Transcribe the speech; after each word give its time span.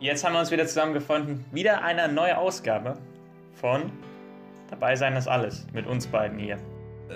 Jetzt 0.00 0.24
haben 0.24 0.32
wir 0.32 0.40
uns 0.40 0.50
wieder 0.50 0.66
zusammengefunden. 0.66 1.44
Wieder 1.50 1.82
eine 1.82 2.12
neue 2.12 2.38
Ausgabe 2.38 2.96
von 3.54 3.90
Dabei 4.70 4.94
sein 4.94 5.16
ist 5.16 5.26
alles 5.26 5.66
mit 5.72 5.86
uns 5.86 6.06
beiden 6.06 6.38
hier. 6.38 6.58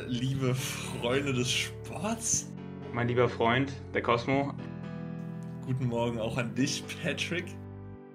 Liebe 0.06 0.54
Freunde 0.54 1.34
des 1.34 1.50
Sports. 1.50 2.50
Mein 2.94 3.08
lieber 3.08 3.28
Freund, 3.28 3.72
der 3.92 4.02
Cosmo. 4.02 4.54
Guten 5.66 5.86
Morgen 5.86 6.18
auch 6.18 6.38
an 6.38 6.54
dich, 6.54 6.82
Patrick. 7.02 7.44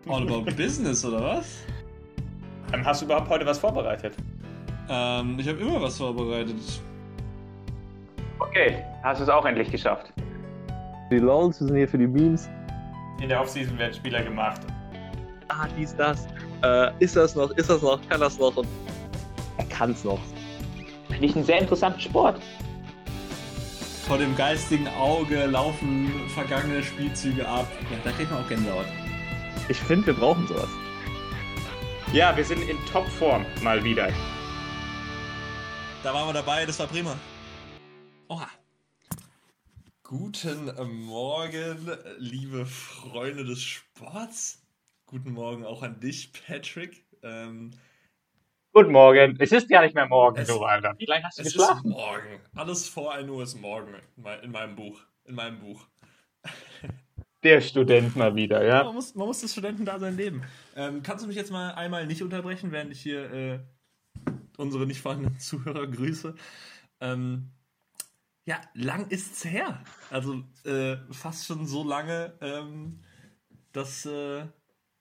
All 0.07 0.23
about 0.23 0.51
Business, 0.57 1.05
oder 1.05 1.21
was? 1.21 1.63
Ähm, 2.73 2.83
hast 2.83 3.01
du 3.01 3.05
überhaupt 3.05 3.29
heute 3.29 3.45
was 3.45 3.59
vorbereitet? 3.59 4.15
Ähm, 4.89 5.37
ich 5.39 5.47
habe 5.47 5.59
immer 5.59 5.81
was 5.81 5.97
vorbereitet. 5.97 6.57
Okay, 8.39 8.83
hast 9.03 9.19
du 9.19 9.23
es 9.23 9.29
auch 9.29 9.45
endlich 9.45 9.69
geschafft. 9.69 10.11
Die 11.11 11.17
LOLs, 11.19 11.61
wir 11.61 11.67
sind 11.67 11.77
hier 11.77 11.87
für 11.87 11.99
die 11.99 12.07
Memes. 12.07 12.49
In 13.19 13.29
der 13.29 13.41
Offseason 13.41 13.77
werden 13.77 13.93
Spieler 13.93 14.23
gemacht. 14.23 14.61
Ah, 15.47 15.67
dies, 15.77 15.95
das. 15.95 16.27
Äh, 16.63 16.91
ist 16.99 17.15
das 17.15 17.35
noch, 17.35 17.51
ist 17.51 17.69
das 17.69 17.81
noch, 17.81 17.99
kann 18.09 18.19
das 18.19 18.37
noch 18.37 18.55
und 18.57 18.67
er 19.57 19.65
kann's 19.65 20.03
noch. 20.03 20.19
Finde 21.07 21.25
ich 21.25 21.35
einen 21.35 21.45
sehr 21.45 21.59
interessanten 21.59 21.99
Sport. 21.99 22.41
Vor 24.07 24.17
dem 24.17 24.35
geistigen 24.35 24.87
Auge 24.87 25.45
laufen 25.45 26.11
vergangene 26.29 26.83
Spielzüge 26.83 27.47
ab. 27.47 27.67
Ja, 27.91 27.97
da 28.03 28.11
kriegt 28.11 28.31
man 28.31 28.43
auch 28.43 28.47
Gänsehaut. 28.47 28.85
Ich 29.69 29.77
finde, 29.77 30.07
wir 30.07 30.13
brauchen 30.13 30.47
sowas. 30.47 30.69
Ja, 32.13 32.35
wir 32.37 32.45
sind 32.45 32.61
in 32.69 32.77
Topform 32.85 33.45
mal 33.61 33.83
wieder. 33.83 34.09
Da 36.03 36.13
waren 36.13 36.27
wir 36.27 36.33
dabei, 36.33 36.65
das 36.65 36.79
war 36.79 36.87
prima. 36.87 37.17
Oha. 38.29 38.47
Guten 40.09 40.71
Morgen, 41.03 41.91
liebe 42.17 42.65
Freunde 42.65 43.43
des 43.43 43.61
Sports. 43.61 44.65
Guten 45.05 45.33
Morgen 45.33 45.65
auch 45.65 45.83
an 45.83 45.99
dich, 45.99 46.31
Patrick. 46.31 47.05
Ähm, 47.23 47.71
Guten 48.71 48.93
Morgen. 48.93 49.35
Es 49.37 49.51
ist 49.51 49.69
ja 49.69 49.81
nicht 49.81 49.95
mehr 49.95 50.05
morgen, 50.07 50.37
Es- 50.37 50.47
du 50.47 50.63
Alter. 50.63 50.95
Wie 50.97 51.05
lange 51.07 51.25
hast 51.25 51.39
du 51.39 51.41
es 51.41 51.47
ist 51.49 51.57
geschlafen? 51.57 51.89
morgen. 51.89 52.39
Alles 52.55 52.87
vor 52.87 53.13
1 53.13 53.29
Uhr 53.29 53.43
ist 53.43 53.55
morgen 53.59 53.95
in 54.15 54.23
mei- 54.23 54.39
in 54.39 54.51
meinem 54.51 54.77
Buch. 54.77 55.01
In 55.25 55.35
meinem 55.35 55.59
Buch. 55.59 55.85
Der 57.43 57.59
Student 57.59 58.15
mal 58.15 58.33
wieder, 58.33 58.65
ja? 58.65 58.85
Man 58.85 58.95
muss, 58.95 59.13
man 59.13 59.27
muss 59.27 59.41
das 59.41 59.51
Studentendasein 59.51 60.15
leben. 60.15 60.41
Ähm, 60.77 61.03
kannst 61.03 61.25
du 61.25 61.27
mich 61.27 61.35
jetzt 61.35 61.51
mal 61.51 61.71
einmal 61.73 62.07
nicht 62.07 62.23
unterbrechen, 62.23 62.71
während 62.71 62.93
ich 62.93 63.01
hier 63.01 63.29
äh, 63.33 63.59
unsere 64.57 64.87
nicht 64.87 65.01
vorhandenen 65.01 65.37
Zuhörer 65.37 65.85
grüße? 65.85 66.33
Ähm, 67.01 67.51
ja, 68.47 68.61
lang 68.73 69.07
ist's 69.09 69.43
her. 69.43 69.83
Also 70.09 70.41
äh, 70.63 70.95
fast 71.11 71.45
schon 71.45 71.65
so 71.65 71.83
lange, 71.83 72.33
ähm, 72.39 73.01
dass 73.73 74.05
äh, 74.05 74.45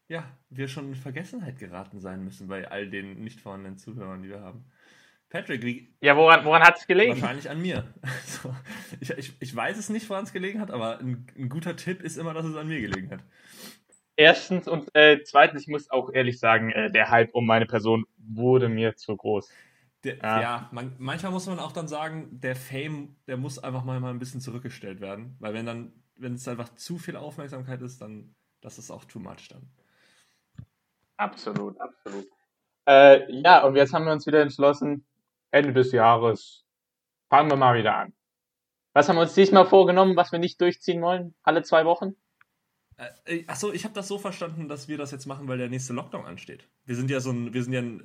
ja, 0.09 0.25
wir 0.51 0.67
schon 0.67 0.89
in 0.89 0.95
Vergessenheit 0.97 1.61
geraten 1.61 2.01
sein 2.01 2.25
müssen 2.25 2.49
bei 2.49 2.69
all 2.69 2.91
den 2.91 3.23
nicht 3.23 3.41
vorhandenen 3.41 3.79
Zuhörern, 3.79 4.23
die 4.23 4.31
wir 4.31 4.41
haben. 4.41 4.65
Patrick, 5.31 5.63
wie, 5.63 5.95
Ja, 6.01 6.17
woran, 6.17 6.45
woran 6.45 6.63
hat 6.63 6.79
es 6.79 6.89
gelegen? 6.89 7.21
Wahrscheinlich 7.21 7.49
an 7.49 7.63
mir. 7.63 7.85
Also, 8.03 8.55
ich, 9.01 9.11
ich, 9.11 9.37
ich 9.39 9.55
weiß 9.55 9.79
es 9.79 9.91
nicht, 9.91 10.11
woran 10.11 10.25
es 10.25 10.33
gelegen 10.33 10.61
hat, 10.61 10.73
aber 10.73 10.99
ein, 10.99 11.27
ein 11.39 11.49
guter 11.49 11.77
Tipp 11.77 12.03
ist 12.03 12.17
immer, 12.17 12.35
dass 12.35 12.47
es 12.47 12.57
an 12.57 12.67
mir 12.67 12.81
gelegen 12.81 13.11
hat. 13.13 13.21
Erstens 14.17 14.67
und 14.67 14.93
äh, 14.95 15.23
zweitens, 15.23 15.63
ich 15.63 15.69
muss 15.69 15.89
auch 15.91 16.13
ehrlich 16.13 16.41
sagen, 16.41 16.71
äh, 16.71 16.91
der 16.91 17.11
Hype 17.11 17.33
um 17.33 17.47
meine 17.47 17.67
Person 17.67 18.07
wurde 18.19 18.69
mir 18.69 18.97
zu 18.97 19.17
groß. 19.17 19.51
Der, 20.07 20.17
Ja. 20.19 20.41
ja, 20.41 20.69
man, 20.73 20.95
manchmal 20.99 21.33
muss 21.33 21.47
man 21.47 21.59
auch 21.59 21.73
dann 21.73 21.89
sagen, 21.89 22.41
der 22.41 22.57
Fame, 22.57 23.17
der 23.27 23.37
muss 23.37 23.59
einfach 23.59 23.85
mal, 23.85 23.99
mal 24.01 24.11
ein 24.11 24.19
bisschen 24.19 24.41
zurückgestellt 24.41 25.01
werden. 25.01 25.37
Weil 25.41 25.53
wenn 25.53 25.67
dann, 25.67 25.93
wenn 26.17 26.35
es 26.35 26.47
einfach 26.49 26.75
zu 26.77 26.99
viel 26.99 27.17
Aufmerksamkeit 27.17 27.83
ist, 27.83 28.01
dann 28.01 28.35
das 28.61 28.79
ist 28.79 28.91
auch 28.91 29.05
too 29.05 29.19
much 29.19 29.49
dann. 29.49 29.69
Absolut, 31.17 31.81
absolut. 31.81 32.27
Äh, 32.87 33.33
ja, 33.43 33.65
und 33.65 33.77
jetzt 33.77 33.93
haben 33.93 34.05
wir 34.05 34.13
uns 34.13 34.27
wieder 34.27 34.41
entschlossen, 34.43 35.07
Ende 35.51 35.73
des 35.73 35.93
Jahres 35.93 36.65
fangen 37.29 37.51
wir 37.51 37.57
mal 37.57 37.79
wieder 37.79 37.97
an. 37.97 38.13
Was 38.93 39.09
haben 39.09 39.17
wir 39.17 39.23
uns 39.23 39.35
diesmal 39.35 39.67
vorgenommen, 39.67 40.17
was 40.17 40.33
wir 40.33 40.39
nicht 40.39 40.61
durchziehen 40.61 41.03
wollen? 41.03 41.35
Alle 41.43 41.63
zwei 41.63 41.85
Wochen? 41.85 42.17
Äh, 42.97 43.45
achso, 43.47 43.73
ich 43.73 43.85
habe 43.85 43.95
das 43.95 44.09
so 44.09 44.19
verstanden, 44.19 44.69
dass 44.69 44.89
wir 44.89 44.97
das 44.97 45.11
jetzt 45.11 45.27
machen, 45.27 45.49
weil 45.49 45.59
der 45.59 45.69
nächste 45.69 45.93
Lockdown 45.93 46.25
ansteht. 46.25 46.69
Wir 46.85 46.97
sind 46.97 47.11
ja 47.11 47.21
so 47.21 47.31
ein, 47.31 47.53
wir 47.53 47.63
sind 47.63 47.73
ja 47.73 47.81
ein 47.81 48.01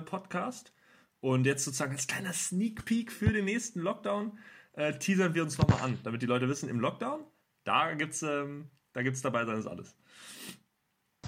Lockdown-Exklusiv-Podcast. 0.00 0.72
und 1.20 1.44
jetzt 1.44 1.64
sozusagen 1.64 1.92
als 1.92 2.06
kleiner 2.06 2.32
Sneak 2.32 2.84
Peek 2.86 3.12
für 3.12 3.32
den 3.32 3.44
nächsten 3.44 3.80
Lockdown 3.80 4.38
äh, 4.74 4.92
teasern 4.98 5.34
wir 5.34 5.42
uns 5.42 5.58
nochmal 5.58 5.82
an, 5.82 5.98
damit 6.04 6.22
die 6.22 6.26
Leute 6.26 6.48
wissen, 6.48 6.68
im 6.70 6.80
Lockdown, 6.80 7.20
da 7.64 7.92
gibt's, 7.94 8.22
ähm, 8.22 8.70
da 8.94 9.02
gibt's 9.02 9.20
dabei 9.20 9.44
sein 9.44 9.58
ist 9.58 9.66
alles. 9.66 9.96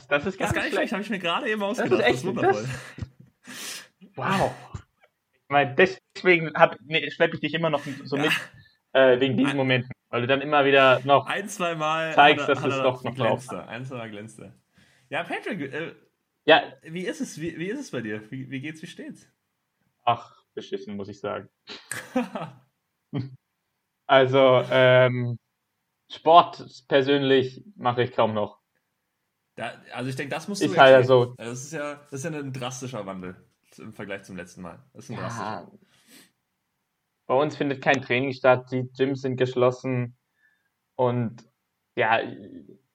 Das 0.08 0.24
ist 0.26 0.40
Das 0.40 0.50
ist 0.50 0.54
gar 0.54 0.62
nicht 0.62 0.72
schlecht, 0.74 0.92
habe 0.92 1.02
ich 1.02 1.10
mir 1.10 1.18
gerade 1.18 1.48
eben 1.50 1.62
ausgedacht. 1.62 2.00
ist 2.00 2.06
echt- 2.06 2.24
wundervoll. 2.24 2.66
Wow. 4.16 4.52
Ich 5.34 5.48
meine, 5.50 5.74
deswegen 5.74 6.52
hab, 6.54 6.76
nee, 6.82 7.10
schleppe 7.10 7.34
ich 7.34 7.40
dich 7.40 7.54
immer 7.54 7.68
noch 7.70 7.82
so 8.04 8.16
Ja. 8.16 8.22
mit, 8.24 8.32
äh, 8.92 9.20
wegen 9.20 9.36
diesen 9.36 9.56
Momenten. 9.56 9.90
Weil 10.08 10.22
du 10.22 10.26
dann 10.26 10.40
immer 10.42 10.64
wieder 10.64 11.00
noch 11.04 11.26
Ein, 11.26 11.48
zwei 11.48 11.74
Mal 11.74 12.14
Zeigst, 12.14 12.48
dass 12.48 12.62
es 12.64 12.76
doch 12.82 13.02
noch 13.04 13.14
glänzt 13.14 13.52
er. 13.52 13.68
Ein, 13.68 13.84
zwei 13.84 13.96
Mal 13.96 14.10
glänzt 14.10 14.38
er. 14.38 14.54
Ja, 15.08 15.22
Patrick, 15.24 15.60
äh, 15.72 15.92
Ja, 16.44 16.72
wie 16.82 17.06
ist 17.06 17.20
es? 17.20 17.40
Wie, 17.40 17.58
wie 17.58 17.68
ist 17.68 17.78
es 17.80 17.90
bei 17.90 18.00
dir? 18.00 18.30
Wie, 18.30 18.50
wie 18.50 18.60
geht's, 18.60 18.82
wie 18.82 18.86
steht's? 18.86 19.28
ach, 20.04 20.44
beschissen, 20.54 20.96
muss 20.96 21.08
ich 21.08 21.20
sagen. 21.20 21.48
Also, 24.08 24.62
ähm, 24.70 25.38
Sport 26.10 26.84
persönlich 26.88 27.64
mache 27.76 28.02
ich 28.02 28.12
kaum 28.12 28.34
noch. 28.34 28.60
Da, 29.54 29.80
also 29.92 30.10
ich 30.10 30.16
denke, 30.16 30.34
das 30.34 30.48
musst 30.48 30.60
du 30.60 30.68
halt 30.68 30.76
erklären. 30.76 31.04
so. 31.04 31.20
Also 31.38 31.50
Das 31.50 31.62
ist 31.62 31.72
ja, 31.72 31.94
das 31.94 32.12
ist 32.12 32.24
ja 32.24 32.30
ein 32.38 32.52
drastischer 32.52 33.06
Wandel 33.06 33.36
im 33.78 33.92
Vergleich 33.92 34.24
zum 34.24 34.36
letzten 34.36 34.62
Mal. 34.62 34.84
Das 34.92 35.04
ist 35.04 35.10
ein 35.10 35.16
drastischer. 35.16 35.44
Ja. 35.44 35.72
Bei 37.26 37.34
uns 37.34 37.56
findet 37.56 37.82
kein 37.82 38.02
Training 38.02 38.32
statt, 38.32 38.70
die 38.70 38.90
Gyms 38.92 39.22
sind 39.22 39.36
geschlossen 39.36 40.16
und 40.96 41.48
ja, 41.96 42.20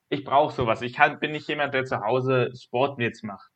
ich 0.09 0.23
brauche 0.23 0.53
sowas. 0.53 0.81
Ich 0.81 0.93
kann, 0.93 1.19
bin 1.19 1.31
nicht 1.31 1.47
jemand, 1.47 1.73
der 1.73 1.85
zu 1.85 2.01
Hause 2.01 2.51
Sport 2.55 2.99
jetzt 2.99 3.23
macht. 3.23 3.51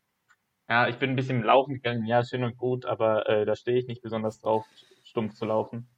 Ja, 0.69 0.87
ich 0.87 0.97
bin 0.97 1.11
ein 1.11 1.15
bisschen 1.15 1.43
laufen 1.43 1.75
gegangen, 1.75 2.05
ja, 2.05 2.23
schön 2.23 2.43
und 2.43 2.57
gut, 2.57 2.85
aber 2.85 3.27
äh, 3.27 3.45
da 3.45 3.55
stehe 3.55 3.77
ich 3.77 3.87
nicht 3.87 4.01
besonders 4.01 4.39
drauf, 4.39 4.65
stumpf 5.03 5.33
zu 5.33 5.45
laufen. 5.45 5.89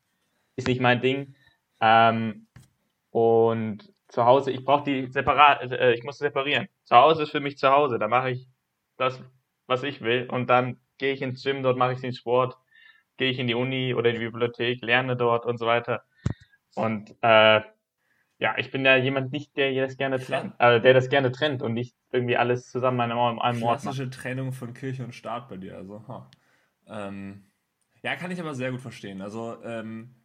Ist 0.56 0.68
nicht 0.68 0.82
mein 0.82 1.02
Ding. 1.02 1.36
Ähm, 1.80 2.48
und 3.12 3.94
zu 4.08 4.26
Hause, 4.26 4.52
ich 4.52 4.64
brauche 4.66 4.84
die 4.84 5.12
separat, 5.12 5.72
äh, 5.72 5.94
ich 5.94 6.04
muss 6.04 6.18
separieren. 6.18 6.68
Zu 6.86 6.96
Hause 6.96 7.24
ist 7.24 7.32
für 7.32 7.40
mich 7.40 7.58
zu 7.58 7.70
Hause, 7.70 8.00
da 8.00 8.08
mache 8.08 8.32
ich 8.32 8.48
das, 8.98 9.22
was 9.68 9.84
ich 9.84 10.02
will 10.02 10.28
und 10.30 10.50
dann 10.50 10.80
gehe 10.98 11.14
ich 11.14 11.22
ins 11.22 11.44
Gym, 11.44 11.64
dort 11.64 11.78
mache 11.78 11.94
ich 11.94 12.02
den 12.02 12.14
Sport, 12.14 12.58
gehe 13.18 13.30
ich 13.30 13.40
in 13.40 13.48
die 13.48 13.56
Uni 13.56 13.94
oder 13.94 14.10
in 14.10 14.20
die 14.20 14.26
Bibliothek, 14.26 14.82
lerne 14.82 15.16
dort 15.16 15.46
und 15.46 15.58
so 15.58 15.66
weiter. 15.66 16.04
Und 16.76 17.16
äh, 17.22 17.62
ja, 18.44 18.58
ich 18.58 18.72
bin 18.72 18.84
ja 18.84 18.98
jemand 18.98 19.32
nicht, 19.32 19.56
der 19.56 19.74
das 19.74 19.96
gerne 19.96 20.20
trennt, 20.20 20.54
äh, 20.60 20.82
der 20.82 20.94
das 20.94 21.08
gerne 21.08 21.32
trennt 21.32 21.62
und 21.62 21.74
nicht 21.74 21.96
irgendwie 22.12 22.36
alles 22.36 22.70
zusammen 22.70 23.00
an 23.00 23.10
einem, 23.10 23.40
einem 23.40 23.64
Ort 23.64 23.76
macht. 23.76 23.84
Klassische 23.84 24.10
Trennung 24.10 24.52
von 24.52 24.74
Kirche 24.74 25.06
und 25.06 25.16
Staat 25.16 25.48
bei 25.48 25.56
dir. 25.56 25.78
Also, 25.78 26.06
ha. 26.10 26.30
ähm, 26.88 27.46
ja, 28.04 28.18
kann 28.18 28.32
ich 28.32 28.42
aber 28.42 28.54
sehr 28.54 28.72
gut 28.72 28.82
verstehen. 28.82 29.22
Also, 29.22 29.64
ähm, 29.64 30.16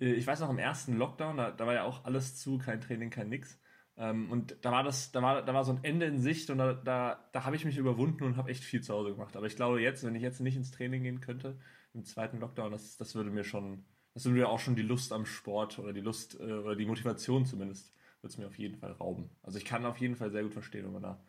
ich 0.00 0.26
weiß 0.26 0.40
noch, 0.40 0.50
im 0.50 0.58
ersten 0.58 0.96
Lockdown, 0.96 1.36
da, 1.36 1.52
da 1.52 1.66
war 1.68 1.74
ja 1.74 1.84
auch 1.84 2.04
alles 2.04 2.36
zu, 2.36 2.58
kein 2.58 2.80
Training, 2.80 3.10
kein 3.10 3.28
nix. 3.28 3.60
Ähm, 3.96 4.28
und 4.32 4.56
da 4.64 4.72
war 4.72 4.82
das, 4.82 5.12
da 5.12 5.22
war, 5.22 5.42
da 5.42 5.54
war 5.54 5.62
so 5.62 5.70
ein 5.70 5.84
Ende 5.84 6.06
in 6.06 6.18
Sicht 6.18 6.50
und 6.50 6.58
da, 6.58 6.74
da, 6.74 7.28
da 7.30 7.44
habe 7.44 7.54
ich 7.54 7.64
mich 7.64 7.78
überwunden 7.78 8.24
und 8.24 8.36
habe 8.36 8.50
echt 8.50 8.64
viel 8.64 8.80
zu 8.80 8.92
Hause 8.92 9.12
gemacht. 9.12 9.36
Aber 9.36 9.46
ich 9.46 9.54
glaube 9.54 9.80
jetzt, 9.80 10.04
wenn 10.04 10.16
ich 10.16 10.22
jetzt 10.22 10.40
nicht 10.40 10.56
ins 10.56 10.72
Training 10.72 11.04
gehen 11.04 11.20
könnte, 11.20 11.56
im 11.94 12.02
zweiten 12.02 12.40
Lockdown, 12.40 12.72
das, 12.72 12.96
das 12.96 13.14
würde 13.14 13.30
mir 13.30 13.44
schon, 13.44 13.84
das 14.18 14.24
würde 14.24 14.40
mir 14.40 14.48
auch 14.48 14.58
schon 14.58 14.74
die 14.74 14.82
Lust 14.82 15.12
am 15.12 15.24
Sport 15.24 15.78
oder 15.78 15.92
die 15.92 16.00
Lust 16.00 16.40
äh, 16.40 16.52
oder 16.52 16.74
die 16.74 16.86
Motivation 16.86 17.46
zumindest, 17.46 17.94
würde 18.20 18.32
es 18.32 18.36
mir 18.36 18.48
auf 18.48 18.58
jeden 18.58 18.76
Fall 18.76 18.90
rauben. 18.90 19.30
Also 19.44 19.58
ich 19.58 19.64
kann 19.64 19.86
auf 19.86 19.98
jeden 19.98 20.16
Fall 20.16 20.32
sehr 20.32 20.42
gut 20.42 20.52
verstehen, 20.52 20.86
wenn 20.86 20.92
man 20.94 21.02
da 21.02 21.24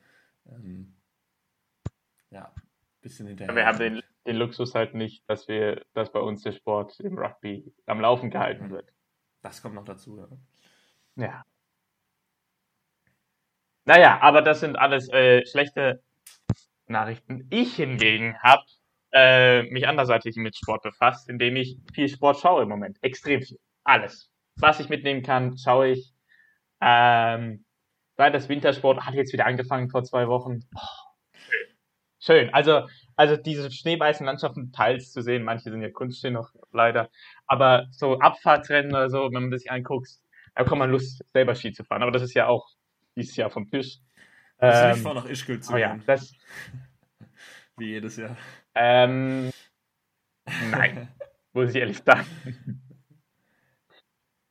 ähm, 0.48 0.96
ja, 2.32 2.46
ein 2.46 2.62
bisschen 3.02 3.28
hinterher. 3.28 3.56
Wir 3.56 3.68
haben 3.68 3.78
den, 3.78 4.02
den 4.26 4.38
Luxus 4.38 4.74
halt 4.74 4.96
nicht, 4.96 5.24
dass 5.30 5.48
wir, 5.48 5.86
dass 5.94 6.12
bei 6.12 6.20
uns 6.20 6.42
der 6.42 6.52
Sport 6.52 7.00
im 7.02 7.16
Rugby 7.16 7.72
am 7.86 8.02
Laufen 8.02 8.32
gehalten 8.32 8.72
wird. 8.72 8.92
Das 9.44 9.62
kommt 9.62 9.76
noch 9.76 9.86
dazu, 9.86 10.18
ja. 10.18 10.28
Ja. 11.16 11.46
Naja, 13.86 14.20
aber 14.20 14.42
das 14.42 14.62
sind 14.62 14.76
alles 14.78 15.10
äh, 15.10 15.46
schlechte 15.46 16.02
Nachrichten. 16.88 17.46
Ich 17.52 17.76
hingegen 17.76 18.36
habe 18.40 18.64
äh, 19.12 19.64
mich 19.64 19.88
anderseitig 19.88 20.36
mit 20.36 20.56
Sport 20.56 20.84
befasst, 20.84 21.30
indem 21.30 21.56
ich 21.56 21.78
viel 21.94 22.10
Sport 22.10 22.40
schaue 22.40 22.64
im 22.64 22.70
Moment. 22.70 22.98
Extrem 23.02 23.42
viel. 23.42 23.60
Alles. 23.84 24.32
Was 24.58 24.80
ich 24.80 24.90
mitnehmen 24.90 25.24
kann, 25.24 25.58
schaue 25.58 25.90
ich. 25.90 26.14
Ähm, 26.82 27.66
weil 28.16 28.32
das 28.32 28.50
Wintersport 28.50 29.06
hat 29.06 29.14
jetzt 29.14 29.34
wieder 29.34 29.46
angefangen 29.46 29.90
vor 29.90 30.04
zwei 30.04 30.28
Wochen. 30.28 30.60
Oh, 30.76 31.32
schön. 31.34 31.68
Schön. 32.20 32.54
Also, 32.54 32.88
also 33.16 33.38
diese 33.38 33.72
schneeweißen 33.72 34.26
Landschaften 34.26 34.72
teils 34.72 35.12
zu 35.12 35.22
sehen, 35.22 35.44
manche 35.44 35.72
sind 35.72 35.82
ja 35.82 35.90
Kunstschnee 35.90 36.32
noch 36.32 36.52
leider, 36.72 37.10
aber 37.48 37.88
so 37.92 38.20
Abfahrtsrennen 38.20 38.92
oder 38.92 39.10
so, 39.10 39.26
wenn 39.32 39.44
man 39.44 39.52
das 39.52 39.62
sich 39.62 39.72
anguckt, 39.72 40.10
da 40.56 40.64
kommt 40.66 40.80
man 40.80 40.92
Lust, 40.92 41.24
selber 41.32 41.56
Ski 41.56 41.72
zu 41.72 41.86
fahren. 41.86 42.04
Aber 42.04 42.12
das 42.12 42.22
ist 42.22 42.34
ja 42.34 42.48
auch 42.48 42.68
dieses 43.16 43.36
Jahr 43.38 43.50
vom 43.50 43.70
Tisch. 43.70 44.00
Ähm, 44.60 44.92
nicht 44.92 45.02
vor, 45.02 45.14
nach 45.14 45.26
Ischgl 45.26 45.62
zu 45.62 45.74
oh 45.74 45.78
ja, 45.78 45.98
das, 46.06 46.34
Wie 47.78 47.92
jedes 47.92 48.18
Jahr. 48.18 48.36
Ähm, 48.80 49.52
nein, 50.72 51.10
muss 51.54 51.72
ich 51.72 51.76
ehrlich 51.76 52.02
sagen. 52.04 52.26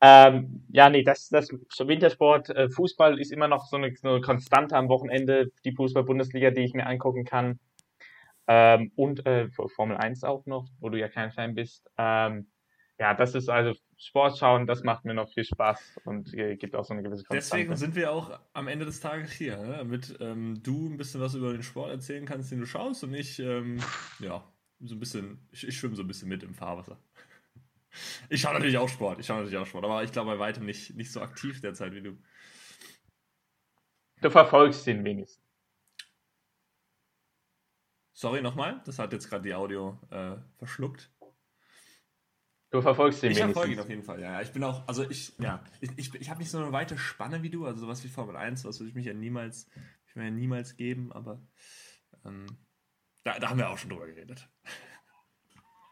Ähm, 0.00 0.64
ja, 0.68 0.90
nee, 0.90 1.02
das, 1.02 1.28
das 1.28 1.48
so 1.70 1.88
Wintersport, 1.88 2.50
äh, 2.50 2.68
Fußball 2.68 3.18
ist 3.18 3.32
immer 3.32 3.48
noch 3.48 3.66
so 3.66 3.76
eine, 3.76 3.94
so 3.96 4.08
eine 4.08 4.20
Konstante 4.20 4.76
am 4.76 4.88
Wochenende, 4.88 5.50
die 5.64 5.72
Fußball-Bundesliga, 5.72 6.50
die 6.50 6.60
ich 6.60 6.74
mir 6.74 6.86
angucken 6.86 7.24
kann. 7.24 7.58
Ähm, 8.46 8.92
und 8.96 9.26
äh, 9.26 9.48
Formel 9.48 9.96
1 9.96 10.24
auch 10.24 10.46
noch, 10.46 10.68
wo 10.78 10.88
du 10.88 10.98
ja 10.98 11.08
kein 11.08 11.32
Fan 11.32 11.54
bist. 11.54 11.90
Ähm, 11.98 12.50
ja, 12.98 13.14
das 13.14 13.34
ist 13.34 13.48
also 13.48 13.74
Sport 14.00 14.38
schauen, 14.38 14.66
das 14.66 14.84
macht 14.84 15.04
mir 15.04 15.12
noch 15.12 15.28
viel 15.28 15.44
Spaß 15.44 16.00
und 16.04 16.32
äh, 16.32 16.56
gibt 16.56 16.76
auch 16.76 16.84
so 16.84 16.94
eine 16.94 17.02
gewisse 17.02 17.24
Konstante. 17.24 17.56
Deswegen 17.56 17.76
sind 17.76 17.96
wir 17.96 18.12
auch 18.12 18.38
am 18.52 18.68
Ende 18.68 18.84
des 18.84 19.00
Tages 19.00 19.32
hier, 19.32 19.56
ne? 19.56 19.78
damit 19.78 20.16
ähm, 20.20 20.62
du 20.62 20.88
ein 20.88 20.96
bisschen 20.96 21.20
was 21.20 21.34
über 21.34 21.52
den 21.52 21.64
Sport 21.64 21.90
erzählen 21.90 22.24
kannst, 22.24 22.52
den 22.52 22.60
du 22.60 22.66
schaust 22.66 23.02
und 23.02 23.12
ich, 23.12 23.40
ähm, 23.40 23.80
ja, 24.20 24.44
so 24.80 24.94
ein 24.94 25.00
bisschen, 25.00 25.48
ich, 25.50 25.66
ich 25.66 25.76
schwimme 25.76 25.96
so 25.96 26.02
ein 26.02 26.06
bisschen 26.06 26.28
mit 26.28 26.44
im 26.44 26.54
Fahrwasser. 26.54 26.96
Ich 28.28 28.40
schaue 28.42 28.54
natürlich 28.54 28.78
auch 28.78 28.88
Sport, 28.88 29.18
ich 29.18 29.26
schaue 29.26 29.38
natürlich 29.38 29.58
auch 29.58 29.66
Sport, 29.66 29.84
aber 29.84 30.04
ich 30.04 30.12
glaube 30.12 30.30
bei 30.30 30.38
weitem 30.38 30.64
nicht, 30.64 30.94
nicht 30.94 31.10
so 31.10 31.20
aktiv 31.20 31.60
derzeit 31.60 31.92
wie 31.94 32.02
du. 32.02 32.16
Du 34.20 34.30
verfolgst 34.30 34.86
den 34.86 35.04
wenigstens. 35.04 35.44
Sorry 38.12 38.42
nochmal, 38.42 38.80
das 38.84 38.98
hat 38.98 39.12
jetzt 39.12 39.28
gerade 39.28 39.42
die 39.42 39.54
Audio 39.54 39.98
äh, 40.10 40.36
verschluckt. 40.56 41.10
Du 42.70 42.82
verfolgst 42.82 43.22
den 43.22 43.32
Ich 43.32 43.38
verfolge 43.38 43.72
ihn 43.72 43.78
wenigstens. 43.78 43.84
auf 43.84 43.90
jeden 43.90 44.02
Fall, 44.02 44.20
ja. 44.20 44.42
Ich 44.42 44.52
bin 44.52 44.62
auch, 44.62 44.86
also 44.86 45.08
ich, 45.08 45.32
ja, 45.38 45.62
ich, 45.80 45.90
ich, 45.96 46.14
ich 46.14 46.28
habe 46.28 46.40
nicht 46.40 46.50
so 46.50 46.58
eine 46.58 46.72
weite 46.72 46.98
Spanne 46.98 47.42
wie 47.42 47.50
du, 47.50 47.64
also 47.64 47.80
sowas 47.80 48.04
wie 48.04 48.08
Formel 48.08 48.36
1, 48.36 48.64
was 48.64 48.78
würde 48.78 48.90
ich 48.90 48.94
mich 48.94 49.06
ja 49.06 49.14
niemals, 49.14 49.70
ich 50.06 50.16
mir 50.16 50.24
ja 50.24 50.30
niemals 50.30 50.76
geben, 50.76 51.10
aber 51.12 51.40
ähm, 52.26 52.46
da, 53.24 53.38
da 53.38 53.48
haben 53.48 53.58
wir 53.58 53.70
auch 53.70 53.78
schon 53.78 53.90
drüber 53.90 54.06
geredet. 54.06 54.48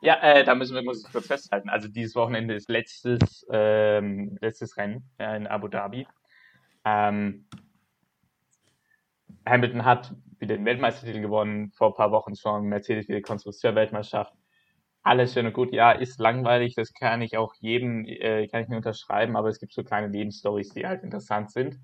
Ja, 0.02 0.20
äh, 0.20 0.44
da 0.44 0.54
müssen 0.54 0.74
wir, 0.74 0.82
muss 0.82 1.04
ich 1.04 1.10
kurz 1.10 1.26
festhalten. 1.26 1.70
Also 1.70 1.88
dieses 1.88 2.14
Wochenende 2.14 2.54
ist 2.54 2.68
letztes, 2.68 3.46
ähm, 3.50 4.36
letztes 4.42 4.76
Rennen 4.76 5.10
ja, 5.18 5.34
in 5.34 5.46
Abu 5.46 5.68
Dhabi. 5.68 6.06
Ähm, 6.84 7.48
Hamilton 9.46 9.84
hat 9.84 10.14
wieder 10.38 10.56
den 10.56 10.66
Weltmeistertitel 10.66 11.22
gewonnen, 11.22 11.72
vor 11.72 11.88
ein 11.88 11.94
paar 11.94 12.10
Wochen 12.10 12.36
schon. 12.36 12.66
Mercedes 12.66 13.08
wieder 13.08 13.22
Konstrukteur-Weltmeisterschaft. 13.22 14.34
Alles 15.06 15.34
schön 15.34 15.46
und 15.46 15.52
gut. 15.52 15.72
Ja, 15.72 15.92
ist 15.92 16.18
langweilig, 16.18 16.74
das 16.74 16.92
kann 16.92 17.22
ich 17.22 17.36
auch 17.36 17.54
jedem, 17.60 18.04
äh, 18.06 18.48
kann 18.48 18.64
ich 18.64 18.68
mir 18.68 18.78
unterschreiben, 18.78 19.36
aber 19.36 19.48
es 19.48 19.60
gibt 19.60 19.72
so 19.72 19.84
kleine 19.84 20.08
Nebenstories, 20.08 20.70
die 20.70 20.84
halt 20.84 21.04
interessant 21.04 21.52
sind. 21.52 21.78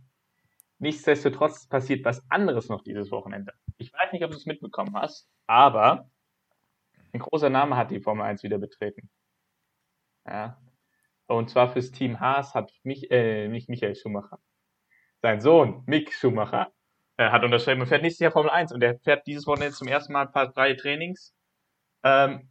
Nichtsdestotrotz 0.81 1.69
passiert 1.69 2.05
was 2.05 2.29
anderes 2.31 2.69
noch 2.69 2.83
dieses 2.83 3.13
Wochenende. 3.13 3.53
Ich 3.79 3.93
weiß 3.93 4.11
nicht, 4.11 4.25
ob 4.25 4.33
du 4.33 4.37
es 4.37 4.47
mitbekommen 4.47 4.97
hast, 4.97 5.29
aber 5.47 6.11
ein 7.13 7.21
großer 7.21 7.49
Name 7.49 7.77
hat 7.77 7.93
die 7.93 8.01
Formel 8.01 8.25
1 8.25 8.43
wieder 8.43 8.59
betreten. 8.59 9.09
Ja. 10.27 10.61
Und 11.29 11.49
zwar 11.49 11.69
fürs 11.73 11.93
Team 11.93 12.19
Haas 12.19 12.57
hat 12.57 12.73
mich, 12.83 13.09
äh, 13.13 13.47
nicht 13.47 13.69
Michael 13.69 13.95
Schumacher. 13.95 14.41
Sein 15.21 15.41
Sohn, 15.41 15.85
Mick 15.87 16.13
Schumacher, 16.13 16.73
äh, 17.19 17.31
hat 17.31 17.45
unterschrieben 17.45 17.83
und 17.83 17.87
fährt 17.87 18.03
nächstes 18.03 18.25
Jahr 18.25 18.33
Formel 18.33 18.51
1 18.51 18.73
und 18.73 18.83
er 18.83 18.99
fährt 18.99 19.29
dieses 19.29 19.47
Wochenende 19.47 19.77
zum 19.77 19.87
ersten 19.87 20.13
Mal 20.13 20.27
ein 20.27 20.33
paar 20.33 20.53
freie 20.53 20.77
Trainings. 20.77 21.33
Ähm, 22.03 22.49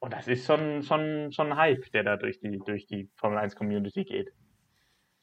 und 0.00 0.12
das 0.12 0.28
ist 0.28 0.46
schon, 0.46 0.82
schon, 0.82 1.32
schon 1.32 1.52
ein 1.52 1.58
Hype, 1.58 1.90
der 1.92 2.04
da 2.04 2.16
durch 2.16 2.38
die, 2.40 2.58
durch 2.58 2.86
die 2.86 3.10
Formel 3.16 3.38
1 3.38 3.56
Community 3.56 4.04
geht. 4.04 4.32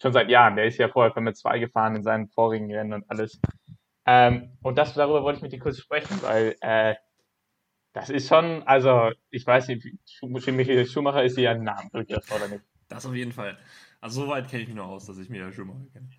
Schon 0.01 0.12
seit 0.12 0.30
Jahren. 0.30 0.57
Der 0.57 0.66
ist 0.66 0.77
ja 0.77 0.89
vorher 0.89 1.13
Formel 1.13 1.33
2 1.33 1.60
gefahren 1.60 1.95
in 1.95 2.04
seinen 2.04 2.27
vorigen 2.27 2.74
Rennen 2.74 2.94
und 2.94 3.10
alles. 3.10 3.39
Ähm, 4.06 4.57
und 4.62 4.77
das, 4.77 4.94
darüber 4.94 5.24
wollte 5.24 5.38
ich 5.38 5.44
mit 5.44 5.54
dir 5.54 5.60
kurz 5.60 5.80
sprechen, 5.80 6.22
weil, 6.22 6.56
äh, 6.62 6.95
das 7.94 8.10
ist 8.10 8.27
schon, 8.27 8.63
also, 8.63 9.12
ich 9.30 9.48
weiß 9.48 9.69
nicht, 9.69 9.88
Michael 10.22 10.86
Schumacher 10.86 11.24
ist 11.24 11.38
hier 11.38 11.51
ein 11.51 11.63
Namenbegriff, 11.63 12.30
oder 12.36 12.50
nicht? 12.50 12.66
Das 12.89 13.06
auf 13.06 13.16
jeden 13.16 13.31
Fall. 13.31 13.57
Also 14.01 14.24
so 14.24 14.27
weit 14.27 14.50
kenne 14.50 14.63
ich 14.63 14.68
mich 14.68 14.77
noch 14.77 14.89
aus, 14.89 15.06
dass 15.06 15.18
ich 15.18 15.30
ja 15.30 15.51
schon 15.51 15.68
mal 15.68 15.88
kenne. 15.94 16.10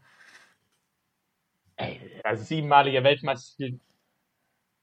Ey, 1.76 2.00
also 2.24 2.42
siebenmaliger 2.42 3.04
Weltmeister. 3.04 3.66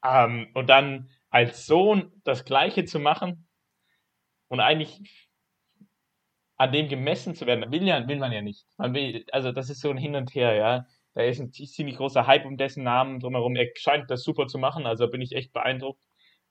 Ähm, 0.05 0.47
und 0.53 0.67
dann 0.67 1.09
als 1.31 1.65
Sohn 1.65 2.11
das 2.23 2.45
Gleiche 2.45 2.85
zu 2.85 2.99
machen 2.99 3.47
und 4.53 4.59
eigentlich 4.59 5.01
an 6.57 6.71
dem 6.71 6.87
gemessen 6.87 7.33
zu 7.33 7.47
werden, 7.47 7.71
will, 7.71 7.87
ja, 7.87 8.07
will 8.07 8.17
man 8.17 8.31
ja 8.31 8.43
nicht. 8.43 8.67
Man 8.77 8.93
will, 8.93 9.25
also 9.31 9.51
das 9.51 9.71
ist 9.71 9.81
so 9.81 9.89
ein 9.89 9.97
Hin 9.97 10.15
und 10.15 10.35
Her, 10.35 10.53
ja. 10.53 10.85
Da 11.15 11.23
ist 11.23 11.39
ein 11.39 11.51
ziemlich 11.51 11.97
großer 11.97 12.27
Hype 12.27 12.45
um 12.45 12.55
dessen 12.55 12.83
Namen 12.83 13.19
drumherum. 13.19 13.55
Er 13.55 13.67
scheint 13.75 14.11
das 14.11 14.23
super 14.23 14.45
zu 14.45 14.59
machen, 14.59 14.85
also 14.85 15.09
bin 15.09 15.21
ich 15.21 15.31
echt 15.31 15.53
beeindruckt. 15.53 16.03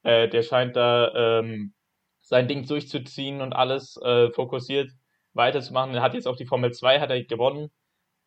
Äh, 0.02 0.28
der 0.28 0.42
scheint 0.42 0.74
da 0.74 1.38
ähm, 1.38 1.74
sein 2.22 2.48
Ding 2.48 2.66
durchzuziehen 2.66 3.40
und 3.40 3.52
alles 3.52 3.96
äh, 3.98 4.30
fokussiert 4.32 4.90
weiterzumachen. 5.32 5.94
Er 5.94 6.02
hat 6.02 6.14
jetzt 6.14 6.26
auch 6.26 6.36
die 6.36 6.46
Formel 6.46 6.72
2 6.72 6.98
hat 6.98 7.10
er 7.10 7.22
gewonnen. 7.22 7.70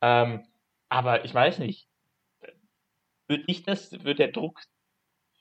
Ähm, 0.01 0.45
aber 0.87 1.25
ich 1.25 1.33
weiß 1.33 1.59
nicht. 1.59 1.89
Würde 3.27 3.43
ich 3.47 3.63
das, 3.63 4.05
wird 4.05 4.19
der 4.19 4.29
Druck, 4.29 4.61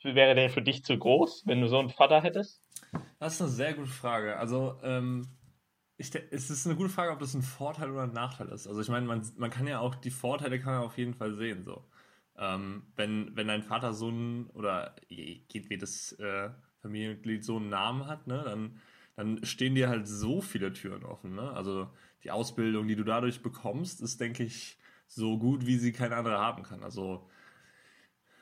wäre 0.03 0.35
der 0.35 0.51
für 0.51 0.63
dich 0.63 0.85
zu 0.85 0.99
groß, 0.99 1.45
wenn 1.47 1.61
du 1.61 1.69
so 1.69 1.79
einen 1.79 1.91
Vater 1.91 2.21
hättest? 2.21 2.61
Das 3.25 3.37
ist 3.37 3.41
eine 3.41 3.51
sehr 3.51 3.73
gute 3.73 3.89
Frage. 3.89 4.37
Also, 4.37 4.79
ähm, 4.83 5.27
ich, 5.97 6.15
es 6.15 6.51
ist 6.51 6.67
eine 6.67 6.77
gute 6.77 6.91
Frage, 6.91 7.11
ob 7.11 7.21
das 7.21 7.33
ein 7.33 7.41
Vorteil 7.41 7.91
oder 7.91 8.03
ein 8.03 8.13
Nachteil 8.13 8.51
ist. 8.51 8.67
Also 8.67 8.83
ich 8.83 8.91
meine, 8.91 9.07
man, 9.07 9.27
man 9.39 9.49
kann 9.49 9.67
ja 9.67 9.79
auch, 9.79 9.95
die 9.95 10.11
Vorteile 10.11 10.61
kann 10.61 10.75
man 10.75 10.83
auf 10.83 10.99
jeden 10.99 11.15
Fall 11.15 11.33
sehen. 11.33 11.63
So. 11.63 11.89
Ähm, 12.37 12.83
wenn, 12.97 13.35
wenn 13.35 13.49
dein 13.49 13.63
Vater 13.63 13.95
so 13.95 14.09
einen, 14.09 14.49
oder 14.49 14.95
geht 15.09 15.71
wie 15.71 15.79
das 15.79 16.13
äh, 16.19 16.51
Familienmitglied 16.83 17.43
so 17.43 17.57
einen 17.57 17.71
Namen 17.71 18.07
hat, 18.09 18.27
ne, 18.27 18.43
dann, 18.45 18.79
dann 19.17 19.43
stehen 19.43 19.75
dir 19.75 19.89
halt 19.89 20.07
so 20.07 20.43
viele 20.43 20.75
Türen 20.75 21.03
offen. 21.03 21.35
Ne? 21.35 21.51
Also 21.51 21.91
die 22.25 22.31
Ausbildung, 22.31 22.89
die 22.89 22.97
du 22.97 23.05
dadurch 23.05 23.41
bekommst, 23.41 24.03
ist, 24.03 24.21
denke 24.21 24.43
ich, 24.43 24.79
so 25.07 25.39
gut, 25.39 25.65
wie 25.65 25.79
sie 25.79 25.93
kein 25.93 26.13
anderer 26.13 26.41
haben 26.41 26.63
kann. 26.63 26.83
Also 26.83 27.27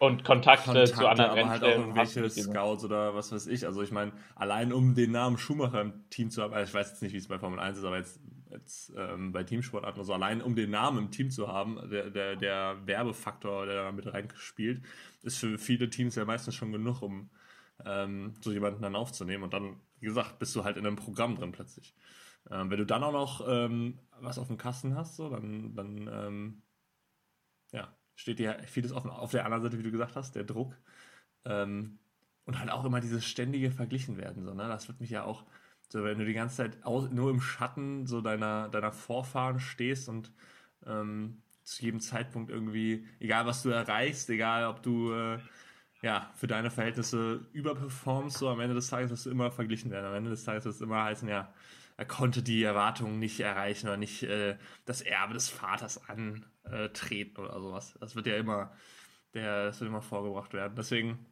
Und 0.03 0.25
Kontakte, 0.25 0.65
Kontakte, 0.65 0.95
zu 0.95 1.07
anderen 1.07 1.31
aber 1.31 1.49
halt 1.49 1.63
auch 1.63 1.69
irgendwelche. 1.69 2.29
Scouts 2.29 2.85
oder 2.85 3.15
was 3.15 3.31
weiß 3.31 3.47
ich. 3.47 3.67
Also 3.67 3.83
ich 3.83 3.93
meine, 3.93 4.11
allein 4.35 4.73
um 4.73 4.97
den 4.97 5.13
Namen 5.13 5.39
Schumacher 5.39 5.81
im 5.81 5.93
Team 6.11 6.29
zu 6.29 6.43
haben, 6.43 6.53
also 6.53 6.69
ich 6.69 6.75
weiß 6.75 6.91
jetzt 6.91 7.03
nicht, 7.03 7.13
wie 7.13 7.19
es 7.19 7.29
bei 7.29 7.39
Formel 7.39 7.61
1 7.61 7.79
ist, 7.79 7.85
aber 7.85 7.99
jetzt, 7.99 8.19
jetzt 8.51 8.93
ähm, 8.97 9.31
bei 9.31 9.45
Teamsportarten 9.45 10.01
oder 10.01 10.05
so, 10.05 10.13
allein 10.13 10.43
um 10.43 10.57
den 10.57 10.71
Namen 10.71 10.99
im 10.99 11.11
Team 11.13 11.31
zu 11.31 11.47
haben, 11.47 11.79
der, 11.89 12.11
der, 12.11 12.35
der 12.35 12.79
Werbefaktor, 12.85 13.67
der 13.67 13.85
da 13.85 13.93
mit 13.93 14.13
reinspielt, 14.13 14.83
ist 15.23 15.39
für 15.39 15.57
viele 15.57 15.89
Teams 15.89 16.17
ja 16.17 16.25
meistens 16.25 16.57
schon 16.57 16.73
genug, 16.73 17.01
um 17.01 17.31
ähm, 17.87 18.35
so 18.41 18.51
jemanden 18.51 18.83
dann 18.83 18.97
aufzunehmen. 18.97 19.45
Und 19.45 19.55
dann, 19.55 19.77
wie 20.01 20.07
gesagt, 20.07 20.41
bist 20.41 20.57
du 20.57 20.65
halt 20.65 20.79
in 20.79 20.85
einem 20.85 20.97
Programm 20.97 21.37
drin 21.37 21.53
plötzlich. 21.53 21.95
Ähm, 22.51 22.71
wenn 22.71 22.79
du 22.79 22.87
dann 22.87 23.05
auch 23.05 23.13
noch 23.13 23.47
ähm, 23.49 24.01
was 24.21 24.41
auf 24.41 24.49
dem 24.49 24.59
Kasten 24.59 24.97
hast, 24.97 25.15
so, 25.15 25.31
dann, 25.31 25.77
dann 25.77 26.61
ja, 28.13 28.19
steht 28.19 28.39
dir 28.39 28.59
vieles 28.67 28.93
offen. 28.93 29.11
Auf 29.11 29.31
der 29.31 29.45
anderen 29.45 29.63
Seite, 29.63 29.79
wie 29.79 29.83
du 29.83 29.91
gesagt 29.91 30.17
hast, 30.17 30.35
der 30.35 30.45
Druck. 30.45 30.77
Ähm, 31.45 31.99
und 32.45 32.59
halt 32.59 32.71
auch 32.71 32.85
immer 32.85 33.01
dieses 33.01 33.25
ständige 33.25 33.71
Verglichen 33.71 34.17
werden. 34.17 34.45
So, 34.45 34.55
ne? 34.55 34.69
Das 34.69 34.89
wird 34.89 35.01
mich 35.01 35.11
ja 35.11 35.25
auch, 35.25 35.45
so 35.89 36.03
wenn 36.05 36.19
du 36.19 36.25
die 36.25 36.33
ganze 36.33 36.57
Zeit 36.57 36.85
aus, 36.85 37.11
nur 37.11 37.31
im 37.31 37.41
Schatten 37.41 38.07
so 38.07 38.21
deiner, 38.21 38.69
deiner 38.69 38.93
Vorfahren 38.93 39.61
stehst 39.61 40.09
und 40.09 40.33
ähm, 40.87 41.43
zu 41.65 41.85
jedem 41.85 42.01
Zeitpunkt 42.01 42.51
irgendwie, 42.51 43.07
egal 43.21 43.47
was 43.47 43.63
du 43.63 43.71
erreichst, 43.71 44.29
egal 44.31 44.67
ob 44.67 44.83
du 44.83 45.13
äh, 45.13 45.39
ja, 46.03 46.31
für 46.35 46.49
deine 46.49 46.71
Verhältnisse 46.71 47.47
überperformst, 47.53 48.39
so 48.39 48.49
am 48.49 48.61
Ende 48.61 48.75
des 48.75 48.89
Tages 48.89 49.11
wirst 49.11 49.27
du 49.27 49.31
immer 49.31 49.53
verglichen 49.53 49.91
werden. 49.93 50.07
Am 50.07 50.15
Ende 50.15 50.31
des 50.31 50.45
Tages 50.45 50.65
wird 50.65 50.75
es 50.75 50.81
immer 50.81 51.05
heißen, 51.05 51.29
ja, 51.29 51.53
er 51.97 52.07
konnte 52.07 52.43
die 52.43 52.65
Erwartungen 52.65 53.21
nicht 53.21 53.39
erreichen 53.39 53.87
oder 53.87 53.97
nicht 53.97 54.25
äh, 54.25 54.57
das 54.85 55.03
Erbe 55.03 55.35
des 55.35 55.49
Vaters 55.49 56.09
antreten 56.65 57.41
oder 57.41 57.61
sowas. 57.61 57.95
Das 58.01 58.17
wird 58.17 58.27
ja 58.27 58.37
immer, 58.37 58.73
der, 59.35 59.67
das 59.67 59.81
wird 59.81 59.89
immer 59.89 60.03
vorgebracht 60.03 60.53
werden. 60.55 60.75
Deswegen, 60.77 61.27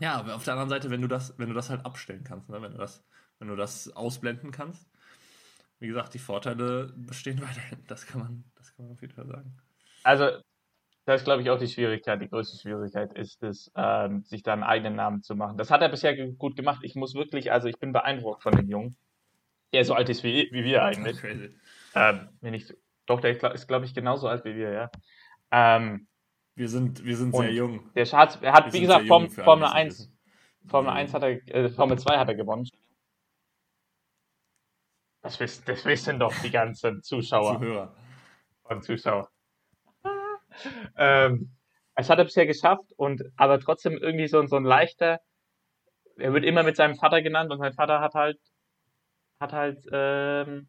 ja, 0.00 0.14
aber 0.14 0.34
auf 0.36 0.44
der 0.44 0.54
anderen 0.54 0.70
Seite, 0.70 0.90
wenn 0.90 1.02
du 1.02 1.08
das, 1.08 1.38
wenn 1.38 1.48
du 1.48 1.54
das 1.54 1.70
halt 1.70 1.84
abstellen 1.84 2.24
kannst, 2.24 2.48
ne? 2.48 2.60
wenn 2.62 2.72
du 2.72 2.78
das, 2.78 3.04
wenn 3.38 3.48
du 3.48 3.56
das 3.56 3.90
ausblenden 3.94 4.50
kannst, 4.50 4.88
wie 5.80 5.88
gesagt, 5.88 6.14
die 6.14 6.18
Vorteile 6.18 6.92
bestehen 6.96 7.40
weiterhin. 7.42 7.84
Das 7.86 8.06
kann 8.06 8.20
man, 8.20 8.44
das 8.56 8.74
kann 8.74 8.86
man 8.86 8.94
auf 8.94 9.00
jeden 9.00 9.14
Fall 9.14 9.26
sagen. 9.26 9.56
Also, 10.04 10.30
das 11.04 11.22
ist, 11.22 11.24
glaube 11.24 11.40
ich, 11.40 11.48
auch 11.48 11.58
die 11.58 11.68
Schwierigkeit. 11.68 12.20
Die 12.20 12.28
größte 12.28 12.58
Schwierigkeit 12.58 13.14
ist 13.14 13.42
es, 13.42 13.72
ähm, 13.74 14.24
sich 14.24 14.42
da 14.42 14.52
einen 14.52 14.62
eigenen 14.62 14.94
Namen 14.94 15.22
zu 15.22 15.34
machen. 15.34 15.56
Das 15.56 15.70
hat 15.70 15.80
er 15.80 15.88
bisher 15.88 16.14
gut 16.32 16.54
gemacht. 16.54 16.80
Ich 16.82 16.96
muss 16.96 17.14
wirklich, 17.14 17.50
also 17.50 17.66
ich 17.66 17.78
bin 17.78 17.92
beeindruckt 17.92 18.42
von 18.42 18.54
dem 18.54 18.68
Jungen. 18.68 18.96
Der 19.72 19.84
so 19.84 19.94
alt 19.94 20.08
ist 20.08 20.22
wie, 20.22 20.48
wie 20.52 20.64
wir 20.64 20.82
eigentlich. 20.82 21.18
Crazy. 21.18 21.54
Ähm, 21.94 22.28
wenn 22.40 22.54
ich, 22.54 22.74
doch, 23.08 23.20
der 23.20 23.30
ist, 23.32 23.38
glaub- 23.40 23.54
ist, 23.54 23.66
glaube 23.66 23.84
ich, 23.86 23.94
genauso 23.94 24.28
alt 24.28 24.44
wie 24.44 24.54
wir, 24.54 24.70
ja. 24.72 24.90
Ähm, 25.50 26.06
Wir 26.54 26.68
sind, 26.68 27.04
wir 27.04 27.16
sind 27.16 27.34
sehr 27.34 27.52
jung. 27.52 27.90
der 27.94 28.06
hat, 28.12 28.42
er 28.42 28.52
hat 28.52 28.66
Wir 28.66 28.72
wie 28.74 28.80
gesagt, 28.80 29.06
Form, 29.06 29.28
Formel 29.30 29.64
die 29.64 29.70
es 29.70 29.74
nicht 29.74 29.84
1, 29.84 29.98
wissen. 29.98 30.18
Formel 30.68 30.90
Mhm. 30.90 30.96
1 30.98 31.14
hat 31.14 31.22
er, 31.22 31.30
äh, 31.48 31.68
Formel 31.70 31.98
2 31.98 32.18
hat 32.18 32.28
er 32.28 32.34
gewonnen. 32.34 32.68
Das 35.22 35.40
wissen, 35.40 35.64
das 35.66 35.84
wissen 35.84 36.18
doch 36.18 36.34
die 36.42 36.50
ganzen 36.50 37.02
Zuschauer 37.02 37.58
Zuhörer. 37.58 37.94
und 38.64 38.84
Zuschauer. 38.84 39.28
ähm, 40.96 41.50
es 41.94 42.08
hat 42.08 42.18
er 42.18 42.24
bisher 42.24 42.46
geschafft 42.46 42.92
und 42.96 43.22
aber 43.36 43.58
trotzdem 43.58 43.96
irgendwie 43.96 44.28
so, 44.28 44.44
so 44.46 44.56
ein 44.56 44.64
leichter. 44.64 45.20
Er 46.16 46.32
wird 46.32 46.44
immer 46.44 46.62
mit 46.62 46.76
seinem 46.76 46.94
Vater 46.96 47.22
genannt 47.22 47.50
und 47.50 47.58
sein 47.58 47.72
Vater 47.72 48.00
hat 48.00 48.14
halt 48.14 48.38
hat 49.40 49.52
halt 49.52 49.84
ähm, 49.92 50.68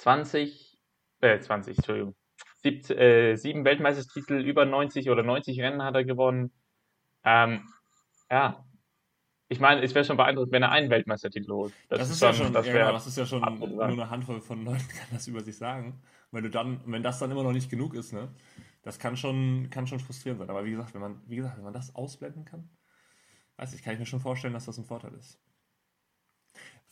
20, 0.00 0.78
äh 1.20 1.38
20, 1.38 1.76
Entschuldigung, 1.76 2.14
17, 2.62 2.96
äh, 2.96 3.36
sieben 3.36 3.64
Weltmeistertitel, 3.64 4.34
über 4.34 4.64
90 4.64 5.10
oder 5.10 5.22
90 5.22 5.60
Rennen 5.60 5.82
hat 5.82 5.94
er 5.94 6.04
gewonnen. 6.04 6.52
Ähm, 7.24 7.68
ja, 8.30 8.64
ich 9.48 9.60
meine, 9.60 9.82
es 9.82 9.94
wäre 9.94 10.04
schon 10.04 10.16
beeindruckend, 10.16 10.52
wenn 10.52 10.62
er 10.62 10.70
einen 10.70 10.90
Weltmeistertitel 10.90 11.50
holt. 11.50 11.74
Das, 11.88 11.98
das 11.98 12.10
ist, 12.10 12.22
ja 12.22 12.32
schon, 12.32 12.52
das, 12.52 12.66
ja, 12.66 12.72
genau, 12.72 12.92
das 12.92 13.06
ist 13.06 13.18
ja 13.18 13.26
schon 13.26 13.40
nur 13.40 13.84
eine 13.84 14.08
Handvoll 14.08 14.40
von 14.40 14.64
Leuten 14.64 14.88
kann 14.88 15.08
das 15.12 15.26
über 15.26 15.42
sich 15.42 15.56
sagen. 15.56 16.00
Wenn 16.30 16.44
du 16.44 16.50
dann, 16.50 16.80
wenn 16.86 17.02
das 17.02 17.18
dann 17.18 17.30
immer 17.30 17.42
noch 17.42 17.52
nicht 17.52 17.68
genug 17.68 17.94
ist, 17.94 18.12
ne, 18.12 18.28
das 18.82 18.98
kann 18.98 19.16
schon, 19.16 19.68
kann 19.68 19.86
schon 19.86 20.00
frustrierend 20.00 20.38
sein. 20.38 20.48
Aber 20.48 20.64
wie 20.64 20.70
gesagt, 20.70 20.94
wenn 20.94 21.00
man, 21.00 21.20
wie 21.26 21.36
gesagt, 21.36 21.56
wenn 21.56 21.64
man 21.64 21.74
das 21.74 21.94
ausblenden 21.94 22.44
kann, 22.44 22.70
weiß 23.56 23.74
ich, 23.74 23.82
kann 23.82 23.92
ich 23.94 23.98
mir 23.98 24.06
schon 24.06 24.20
vorstellen, 24.20 24.54
dass 24.54 24.66
das 24.66 24.78
ein 24.78 24.84
Vorteil 24.84 25.12
ist. 25.14 25.38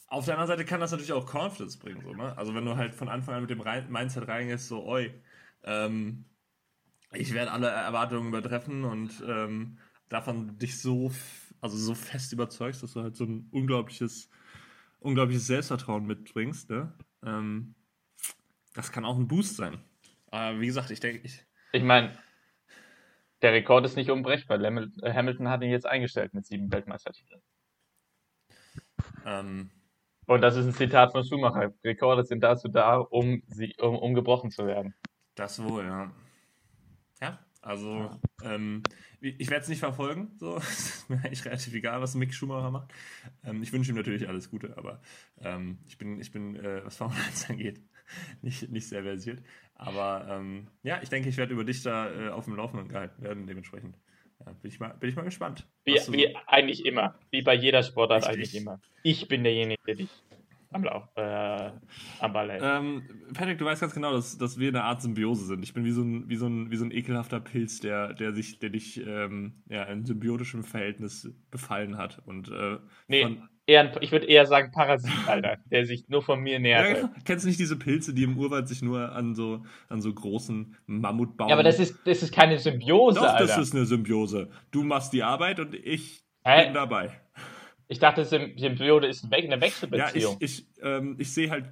Auf 0.08 0.24
der 0.24 0.34
anderen 0.34 0.48
Seite 0.48 0.64
kann 0.64 0.80
das 0.80 0.90
natürlich 0.90 1.12
auch 1.12 1.26
Confidence 1.26 1.76
bringen, 1.76 2.02
so, 2.02 2.14
ne? 2.14 2.36
Also 2.36 2.54
wenn 2.54 2.64
du 2.64 2.76
halt 2.76 2.94
von 2.94 3.08
Anfang 3.08 3.34
an 3.34 3.42
mit 3.42 3.50
dem 3.50 3.62
Mindset 3.90 4.26
reingehst, 4.26 4.68
so, 4.68 4.84
oi, 4.86 5.12
ähm, 5.64 6.24
ich 7.12 7.34
werde 7.34 7.52
alle 7.52 7.68
Erwartungen 7.68 8.28
übertreffen 8.28 8.84
und 8.84 9.22
ähm, 9.26 9.78
davon 10.08 10.58
dich 10.58 10.80
so, 10.80 11.12
also 11.60 11.76
so 11.76 11.94
fest 11.94 12.32
überzeugst, 12.32 12.82
dass 12.82 12.94
du 12.94 13.02
halt 13.02 13.16
so 13.16 13.24
ein 13.24 13.48
unglaubliches, 13.50 14.30
unglaubliches 15.00 15.46
Selbstvertrauen 15.46 16.06
mitbringst, 16.06 16.70
ne? 16.70 16.92
Ähm, 17.22 17.74
das 18.74 18.92
kann 18.92 19.04
auch 19.04 19.18
ein 19.18 19.28
Boost 19.28 19.56
sein. 19.56 19.78
Aber 20.30 20.60
wie 20.60 20.66
gesagt, 20.66 20.90
ich 20.90 21.00
denke, 21.00 21.20
ich. 21.24 21.44
Ich 21.72 21.82
meine, 21.82 22.16
der 23.42 23.52
Rekord 23.52 23.84
ist 23.84 23.96
nicht 23.96 24.10
unbrechbar. 24.10 24.58
Hamilton 24.58 25.48
hat 25.48 25.62
ihn 25.62 25.70
jetzt 25.70 25.86
eingestellt 25.86 26.32
mit 26.32 26.46
sieben 26.46 26.72
Weltmeistertiteln. 26.72 27.42
Ähm, 29.26 29.70
und 30.28 30.42
das 30.42 30.56
ist 30.56 30.66
ein 30.66 30.74
Zitat 30.74 31.12
von 31.12 31.24
Schumacher. 31.24 31.72
Rekorde 31.82 32.22
sind 32.24 32.42
dazu 32.42 32.68
da, 32.68 32.98
um, 32.98 33.42
sie, 33.46 33.74
um, 33.80 33.96
um 33.96 34.14
gebrochen 34.14 34.50
zu 34.50 34.66
werden. 34.66 34.94
Das 35.34 35.62
wohl, 35.62 35.84
ja. 35.84 36.12
Ja, 37.20 37.38
also 37.62 38.10
ähm, 38.42 38.82
ich 39.20 39.48
werde 39.48 39.62
es 39.62 39.68
nicht 39.68 39.80
verfolgen. 39.80 40.32
So. 40.36 40.56
ist 40.58 41.08
mir 41.08 41.16
eigentlich 41.16 41.44
relativ 41.46 41.72
egal, 41.74 42.00
was 42.02 42.14
Mick 42.14 42.34
Schumacher 42.34 42.70
macht. 42.70 42.92
Ähm, 43.42 43.62
ich 43.62 43.72
wünsche 43.72 43.90
ihm 43.90 43.96
natürlich 43.96 44.28
alles 44.28 44.50
Gute, 44.50 44.76
aber 44.76 45.00
ähm, 45.40 45.78
ich 45.86 45.96
bin, 45.96 46.20
ich 46.20 46.30
bin 46.30 46.56
äh, 46.56 46.84
was 46.84 46.96
Formel 46.96 47.16
1 47.26 47.48
angeht, 47.48 47.80
nicht, 48.42 48.70
nicht 48.70 48.86
sehr 48.86 49.02
versiert. 49.02 49.42
Aber 49.74 50.26
ähm, 50.28 50.68
ja, 50.82 51.00
ich 51.02 51.08
denke, 51.08 51.30
ich 51.30 51.38
werde 51.38 51.54
über 51.54 51.64
dich 51.64 51.82
da 51.82 52.10
äh, 52.10 52.28
auf 52.28 52.44
dem 52.44 52.56
Laufenden 52.56 52.88
gehalten 52.88 53.22
werden, 53.22 53.46
dementsprechend. 53.46 53.96
Ja, 54.44 54.52
bin, 54.52 54.70
ich 54.70 54.80
mal, 54.80 54.94
bin 54.94 55.10
ich 55.10 55.16
mal 55.16 55.22
gespannt. 55.22 55.66
Wie, 55.84 55.94
wie 55.94 56.36
eigentlich 56.46 56.86
immer. 56.86 57.14
Wie 57.30 57.42
bei 57.42 57.54
jeder 57.54 57.82
Sportart 57.82 58.26
eigentlich 58.26 58.54
immer. 58.54 58.80
Ich 59.02 59.26
bin 59.28 59.42
derjenige, 59.42 59.80
der 59.86 59.96
dich 59.96 60.10
am, 60.70 60.84
Lauf, 60.84 61.08
äh, 61.16 61.70
am 62.20 62.32
Ball 62.32 62.50
hält. 62.50 62.62
Ähm, 62.64 63.02
Patrick, 63.32 63.58
du 63.58 63.64
weißt 63.64 63.80
ganz 63.80 63.94
genau, 63.94 64.12
dass, 64.12 64.36
dass 64.36 64.58
wir 64.58 64.68
eine 64.68 64.84
Art 64.84 65.00
Symbiose 65.02 65.46
sind. 65.46 65.62
Ich 65.62 65.72
bin 65.72 65.84
wie 65.84 65.92
so 65.92 66.02
ein, 66.02 66.28
wie 66.28 66.36
so 66.36 66.46
ein, 66.46 66.70
wie 66.70 66.76
so 66.76 66.84
ein 66.84 66.90
ekelhafter 66.90 67.40
Pilz, 67.40 67.80
der, 67.80 68.12
der, 68.12 68.32
sich, 68.32 68.58
der 68.58 68.70
dich 68.70 69.04
ähm, 69.04 69.62
ja, 69.68 69.84
in 69.84 70.04
symbiotischem 70.04 70.64
Verhältnis 70.64 71.32
befallen 71.50 71.96
hat. 71.96 72.22
Und, 72.26 72.50
äh, 72.50 72.78
nee, 73.06 73.22
von, 73.22 73.48
eher, 73.68 74.02
ich 74.02 74.10
würde 74.10 74.26
eher 74.26 74.46
sagen 74.46 74.72
Parasit, 74.72 75.12
Alter, 75.26 75.58
der 75.66 75.84
sich 75.84 76.08
nur 76.08 76.22
von 76.22 76.40
mir 76.40 76.58
nähert. 76.58 76.88
Ja, 76.88 76.94
genau. 76.94 77.08
Kennst 77.24 77.44
du 77.44 77.48
nicht 77.48 77.60
diese 77.60 77.76
Pilze, 77.76 78.14
die 78.14 78.24
im 78.24 78.36
Urwald 78.38 78.66
sich 78.66 78.82
nur 78.82 79.12
an 79.12 79.34
so, 79.34 79.62
an 79.88 80.00
so 80.00 80.12
großen 80.12 80.76
Mammutbaum... 80.86 81.48
Ja, 81.48 81.54
aber 81.54 81.62
das 81.62 81.78
ist, 81.78 81.98
das 82.04 82.22
ist 82.22 82.32
keine 82.32 82.58
Symbiose, 82.58 83.20
Doch, 83.20 83.26
Alter. 83.26 83.46
das 83.46 83.58
ist 83.58 83.74
eine 83.74 83.84
Symbiose. 83.84 84.48
Du 84.70 84.82
machst 84.82 85.12
die 85.12 85.22
Arbeit 85.22 85.60
und 85.60 85.74
ich 85.74 86.24
Hä? 86.44 86.64
bin 86.64 86.74
dabei. 86.74 87.20
Ich 87.88 87.98
dachte, 87.98 88.24
Symbiose 88.24 89.06
ist 89.06 89.30
eine 89.30 89.60
Wechselbeziehung. 89.60 90.32
Ja, 90.32 90.38
ich, 90.40 90.60
ich, 90.60 90.66
ähm, 90.82 91.16
ich 91.18 91.32
sehe 91.32 91.50
halt. 91.50 91.66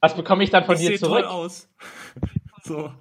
Was 0.00 0.14
bekomme 0.16 0.44
ich 0.44 0.50
dann 0.50 0.64
von 0.64 0.76
ich 0.76 0.86
dir 0.86 0.98
zurück? 0.98 1.22
Toll 1.22 1.24
aus. 1.24 1.70
so. 2.62 2.92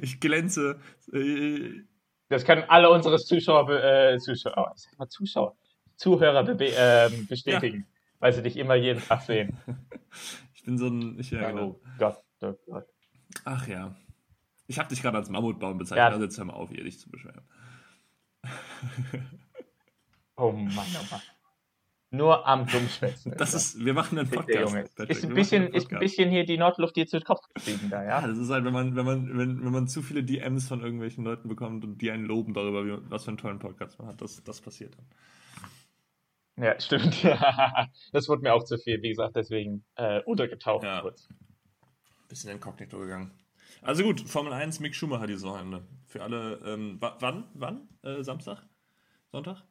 Ich 0.00 0.20
glänze. 0.20 0.80
Äh, 1.12 1.82
das 2.28 2.44
können 2.44 2.64
alle 2.68 2.90
unsere 2.90 3.18
Zuschauer, 3.18 3.68
äh, 3.70 4.18
Zuschauer, 4.18 4.74
mal 4.98 5.08
Zuschauer, 5.08 5.56
Zuhörer 6.00 6.48
äh, 6.48 7.10
bestätigen, 7.28 7.80
ja. 7.80 7.84
weil 8.20 8.32
sie 8.32 8.42
dich 8.42 8.56
immer 8.56 8.74
jeden 8.74 9.02
Tag 9.02 9.22
sehen. 9.22 9.56
Ich 10.52 10.66
bin 10.66 10.76
so 10.76 10.88
ein. 10.88 11.18
Ich, 11.18 11.30
ja, 11.30 11.50
genau. 11.52 11.68
Oh 11.68 11.80
Gott, 11.98 12.22
oh 12.42 12.52
Gott. 12.66 12.86
Ach 13.46 13.66
ja. 13.66 13.96
Ich 14.66 14.78
habe 14.78 14.90
dich 14.90 15.00
gerade 15.00 15.16
als 15.16 15.30
Mammutbaum 15.30 15.78
bezeichnet, 15.78 15.98
ja. 15.98 16.08
also 16.08 16.22
jetzt 16.22 16.36
hör 16.36 16.44
mal 16.44 16.52
auf, 16.52 16.68
hier 16.68 16.84
dich 16.84 17.00
zu 17.00 17.08
beschweren. 17.08 17.40
oh 20.36 20.52
Mann, 20.52 20.86
oh 21.00 21.06
Mann. 21.10 21.22
Nur 22.10 22.46
am 22.46 22.66
Dummschwätzen. 22.66 23.34
Das 23.38 23.54
ist, 23.54 23.82
wir 23.82 23.94
machen 23.94 24.18
einen 24.18 24.28
Podcast. 24.28 24.74
Ist 25.08 25.24
ein, 25.24 25.32
bisschen, 25.32 25.64
Podcast. 25.64 25.84
ist 25.86 25.92
ein 25.92 25.98
bisschen 26.00 26.30
hier 26.30 26.44
die 26.44 26.58
Nordluft 26.58 26.96
dir 26.96 27.06
zu 27.06 27.20
Kopf 27.20 27.46
gestiegen 27.54 27.88
da, 27.88 28.02
ja? 28.02 28.20
Ja, 28.20 28.26
das 28.26 28.36
ist 28.36 28.50
halt, 28.50 28.66
wenn 28.66 28.72
man, 28.74 28.96
wenn 28.96 29.06
man, 29.06 29.38
wenn, 29.38 29.64
wenn 29.64 29.72
man 29.72 29.88
zu 29.88 30.02
viele 30.02 30.22
DMs 30.22 30.68
von 30.68 30.82
irgendwelchen 30.82 31.24
Leuten 31.24 31.48
bekommt 31.48 31.84
und 31.84 32.02
die 32.02 32.10
einen 32.10 32.26
loben 32.26 32.52
darüber, 32.52 32.84
wie, 32.84 32.98
was 33.08 33.24
für 33.24 33.30
einen 33.30 33.38
tollen 33.38 33.60
Podcast 33.60 33.98
man 33.98 34.08
hat, 34.08 34.20
das, 34.20 34.44
das 34.44 34.60
passiert 34.60 34.94
dann. 34.94 35.06
Ja, 36.60 36.78
stimmt. 36.78 37.24
das 38.12 38.28
wurde 38.28 38.42
mir 38.42 38.52
auch 38.52 38.64
zu 38.64 38.76
viel, 38.78 39.02
wie 39.02 39.08
gesagt, 39.08 39.36
deswegen 39.36 39.84
äh, 39.96 40.20
untergetaucht 40.22 40.84
ja. 40.84 41.00
kurz. 41.00 41.28
Bisschen 42.28 42.50
inkognito 42.50 42.98
gegangen. 42.98 43.30
Also 43.82 44.02
gut, 44.02 44.20
Formel 44.20 44.52
1, 44.52 44.80
Mick 44.80 44.94
Schumacher 44.94 45.26
dieses 45.26 45.44
Wochenende. 45.44 45.82
Für 46.06 46.22
alle, 46.22 46.60
ähm, 46.66 46.98
wann? 47.00 47.44
Wann? 47.54 47.88
Äh, 48.02 48.22
Samstag? 48.22 48.62
Sonntag? 49.32 49.62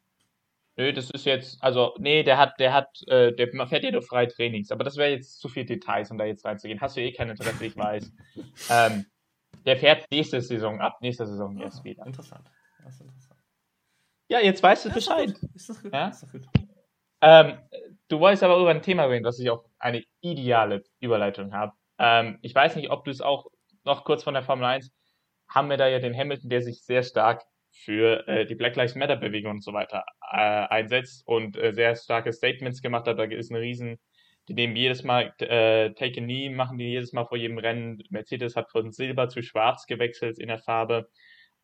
Nö, 0.78 0.94
das 0.94 1.12
ist 1.12 1.26
jetzt, 1.26 1.62
also, 1.62 1.94
nee, 2.00 2.24
der 2.24 2.38
hat, 2.38 2.60
der 2.60 2.74
hat, 2.74 3.04
äh, 3.08 3.34
der 3.34 3.50
fährt 3.68 3.84
ja 3.84 3.92
nur 3.92 4.02
freie 4.02 4.28
Trainings, 4.28 4.72
aber 4.72 4.84
das 4.84 4.96
wäre 4.96 5.12
jetzt 5.12 5.40
zu 5.40 5.50
viel 5.50 5.66
Details, 5.66 6.10
um 6.10 6.18
da 6.18 6.26
jetzt 6.26 6.46
reinzugehen. 6.46 6.80
Hast 6.80 6.96
du 6.96 7.02
eh 7.02 7.12
kein 7.12 7.30
Interesse, 7.30 7.66
ich 7.66 7.76
weiß. 7.76 8.12
ähm, 8.72 9.06
der 9.66 9.78
fährt 9.78 10.10
nächste 10.10 10.42
Saison 10.42 10.80
ab, 10.80 11.02
nächste 11.02 11.28
Saison 11.28 11.60
ah, 11.60 11.64
erst 11.64 11.84
wieder. 11.84 12.06
Interessant. 12.06 12.50
Das 12.84 12.96
ist 12.96 13.02
interessant. 13.02 13.40
Ja, 14.30 14.40
jetzt 14.40 14.64
weißt 14.64 14.86
du 14.86 14.90
ja, 14.90 14.96
Bescheid. 14.96 15.34
Ist 15.54 15.70
das 15.70 15.84
gut? 15.84 15.94
Ja? 15.94 16.08
Ist 16.08 16.24
das 16.24 16.32
gut? 16.32 16.48
Ähm, 17.22 17.58
du 18.08 18.20
wolltest 18.20 18.44
aber 18.44 18.58
über 18.58 18.70
ein 18.70 18.82
Thema 18.82 19.06
reden, 19.06 19.24
dass 19.24 19.40
ich 19.40 19.50
auch 19.50 19.66
eine 19.78 20.04
ideale 20.22 20.84
Überleitung 21.00 21.54
habe. 21.54 21.74
Ähm, 21.98 22.40
ich 22.42 22.56
weiß 22.56 22.76
nicht, 22.76 22.90
ob 22.92 23.04
du 23.06 23.12
es 23.12 23.22
auch 23.22 23.48
noch 23.84 24.04
kurz 24.06 24.24
von 24.24 24.34
der 24.34 24.44
Formel 24.44 24.66
1 24.66 24.92
haben 25.50 25.70
wir 25.70 25.78
da 25.78 25.88
ja 25.88 26.00
den 26.00 26.16
Hamilton, 26.16 26.50
der 26.50 26.62
sich 26.62 26.84
sehr 26.84 27.04
stark 27.04 27.44
für 27.72 28.28
äh, 28.28 28.46
die 28.46 28.56
Black 28.56 28.76
Lives 28.76 28.96
Matter 28.96 29.16
Bewegung 29.16 29.52
und 29.52 29.64
so 29.64 29.74
weiter 29.74 30.06
äh, 30.32 30.38
einsetzt 30.38 31.26
und 31.28 31.58
äh, 31.58 31.74
sehr 31.74 31.96
starke 31.96 32.34
Statements 32.34 32.82
gemacht 32.82 33.08
hat. 33.08 33.20
Da 33.20 33.24
ist 33.24 33.52
eine 33.52 33.62
riesen, 33.62 34.00
die 34.48 34.54
nehmen 34.54 34.76
jedes 34.76 35.04
Mal 35.04 35.34
äh, 35.40 35.94
Take 35.94 36.22
a 36.22 36.24
Knee, 36.24 36.50
machen 36.50 36.78
die 36.78 36.86
jedes 36.86 37.14
Mal 37.14 37.26
vor 37.26 37.38
jedem 37.38 37.58
Rennen. 37.58 38.02
Mercedes 38.10 38.56
hat 38.56 38.72
von 38.72 38.92
Silber 38.92 39.28
zu 39.30 39.42
Schwarz 39.42 39.86
gewechselt 39.86 40.40
in 40.40 40.48
der 40.48 40.60
Farbe. 40.60 41.10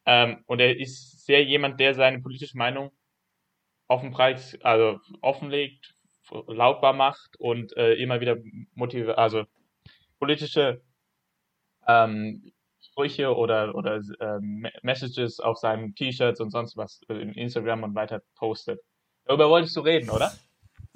Ähm, 0.05 0.43
und 0.45 0.59
er 0.59 0.79
ist 0.79 1.25
sehr 1.25 1.43
jemand, 1.43 1.79
der 1.79 1.93
seine 1.95 2.21
politische 2.21 2.57
Meinung 2.57 2.91
offen 3.87 4.11
preis, 4.11 4.57
also 4.61 4.99
offenlegt, 5.21 5.95
lautbar 6.47 6.93
macht 6.93 7.37
und 7.39 7.75
äh, 7.77 7.93
immer 7.95 8.19
wieder 8.19 8.37
motive, 8.73 9.17
also 9.17 9.45
politische 10.19 10.81
ähm, 11.87 12.51
Sprüche 12.79 13.35
oder, 13.35 13.75
oder 13.75 13.97
äh, 14.19 14.39
Messages 14.81 15.39
auf 15.39 15.57
seinen 15.57 15.95
T-Shirts 15.95 16.39
und 16.39 16.49
sonst 16.49 16.77
was 16.77 17.01
in 17.09 17.33
Instagram 17.33 17.83
und 17.83 17.95
weiter 17.95 18.21
postet. 18.35 18.81
Darüber 19.25 19.49
wolltest 19.49 19.75
du 19.75 19.81
reden, 19.81 20.09
oder? 20.09 20.31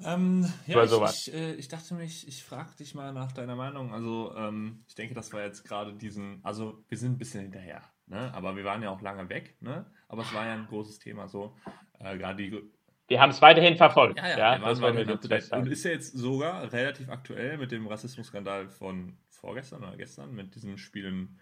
Ähm, 0.02 0.50
ja, 0.66 0.82
ich, 0.82 1.28
ich, 1.28 1.34
äh, 1.34 1.54
ich, 1.54 1.68
dachte 1.68 1.94
mich, 1.94 2.26
ich 2.26 2.42
frage 2.42 2.74
dich 2.78 2.94
mal 2.94 3.12
nach 3.12 3.32
deiner 3.32 3.54
Meinung. 3.54 3.92
Also, 3.92 4.34
ähm, 4.34 4.82
ich 4.88 4.94
denke, 4.94 5.14
das 5.14 5.32
war 5.32 5.42
jetzt 5.42 5.64
gerade 5.64 5.92
diesen, 5.92 6.40
also 6.42 6.82
wir 6.88 6.96
sind 6.96 7.12
ein 7.12 7.18
bisschen 7.18 7.42
hinterher, 7.42 7.82
ne? 8.06 8.32
aber 8.32 8.56
wir 8.56 8.64
waren 8.64 8.82
ja 8.82 8.90
auch 8.90 9.02
lange 9.02 9.28
weg, 9.28 9.56
ne? 9.60 9.84
aber 10.08 10.22
es 10.22 10.32
war 10.32 10.46
ja 10.46 10.54
ein 10.54 10.66
großes 10.68 11.00
Thema 11.00 11.28
so. 11.28 11.54
Äh, 11.98 12.16
gerade 12.16 12.42
die. 12.42 12.70
Wir 13.10 13.20
haben 13.20 13.30
es 13.30 13.42
weiterhin 13.42 13.76
verfolgt. 13.76 14.18
Ja, 14.18 14.28
ja, 14.28 14.38
ja 14.38 14.58
das 14.60 14.80
wollen 14.80 14.96
wir 14.96 15.04
jetzt 15.04 15.52
Und 15.52 15.66
ist 15.66 15.84
ja 15.84 15.90
jetzt 15.90 16.16
sogar 16.16 16.72
relativ 16.72 17.08
aktuell 17.08 17.58
mit 17.58 17.72
dem 17.72 17.88
Rassismusskandal 17.88 18.68
von 18.68 19.18
vorgestern 19.28 19.82
oder 19.82 19.96
gestern, 19.96 20.32
mit 20.32 20.54
diesem 20.54 20.78
Spiel 20.78 21.06
in 21.06 21.38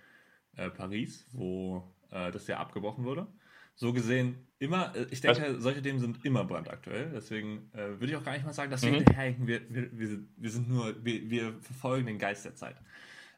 äh, 0.56 0.70
Paris, 0.70 1.26
wo 1.30 1.94
äh, 2.10 2.30
das 2.30 2.46
ja 2.46 2.56
abgebrochen 2.56 3.04
wurde. 3.04 3.26
So 3.75 3.92
gesehen 3.92 4.48
immer, 4.58 4.96
äh, 4.96 5.08
ich 5.10 5.20
denke, 5.20 5.56
Was? 5.56 5.62
solche 5.62 5.82
Themen 5.82 5.98
sind 5.98 6.25
immer 6.25 6.42
brandaktuell. 6.44 7.10
Deswegen 7.14 7.70
äh, 7.75 8.00
würde 8.00 8.06
ich 8.06 8.16
auch 8.16 8.25
gar 8.25 8.32
nicht 8.32 8.46
mal 8.46 8.54
sagen, 8.54 8.70
dass 8.70 8.82
wir 8.82 8.90
mhm. 8.90 8.96
hinterherhinken. 8.96 9.46
Wir, 9.46 9.60
wir, 9.68 9.90
wir, 9.92 10.20
wir 10.38 10.50
sind 10.50 10.70
nur, 10.70 11.04
wir, 11.04 11.28
wir 11.28 11.52
verfolgen 11.60 12.06
den 12.06 12.18
Geist 12.18 12.46
der 12.46 12.54
Zeit. 12.54 12.76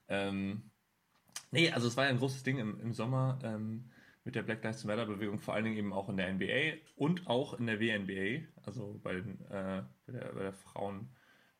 Ähm, 0.06 0.70
nee, 1.50 1.68
also 1.72 1.88
es 1.88 1.96
war 1.96 2.04
ja 2.04 2.10
ein 2.10 2.18
großes 2.18 2.44
Ding 2.44 2.58
im, 2.58 2.78
im 2.78 2.92
Sommer 2.92 3.40
ähm, 3.42 3.90
mit 4.24 4.34
der 4.34 4.42
Black 4.42 4.62
Lives 4.62 4.84
Matter 4.84 5.06
Bewegung, 5.06 5.38
vor 5.38 5.54
allen 5.54 5.64
Dingen 5.64 5.76
eben 5.76 5.92
auch 5.92 6.08
in 6.08 6.16
der 6.16 6.32
NBA 6.32 6.78
und 6.96 7.26
auch 7.26 7.54
in 7.58 7.66
der 7.66 7.80
WNBA, 7.80 8.46
also 8.62 9.00
bei, 9.02 9.14
den, 9.14 9.40
äh, 9.50 9.82
bei, 10.06 10.12
der, 10.12 10.32
bei 10.32 10.42
der 10.42 10.52
Frauen 10.52 11.08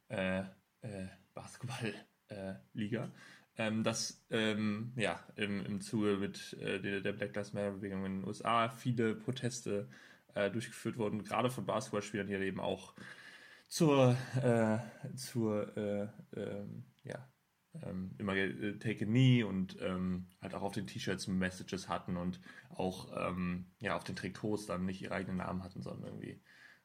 äh, 0.08 0.40
äh, 0.82 1.08
Basketball 1.34 1.94
Liga. 2.74 3.10
ähm, 3.58 3.82
dass 3.82 4.24
ähm, 4.30 4.92
ja, 4.96 5.20
im, 5.36 5.64
im 5.66 5.80
Zuge 5.80 6.16
mit 6.16 6.56
äh, 6.60 6.80
der, 6.80 7.00
der 7.00 7.12
Black 7.12 7.34
Lives 7.34 7.52
Matter 7.52 7.72
Bewegung 7.72 8.04
in 8.06 8.20
den 8.20 8.28
USA 8.28 8.68
viele 8.70 9.14
Proteste 9.14 9.88
äh, 10.34 10.50
durchgeführt 10.50 10.96
wurden, 10.96 11.24
gerade 11.24 11.50
von 11.50 11.66
Basketballspielern, 11.66 12.26
die 12.26 12.34
eben 12.34 12.60
auch 12.60 12.94
zur, 13.68 14.16
äh, 14.42 14.78
zur 15.16 15.76
äh, 15.76 16.08
ähm, 16.36 16.84
ja, 17.04 17.28
ähm, 17.82 18.10
immer 18.18 18.34
äh, 18.34 18.78
Take 18.78 19.04
a 19.04 19.08
Knee 19.08 19.42
und 19.42 19.76
ähm, 19.80 20.26
halt 20.42 20.54
auch 20.54 20.62
auf 20.62 20.72
den 20.72 20.86
T-Shirts 20.86 21.28
Messages 21.28 21.88
hatten 21.88 22.16
und 22.16 22.40
auch 22.70 23.08
ähm, 23.16 23.66
ja, 23.80 23.96
auf 23.96 24.04
den 24.04 24.16
Trikots 24.16 24.66
dann 24.66 24.86
nicht 24.86 25.02
ihre 25.02 25.14
eigenen 25.14 25.38
Namen 25.38 25.62
hatten, 25.62 25.82
sondern 25.82 26.06
irgendwie 26.06 26.40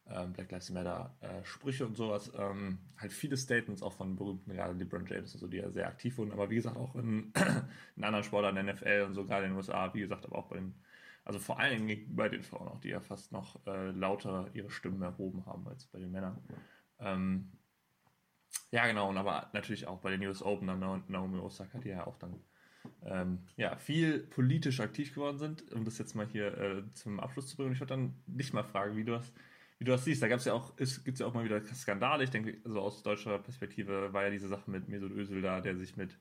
ähm, 0.08 0.34
Black 0.34 0.52
Lives 0.52 0.70
Matter 0.70 1.16
äh, 1.22 1.44
Sprüche 1.44 1.86
und 1.86 1.96
sowas. 1.96 2.32
Ähm, 2.38 2.80
halt 2.98 3.12
viele 3.12 3.38
Statements 3.38 3.82
auch 3.82 3.94
von 3.94 4.16
berühmten, 4.16 4.54
gerade 4.54 4.74
LeBron 4.74 5.06
James 5.08 5.34
und 5.34 5.40
so, 5.40 5.48
die 5.48 5.58
ja 5.58 5.70
sehr 5.72 5.88
aktiv 5.88 6.18
wurden, 6.18 6.32
aber 6.32 6.50
wie 6.50 6.56
gesagt 6.56 6.78
auch 6.78 6.96
in, 6.96 7.34
in 7.96 8.04
anderen 8.04 8.24
Sportarten, 8.24 8.64
NFL 8.66 9.06
und 9.08 9.14
so, 9.16 9.26
gerade 9.26 9.46
in 9.46 9.52
den 9.52 9.58
USA, 9.58 9.94
wie 9.94 10.02
gesagt, 10.02 10.26
aber 10.26 10.38
auch 10.38 10.48
bei 10.48 10.58
den, 10.58 10.76
also 11.24 11.40
vor 11.40 11.60
allen 11.60 11.88
Dingen 11.88 12.16
bei 12.16 12.30
den 12.30 12.44
Frauen 12.44 12.68
auch, 12.68 12.80
die 12.80 12.90
ja 12.90 13.00
fast 13.00 13.32
noch 13.32 13.66
äh, 13.66 13.90
lauter 13.92 14.50
ihre 14.54 14.70
Stimmen 14.70 15.02
erhoben 15.02 15.46
haben 15.48 15.68
als 15.68 15.86
bei 15.86 16.00
den 16.00 16.12
Männern. 16.12 16.38
Ähm, 17.00 17.52
ja, 18.72 18.88
genau, 18.88 19.10
und 19.10 19.18
aber 19.18 19.50
natürlich 19.54 19.88
auch 19.88 20.00
bei 20.00 20.12
den 20.12 20.26
US 20.28 20.42
Open, 20.42 20.68
dann 20.68 21.04
Naomi 21.08 21.40
Osaka, 21.40 21.80
die 21.80 21.90
ja 21.90 22.06
auch 22.06 22.18
dann 22.18 22.40
ähm, 23.06 23.40
ja, 23.58 23.76
viel 23.78 24.20
politisch 24.20 24.80
aktiv 24.80 25.14
geworden 25.14 25.38
sind, 25.38 25.72
um 25.72 25.86
das 25.86 25.98
jetzt 25.98 26.16
mal 26.16 26.26
hier 26.26 26.58
äh, 26.58 26.84
zum 26.94 27.20
Abschluss 27.20 27.48
zu 27.48 27.58
bringen. 27.58 27.74
Ich 27.74 27.80
würde 27.80 27.94
dann 27.94 28.14
dich 28.28 28.54
mal 28.54 28.64
fragen, 28.64 28.96
wie 28.96 29.04
du 29.04 29.14
das, 29.14 29.32
wie 29.80 29.86
du 29.86 29.92
das 29.92 30.06
siehst. 30.06 30.22
Da 30.22 30.28
gab 30.28 30.40
es 30.40 30.46
ja 30.46 30.54
auch, 30.54 30.76
gibt 30.76 31.14
es 31.14 31.20
ja 31.20 31.26
auch 31.26 31.34
mal 31.34 31.46
wieder 31.46 31.62
Skandale. 31.64 32.24
Ich 32.24 32.30
denke, 32.30 32.58
also 32.66 32.82
aus 32.82 33.04
deutscher 33.04 33.40
Perspektive 33.40 34.14
war 34.14 34.24
ja 34.24 34.30
diese 34.30 34.48
Sache 34.48 34.70
mit 34.70 34.88
Mesut 34.88 35.12
Özil 35.12 35.42
da, 35.42 35.62
der 35.62 35.76
sich 35.76 35.96
mit 35.96 36.18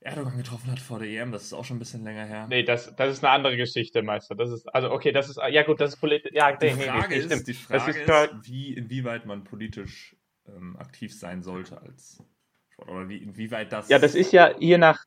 Erdogan 0.00 0.36
getroffen 0.36 0.70
hat 0.70 0.80
vor 0.80 0.98
der 0.98 1.08
EM. 1.08 1.32
Das 1.32 1.44
ist 1.44 1.52
auch 1.54 1.64
schon 1.64 1.76
ein 1.76 1.80
bisschen 1.80 2.04
länger 2.04 2.26
her. 2.26 2.46
Nee, 2.48 2.62
das, 2.62 2.94
das 2.94 3.14
ist 3.14 3.24
eine 3.24 3.32
andere 3.32 3.56
Geschichte, 3.56 4.02
Meister. 4.02 4.34
Das 4.34 4.50
ist, 4.50 4.66
also 4.74 4.90
okay, 4.90 5.12
das 5.12 5.30
ist, 5.30 5.40
ja 5.50 5.62
gut, 5.62 5.80
das 5.80 5.94
ist 5.94 6.00
politisch, 6.00 6.32
ja, 6.34 6.52
die 6.52 6.70
Frage 6.70 7.08
nee, 7.08 7.16
ist, 7.16 7.48
die 7.48 7.54
Frage 7.54 7.90
ist, 7.90 8.08
ist, 8.08 8.46
wie, 8.46 8.74
inwieweit 8.74 9.24
man 9.24 9.44
politisch 9.44 10.14
ähm, 10.48 10.76
aktiv 10.76 11.14
sein 11.14 11.42
sollte 11.42 11.80
als 11.80 12.22
Sport. 12.70 12.88
Oder 12.88 13.08
wie, 13.08 13.18
inwieweit 13.18 13.72
das. 13.72 13.88
Ja, 13.88 13.98
das 13.98 14.14
ist 14.14 14.32
ja 14.32 14.54
hier 14.58 14.78
nach. 14.78 15.04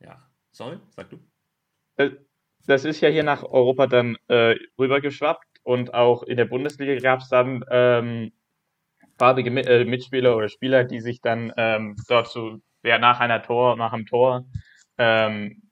Ja, 0.00 0.18
sorry, 0.50 0.78
sag 0.90 1.10
du. 1.10 1.18
Das, 1.96 2.12
das 2.66 2.84
ist 2.84 3.00
ja 3.00 3.08
hier 3.08 3.24
nach 3.24 3.42
Europa 3.42 3.86
dann 3.86 4.16
äh, 4.28 4.56
rübergeschwappt 4.78 5.60
und 5.62 5.94
auch 5.94 6.22
in 6.22 6.36
der 6.36 6.44
Bundesliga 6.44 6.98
gab 7.00 7.20
es 7.20 7.28
dann 7.28 7.64
ähm, 7.70 8.32
farbige 9.18 9.50
äh, 9.50 9.84
Mitspieler 9.84 10.36
oder 10.36 10.48
Spieler, 10.48 10.84
die 10.84 11.00
sich 11.00 11.20
dann 11.20 11.52
ähm, 11.56 11.96
dort 12.08 12.28
so 12.28 12.58
ja, 12.82 12.98
nach 12.98 13.20
einer 13.20 13.42
Tor, 13.42 13.76
nach 13.76 13.92
einem 13.92 14.06
Tor 14.06 14.46
ähm, 14.98 15.62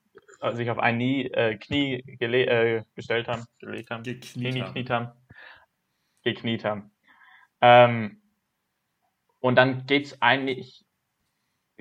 sich 0.52 0.70
auf 0.70 0.78
ein 0.78 0.99
Nie, 0.99 1.26
äh, 1.26 1.56
Knie 1.56 1.94
äh, 1.94 2.82
gestellt 2.94 3.28
haben, 3.28 3.44
gelegt 3.58 3.90
haben, 3.90 4.02
gekniet, 4.02 4.32
Knie, 4.32 4.61
haben. 4.61 4.75
Gekniet 4.75 4.90
haben, 4.90 5.12
gekniet 6.23 6.64
haben. 6.64 6.90
Ähm, 7.61 8.23
und 9.40 9.57
dann 9.57 9.87
geht's 9.87 10.21
eigentlich, 10.21 10.85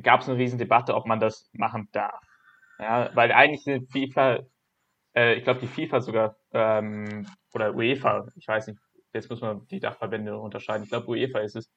gab 0.02 0.22
es 0.22 0.30
eine 0.30 0.38
riesen 0.38 0.60
Debatte, 0.60 0.96
ob 0.96 1.06
man 1.06 1.20
das 1.20 1.50
machen 1.54 1.90
darf. 1.92 2.22
Ja, 2.80 3.10
weil 3.16 3.32
eigentlich 3.32 3.64
sind 3.64 3.92
FIFA, 3.92 4.40
äh, 5.16 5.36
ich 5.36 5.44
glaube 5.44 5.62
die 5.62 5.68
FIFA 5.68 6.02
sogar, 6.02 6.36
ähm, 6.52 7.28
oder 7.54 7.74
UEFA, 7.74 8.28
ich 8.36 8.48
weiß 8.48 8.68
nicht, 8.68 8.80
jetzt 9.14 9.30
muss 9.30 9.42
man 9.42 9.66
die 9.68 9.80
Dachverbände 9.80 10.38
unterscheiden. 10.38 10.84
Ich 10.84 10.90
glaube 10.90 11.08
UEFA 11.08 11.40
ist 11.40 11.56
es, 11.56 11.72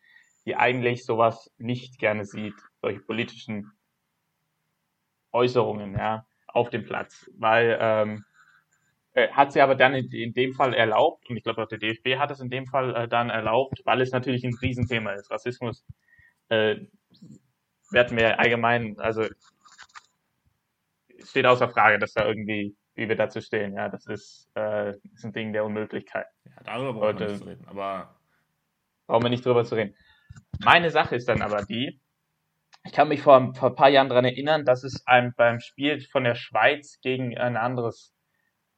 die 0.45 0.57
eigentlich 0.57 1.05
sowas 1.05 1.51
nicht 1.57 1.99
gerne 1.99 2.25
sieht, 2.25 2.55
solche 2.83 3.01
politischen 3.01 3.73
Äußerungen, 5.33 5.95
ja, 5.95 6.27
auf 6.47 6.71
dem 6.71 6.85
Platz. 6.85 7.31
Weil 7.39 7.79
ähm, 7.81 8.25
äh, 9.21 9.33
hat 9.33 9.53
sie 9.53 9.61
aber 9.61 9.75
dann 9.75 9.95
in, 9.95 10.11
in, 10.11 10.33
dem 10.33 10.55
Fall 10.55 10.75
erlaubt, 10.75 11.29
und 11.29 11.37
ich 11.37 11.43
glaube 11.43 11.63
auch 11.63 11.69
der 11.69 11.79
DFB 11.79 12.17
hat 12.19 12.31
es 12.31 12.41
in 12.41 12.51
dem 12.51 12.67
Fall 12.67 12.95
äh, 12.95 13.09
dann 13.09 13.31
erlaubt, 13.31 13.81
weil 13.85 14.01
es 14.01 14.13
natürlich 14.13 14.45
ein 14.45 14.55
Riesenthema 14.55 15.13
ist. 15.13 15.31
Rassismus 15.31 15.85
äh, 16.49 16.77
werden 17.91 18.17
wir 18.17 18.39
allgemein, 18.39 18.99
also 18.99 19.27
steht 21.25 21.47
außer 21.47 21.69
Frage, 21.69 21.99
dass 21.99 22.13
da 22.13 22.27
irgendwie, 22.27 22.77
wie 22.95 23.09
wir 23.09 23.17
dazu 23.17 23.41
stehen, 23.41 23.75
ja, 23.75 23.89
das 23.89 24.07
ist, 24.07 24.49
äh, 24.55 24.95
ist 25.15 25.25
ein 25.25 25.33
Ding 25.33 25.53
der 25.53 25.65
Unmöglichkeit. 25.65 26.27
Ja, 26.45 26.63
darüber 26.65 26.95
brauchen 26.95 27.19
wir 27.19 27.27
nicht 27.27 27.39
zu 27.39 27.49
reden, 27.49 27.65
aber. 27.69 28.17
Brauchen 29.07 29.25
wir 29.25 29.31
nicht 29.31 29.45
drüber 29.45 29.65
zu 29.65 29.75
reden. 29.75 29.95
Meine 30.61 30.91
Sache 30.91 31.17
ist 31.17 31.29
dann 31.29 31.43
aber 31.43 31.65
die, 31.65 32.01
ich 32.85 32.93
kann 32.93 33.09
mich 33.09 33.23
vor, 33.23 33.53
vor 33.55 33.71
ein 33.71 33.75
paar 33.75 33.89
Jahren 33.89 34.09
daran 34.09 34.25
erinnern, 34.25 34.65
dass 34.65 34.85
es 34.85 35.07
einem 35.07 35.35
beim 35.37 35.61
Spiel 35.61 36.01
von 36.01 36.25
der 36.25 36.35
Schweiz 36.35 37.01
gegen 37.01 37.37
ein 37.37 37.57
anderes 37.57 38.15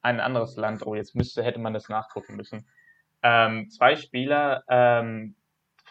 ein 0.03 0.19
anderes 0.19 0.55
Land, 0.57 0.85
oh, 0.85 0.95
jetzt 0.95 1.15
müsste, 1.15 1.43
hätte 1.43 1.59
man 1.59 1.73
das 1.73 1.89
nachgucken 1.89 2.35
müssen. 2.35 2.67
Ähm, 3.23 3.69
zwei 3.69 3.95
Spieler, 3.95 4.63
ähm, 4.67 5.35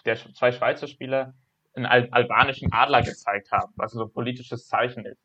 der, 0.04 0.16
zwei 0.16 0.52
Schweizer 0.52 0.86
Spieler 0.86 1.34
einen 1.74 1.86
Al 1.86 2.08
albanischen 2.10 2.70
Adler 2.72 3.02
gezeigt 3.02 3.50
haben, 3.50 3.72
was 3.76 3.92
so 3.92 4.04
ein 4.04 4.12
politisches 4.12 4.68
Zeichen 4.68 5.06
ist. 5.06 5.24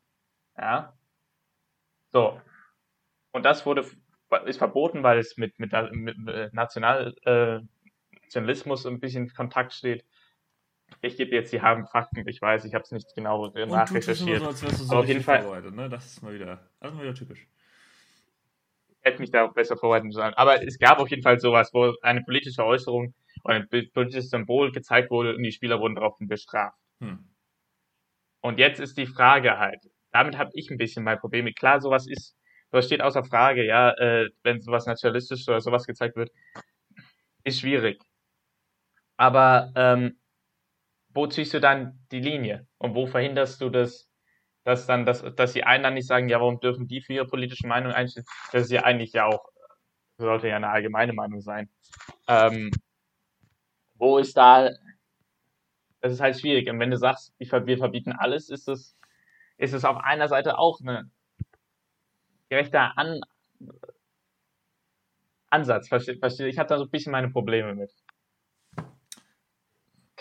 Ja. 0.56 0.94
So. 2.08 2.40
Und 3.32 3.44
das 3.44 3.66
wurde, 3.66 3.84
ist 4.46 4.56
verboten, 4.56 5.02
weil 5.02 5.18
es 5.18 5.36
mit, 5.36 5.58
mit, 5.58 5.72
mit, 5.92 6.16
National, 6.54 7.14
äh, 7.24 7.60
Nationalismus 8.22 8.86
ein 8.86 9.00
bisschen 9.00 9.24
in 9.24 9.34
Kontakt 9.34 9.74
steht. 9.74 10.06
Ich 11.02 11.18
gebe 11.18 11.32
jetzt 11.36 11.52
die 11.52 11.60
harten 11.60 11.86
Fakten, 11.86 12.26
ich 12.26 12.40
weiß, 12.40 12.64
ich 12.64 12.72
habe 12.72 12.84
es 12.84 12.92
nicht 12.92 13.14
genau 13.14 13.48
nachrecherchiert. 13.48 14.40
So, 14.56 14.68
so 14.68 14.96
auf 14.96 15.06
jeden 15.06 15.22
Fall. 15.22 15.70
Ne? 15.70 15.90
Das 15.90 16.06
ist 16.06 16.22
mal 16.22 16.32
wieder, 16.32 16.70
das 16.80 16.90
ist 16.90 16.96
mal 16.96 17.02
wieder 17.02 17.14
typisch 17.14 17.46
hätte 19.08 19.20
mich 19.20 19.30
da 19.30 19.44
auch 19.44 19.54
besser 19.54 19.76
vorbereiten 19.76 20.10
sollen. 20.10 20.34
Aber 20.34 20.62
es 20.62 20.78
gab 20.78 20.98
auf 20.98 21.10
jeden 21.10 21.22
Fall 21.22 21.38
sowas, 21.40 21.70
wo 21.72 21.94
eine 22.02 22.22
politische 22.22 22.64
Äußerung 22.64 23.14
oder 23.44 23.56
ein 23.56 23.68
politisches 23.68 24.30
Symbol 24.30 24.72
gezeigt 24.72 25.10
wurde 25.10 25.34
und 25.34 25.42
die 25.42 25.52
Spieler 25.52 25.80
wurden 25.80 25.94
darauf 25.94 26.16
bestraft. 26.18 26.78
Hm. 27.00 27.28
Und 28.40 28.58
jetzt 28.58 28.80
ist 28.80 28.96
die 28.96 29.06
Frage 29.06 29.58
halt, 29.58 29.80
damit 30.12 30.38
habe 30.38 30.50
ich 30.54 30.70
ein 30.70 30.78
bisschen 30.78 31.04
mein 31.04 31.18
Problem. 31.18 31.52
Klar, 31.54 31.80
sowas 31.80 32.06
ist, 32.06 32.36
sowas 32.70 32.86
steht 32.86 33.02
außer 33.02 33.24
Frage, 33.24 33.64
ja, 33.64 33.90
äh, 33.98 34.30
wenn 34.42 34.60
sowas 34.60 34.86
nationalistisch 34.86 35.46
oder 35.48 35.60
sowas 35.60 35.86
gezeigt 35.86 36.16
wird, 36.16 36.30
ist 37.44 37.60
schwierig. 37.60 38.00
Aber 39.16 39.72
ähm, 39.74 40.18
wo 41.10 41.26
ziehst 41.26 41.54
du 41.54 41.60
dann 41.60 41.98
die 42.12 42.20
Linie? 42.20 42.66
Und 42.78 42.94
wo 42.94 43.06
verhinderst 43.06 43.60
du 43.60 43.70
das, 43.70 44.07
dass 44.68 44.84
dann, 44.84 45.06
dass, 45.06 45.24
dass 45.34 45.54
die 45.54 45.64
einen 45.64 45.82
dann 45.82 45.94
nicht 45.94 46.06
sagen, 46.06 46.28
ja, 46.28 46.40
warum 46.40 46.60
dürfen 46.60 46.86
die 46.86 47.00
für 47.00 47.14
ihre 47.14 47.26
politische 47.26 47.66
Meinung 47.66 47.90
einstehen? 47.90 48.26
Das 48.52 48.64
ist 48.64 48.70
ja 48.70 48.82
eigentlich 48.82 49.14
ja 49.14 49.24
auch, 49.24 49.48
sollte 50.18 50.48
ja 50.48 50.56
eine 50.56 50.68
allgemeine 50.68 51.14
Meinung 51.14 51.40
sein. 51.40 51.70
Ähm, 52.26 52.70
wo 53.94 54.18
ist 54.18 54.36
da, 54.36 54.68
das 56.02 56.12
ist 56.12 56.20
halt 56.20 56.38
schwierig. 56.38 56.68
Und 56.68 56.78
wenn 56.80 56.90
du 56.90 56.98
sagst, 56.98 57.32
wir 57.38 57.78
verbieten 57.78 58.12
alles, 58.12 58.50
ist 58.50 58.68
es, 58.68 58.94
ist 59.56 59.72
es 59.72 59.86
auf 59.86 59.96
einer 59.96 60.28
Seite 60.28 60.58
auch 60.58 60.80
ein 60.80 61.10
gerechter 62.50 62.98
An 62.98 63.22
Ansatz. 65.48 65.88
Verstehe, 65.88 66.18
verstehe. 66.18 66.48
Ich 66.48 66.58
habe 66.58 66.68
da 66.68 66.76
so 66.76 66.84
ein 66.84 66.90
bisschen 66.90 67.12
meine 67.12 67.30
Probleme 67.30 67.74
mit 67.74 67.90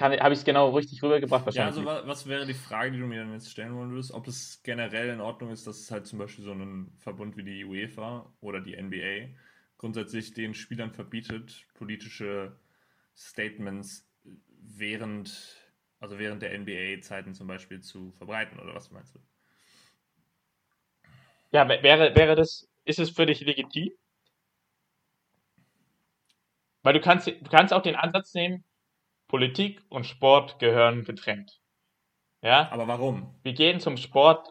habe 0.01 0.33
ich 0.33 0.39
es 0.39 0.45
genau 0.45 0.69
richtig 0.69 1.01
rübergebracht 1.01 1.45
wahrscheinlich. 1.45 1.83
Ja, 1.83 1.91
also 1.91 2.07
was 2.07 2.27
wäre 2.27 2.45
die 2.45 2.53
Frage, 2.53 2.91
die 2.91 2.99
du 2.99 3.05
mir 3.05 3.21
dann 3.21 3.33
jetzt 3.33 3.49
stellen 3.49 3.75
wollen 3.75 3.89
würdest, 3.89 4.11
ob 4.11 4.27
es 4.27 4.61
generell 4.63 5.09
in 5.09 5.21
Ordnung 5.21 5.51
ist, 5.51 5.65
dass 5.65 5.79
es 5.79 5.91
halt 5.91 6.05
zum 6.05 6.19
Beispiel 6.19 6.45
so 6.45 6.51
einen 6.51 6.95
Verbund 6.99 7.35
wie 7.37 7.43
die 7.43 7.65
UEFA 7.65 8.31
oder 8.41 8.61
die 8.61 8.75
NBA 8.75 9.35
grundsätzlich 9.77 10.33
den 10.33 10.53
Spielern 10.53 10.91
verbietet, 10.91 11.65
politische 11.73 12.57
Statements 13.15 14.07
während, 14.59 15.71
also 15.99 16.19
während 16.19 16.41
der 16.41 16.57
NBA-Zeiten 16.57 17.33
zum 17.33 17.47
Beispiel 17.47 17.81
zu 17.81 18.11
verbreiten, 18.11 18.59
oder 18.59 18.75
was 18.75 18.91
meinst 18.91 19.15
du? 19.15 19.19
Ja, 21.51 21.67
wäre, 21.67 22.15
wäre 22.15 22.35
das, 22.35 22.67
ist 22.85 22.99
es 22.99 23.09
für 23.09 23.25
dich 23.25 23.41
legitim? 23.41 23.91
Weil 26.83 26.93
du 26.93 27.01
kannst, 27.01 27.27
du 27.27 27.49
kannst 27.49 27.73
auch 27.73 27.81
den 27.81 27.95
Ansatz 27.95 28.33
nehmen, 28.33 28.63
Politik 29.27 29.81
und 29.89 30.05
Sport 30.05 30.59
gehören 30.59 31.03
getrennt. 31.03 31.59
Ja? 32.41 32.71
Aber 32.71 32.87
warum? 32.87 33.35
Wir 33.43 33.53
gehen 33.53 33.79
zum 33.79 33.97
Sport, 33.97 34.49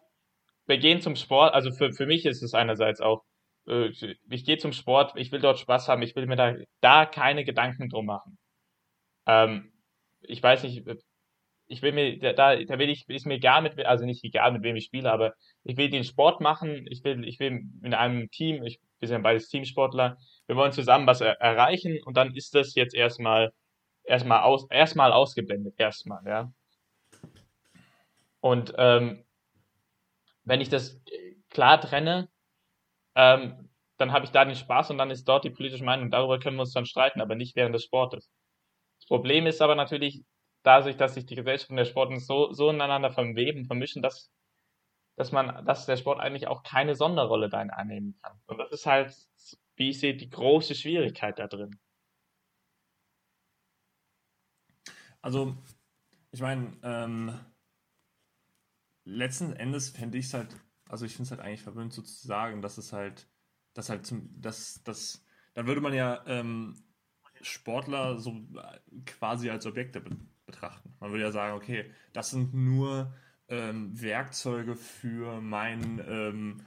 wir 0.66 0.78
gehen 0.78 1.00
zum 1.00 1.16
Sport, 1.16 1.54
also 1.54 1.72
für, 1.72 1.92
für 1.92 2.06
mich 2.06 2.26
ist 2.26 2.42
es 2.42 2.54
einerseits 2.54 3.00
auch, 3.00 3.24
äh, 3.66 3.88
ich 4.30 4.44
gehe 4.44 4.58
zum 4.58 4.72
Sport, 4.72 5.12
ich 5.16 5.32
will 5.32 5.40
dort 5.40 5.58
Spaß 5.58 5.88
haben, 5.88 6.02
ich 6.02 6.14
will 6.16 6.26
mir 6.26 6.36
da, 6.36 6.54
da 6.80 7.06
keine 7.06 7.44
Gedanken 7.44 7.88
drum 7.88 8.06
machen. 8.06 8.38
Ähm, 9.26 9.72
ich 10.20 10.42
weiß 10.42 10.64
nicht, 10.64 10.84
ich 11.68 11.82
will 11.82 11.92
mir, 11.92 12.18
da, 12.18 12.32
da 12.32 12.78
will 12.78 12.90
ich, 12.90 13.08
ist 13.08 13.26
mir 13.26 13.34
egal 13.34 13.62
mit, 13.62 13.78
also 13.84 14.04
nicht 14.04 14.24
egal 14.24 14.52
mit 14.52 14.62
wem 14.62 14.76
ich 14.76 14.84
spiele, 14.84 15.10
aber 15.10 15.34
ich 15.64 15.76
will 15.76 15.90
den 15.90 16.04
Sport 16.04 16.40
machen, 16.40 16.86
ich 16.88 17.02
will, 17.02 17.26
ich 17.26 17.40
will 17.40 17.62
in 17.82 17.94
einem 17.94 18.30
Team, 18.30 18.62
ich, 18.62 18.80
wir 19.00 19.08
sind 19.08 19.22
beides 19.22 19.48
Teamsportler, 19.48 20.16
wir 20.46 20.56
wollen 20.56 20.72
zusammen 20.72 21.06
was 21.06 21.20
er, 21.20 21.40
erreichen 21.40 22.00
und 22.04 22.16
dann 22.16 22.34
ist 22.34 22.54
das 22.54 22.74
jetzt 22.74 22.94
erstmal 22.94 23.52
erstmal 24.06 24.42
aus, 24.42 24.66
erstmal 24.70 25.12
ausgeblendet, 25.12 25.74
erstmal, 25.78 26.24
ja. 26.26 26.52
Und 28.40 28.74
ähm, 28.78 29.24
wenn 30.44 30.60
ich 30.60 30.68
das 30.68 31.00
äh, 31.06 31.34
klar 31.50 31.80
trenne, 31.80 32.28
ähm, 33.14 33.68
dann 33.98 34.12
habe 34.12 34.24
ich 34.24 34.30
da 34.30 34.44
den 34.44 34.54
Spaß 34.54 34.90
und 34.90 34.98
dann 34.98 35.10
ist 35.10 35.26
dort 35.26 35.44
die 35.44 35.50
politische 35.50 35.84
Meinung. 35.84 36.10
Darüber 36.10 36.38
können 36.38 36.56
wir 36.56 36.62
uns 36.62 36.72
dann 36.72 36.86
streiten, 36.86 37.20
aber 37.20 37.34
nicht 37.34 37.56
während 37.56 37.74
des 37.74 37.84
Sportes. 37.84 38.30
Das 38.98 39.06
Problem 39.06 39.46
ist 39.46 39.62
aber 39.62 39.74
natürlich, 39.74 40.22
dadurch, 40.62 40.96
dass 40.96 41.14
sich 41.14 41.26
die 41.26 41.34
Gesellschaft 41.34 41.70
und 41.70 41.76
der 41.76 41.84
Sport 41.84 42.18
so, 42.20 42.52
so 42.52 42.70
ineinander 42.70 43.10
verweben, 43.10 43.64
vermischen, 43.64 44.02
dass, 44.02 44.30
dass 45.16 45.32
man, 45.32 45.64
dass 45.64 45.86
der 45.86 45.96
Sport 45.96 46.20
eigentlich 46.20 46.46
auch 46.46 46.62
keine 46.62 46.94
Sonderrolle 46.94 47.48
da 47.48 47.58
einnehmen 47.58 48.18
kann. 48.22 48.38
Und 48.46 48.58
das 48.58 48.70
ist 48.70 48.86
halt, 48.86 49.14
wie 49.76 49.90
ich 49.90 50.00
sehe, 50.00 50.14
die 50.14 50.30
große 50.30 50.74
Schwierigkeit 50.74 51.38
da 51.38 51.46
drin. 51.46 51.78
Also, 55.26 55.56
ich 56.30 56.40
meine, 56.40 56.70
ähm, 56.84 57.32
letzten 59.02 59.54
Endes 59.54 59.90
fände 59.90 60.18
ich 60.18 60.26
es 60.26 60.34
halt, 60.34 60.54
also 60.88 61.04
ich 61.04 61.16
finde 61.16 61.24
es 61.24 61.30
halt 61.32 61.40
eigentlich 61.40 61.62
verwöhnt 61.62 61.92
so 61.92 62.00
zu 62.00 62.28
sagen, 62.28 62.62
dass 62.62 62.78
es 62.78 62.92
halt, 62.92 63.28
dass 63.74 63.88
halt 63.88 64.06
zum, 64.06 64.40
dass, 64.40 64.84
dass, 64.84 65.24
dann 65.54 65.66
würde 65.66 65.80
man 65.80 65.94
ja 65.94 66.22
ähm, 66.28 66.76
Sportler 67.40 68.20
so 68.20 68.40
quasi 69.04 69.50
als 69.50 69.66
Objekte 69.66 70.00
be 70.00 70.16
betrachten. 70.46 70.94
Man 71.00 71.10
würde 71.10 71.24
ja 71.24 71.32
sagen, 71.32 71.56
okay, 71.56 71.90
das 72.12 72.30
sind 72.30 72.54
nur 72.54 73.12
ähm, 73.48 74.00
Werkzeuge 74.00 74.76
für 74.76 75.40
mein 75.40 76.00
ähm, 76.06 76.62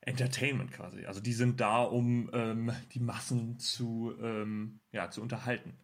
Entertainment 0.00 0.72
quasi. 0.72 1.06
Also 1.06 1.20
die 1.20 1.32
sind 1.32 1.60
da, 1.60 1.84
um 1.84 2.28
ähm, 2.32 2.72
die 2.90 2.98
Massen 2.98 3.60
zu, 3.60 4.16
ähm, 4.20 4.80
ja, 4.90 5.10
zu 5.10 5.22
unterhalten. 5.22 5.78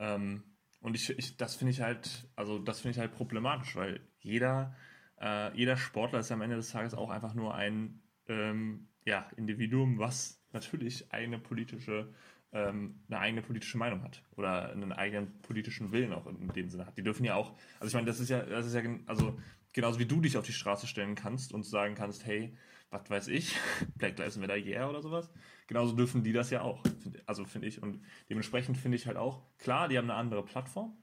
Ähm, 0.00 0.42
und 0.82 0.94
ich, 0.94 1.10
ich 1.16 1.36
das 1.36 1.54
finde 1.54 1.70
ich 1.70 1.80
halt, 1.80 2.28
also 2.36 2.58
das 2.58 2.80
finde 2.80 2.92
ich 2.92 2.98
halt 2.98 3.12
problematisch, 3.12 3.76
weil 3.76 4.00
jeder, 4.20 4.74
äh, 5.20 5.56
jeder 5.56 5.76
Sportler 5.76 6.18
ist 6.18 6.32
am 6.32 6.42
Ende 6.42 6.56
des 6.56 6.70
Tages 6.70 6.94
auch 6.94 7.10
einfach 7.10 7.34
nur 7.34 7.54
ein 7.54 8.00
ähm, 8.28 8.88
ja, 9.04 9.26
Individuum, 9.36 9.98
was 9.98 10.42
natürlich 10.52 11.12
eine 11.12 11.38
politische, 11.38 12.12
ähm, 12.52 13.00
eine 13.08 13.20
eigene 13.20 13.42
politische 13.42 13.78
Meinung 13.78 14.02
hat 14.02 14.22
oder 14.36 14.70
einen 14.70 14.92
eigenen 14.92 15.40
politischen 15.42 15.92
Willen 15.92 16.12
auch 16.12 16.26
in 16.26 16.48
dem 16.48 16.68
Sinne 16.68 16.86
hat. 16.86 16.98
Die 16.98 17.02
dürfen 17.02 17.24
ja 17.24 17.36
auch, 17.36 17.56
also 17.78 17.88
ich 17.88 17.94
meine, 17.94 18.06
das 18.06 18.20
ist 18.20 18.28
ja, 18.28 18.42
das 18.42 18.66
ist 18.66 18.74
ja, 18.74 18.82
also 19.06 19.38
genauso 19.72 19.98
wie 19.98 20.06
du 20.06 20.20
dich 20.20 20.36
auf 20.36 20.44
die 20.44 20.52
Straße 20.52 20.86
stellen 20.86 21.14
kannst 21.14 21.52
und 21.52 21.64
sagen 21.64 21.94
kannst, 21.94 22.26
hey, 22.26 22.56
was 22.92 23.10
weiß 23.10 23.28
ich, 23.28 23.56
Black 23.96 24.18
Lives 24.18 24.36
Matter, 24.36 24.56
yeah 24.56 24.88
oder 24.88 25.02
sowas. 25.02 25.32
Genauso 25.66 25.96
dürfen 25.96 26.22
die 26.22 26.32
das 26.32 26.50
ja 26.50 26.60
auch, 26.60 26.84
also 27.26 27.44
finde 27.44 27.66
ich. 27.66 27.82
Und 27.82 28.02
dementsprechend 28.28 28.76
finde 28.76 28.96
ich 28.96 29.06
halt 29.06 29.16
auch, 29.16 29.42
klar, 29.58 29.88
die 29.88 29.98
haben 29.98 30.10
eine 30.10 30.18
andere 30.18 30.44
Plattform, 30.44 30.96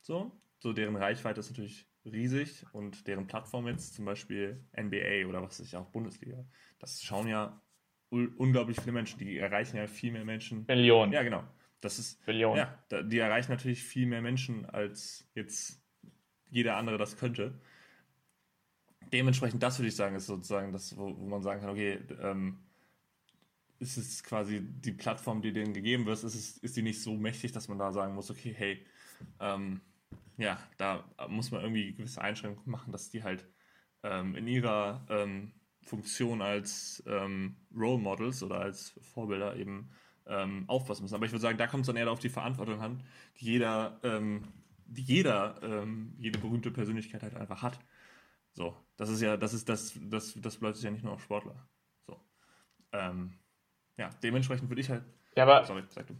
so, 0.00 0.32
so 0.58 0.72
deren 0.72 0.96
Reichweite 0.96 1.40
ist 1.40 1.50
natürlich 1.50 1.86
riesig 2.04 2.64
und 2.72 3.06
deren 3.06 3.26
Plattform 3.26 3.66
jetzt 3.66 3.94
zum 3.94 4.04
Beispiel 4.04 4.66
NBA 4.76 5.28
oder 5.28 5.42
was 5.42 5.60
weiß 5.60 5.66
ich 5.66 5.76
auch 5.76 5.90
Bundesliga, 5.90 6.44
das 6.78 7.02
schauen 7.02 7.28
ja 7.28 7.60
unglaublich 8.10 8.78
viele 8.80 8.92
Menschen, 8.92 9.18
die 9.18 9.38
erreichen 9.38 9.76
ja 9.76 9.86
viel 9.86 10.12
mehr 10.12 10.24
Menschen. 10.24 10.64
Millionen. 10.66 11.12
Ja, 11.12 11.22
genau. 11.22 11.44
Das 11.80 11.98
ist, 11.98 12.24
Millionen. 12.26 12.58
Ja, 12.58 13.02
die 13.02 13.18
erreichen 13.18 13.50
natürlich 13.50 13.82
viel 13.82 14.06
mehr 14.06 14.22
Menschen, 14.22 14.64
als 14.66 15.28
jetzt 15.34 15.82
jeder 16.48 16.76
andere 16.76 16.96
das 16.96 17.16
könnte 17.16 17.60
dementsprechend, 19.14 19.62
das 19.62 19.78
würde 19.78 19.88
ich 19.88 19.96
sagen, 19.96 20.16
ist 20.16 20.26
sozusagen 20.26 20.72
das, 20.72 20.96
wo, 20.96 21.16
wo 21.16 21.28
man 21.28 21.42
sagen 21.42 21.60
kann, 21.60 21.70
okay, 21.70 22.00
ähm, 22.20 22.58
ist 23.78 23.96
es 23.96 24.24
quasi 24.24 24.60
die 24.60 24.92
Plattform, 24.92 25.40
die 25.40 25.52
denen 25.52 25.72
gegeben 25.72 26.04
wird, 26.04 26.16
ist, 26.22 26.34
es, 26.34 26.58
ist 26.58 26.76
die 26.76 26.82
nicht 26.82 27.00
so 27.00 27.14
mächtig, 27.14 27.52
dass 27.52 27.68
man 27.68 27.78
da 27.78 27.92
sagen 27.92 28.14
muss, 28.14 28.30
okay, 28.30 28.52
hey, 28.56 28.84
ähm, 29.38 29.80
ja, 30.36 30.58
da 30.78 31.04
muss 31.28 31.52
man 31.52 31.62
irgendwie 31.62 31.94
gewisse 31.94 32.20
Einschränkungen 32.20 32.70
machen, 32.70 32.92
dass 32.92 33.10
die 33.10 33.22
halt 33.22 33.46
ähm, 34.02 34.34
in 34.34 34.48
ihrer 34.48 35.06
ähm, 35.08 35.52
Funktion 35.82 36.42
als 36.42 37.02
ähm, 37.06 37.56
Role 37.74 38.02
Models 38.02 38.42
oder 38.42 38.60
als 38.60 38.98
Vorbilder 39.00 39.56
eben 39.56 39.90
ähm, 40.26 40.64
aufpassen 40.66 41.02
müssen. 41.02 41.14
Aber 41.14 41.26
ich 41.26 41.32
würde 41.32 41.42
sagen, 41.42 41.58
da 41.58 41.68
kommt 41.68 41.82
es 41.82 41.86
dann 41.86 41.96
eher 41.96 42.10
auf 42.10 42.18
die 42.18 42.30
Verantwortung 42.30 42.80
an, 42.80 43.04
die 43.38 43.44
jeder, 43.44 44.00
die 44.86 45.02
jeder, 45.02 45.86
jede 46.18 46.38
berühmte 46.38 46.70
Persönlichkeit 46.70 47.22
halt 47.22 47.34
einfach 47.34 47.62
hat. 47.62 47.78
So, 48.54 48.74
das 48.96 49.08
ist 49.08 49.20
ja, 49.20 49.36
das 49.36 49.52
ist 49.52 49.68
das, 49.68 49.98
das, 50.00 50.34
das 50.40 50.58
bleibt 50.58 50.76
sich 50.76 50.84
ja 50.84 50.90
nicht 50.90 51.04
nur 51.04 51.14
auf 51.14 51.22
Sportler. 51.22 51.56
So. 52.06 52.20
Ähm, 52.92 53.38
ja, 53.96 54.10
dementsprechend 54.22 54.68
würde 54.68 54.80
ich 54.80 54.88
halt. 54.88 55.04
Ja, 55.36 55.42
aber. 55.42 55.64
Sorry, 55.64 55.82
sag 55.88 56.06
du. 56.06 56.14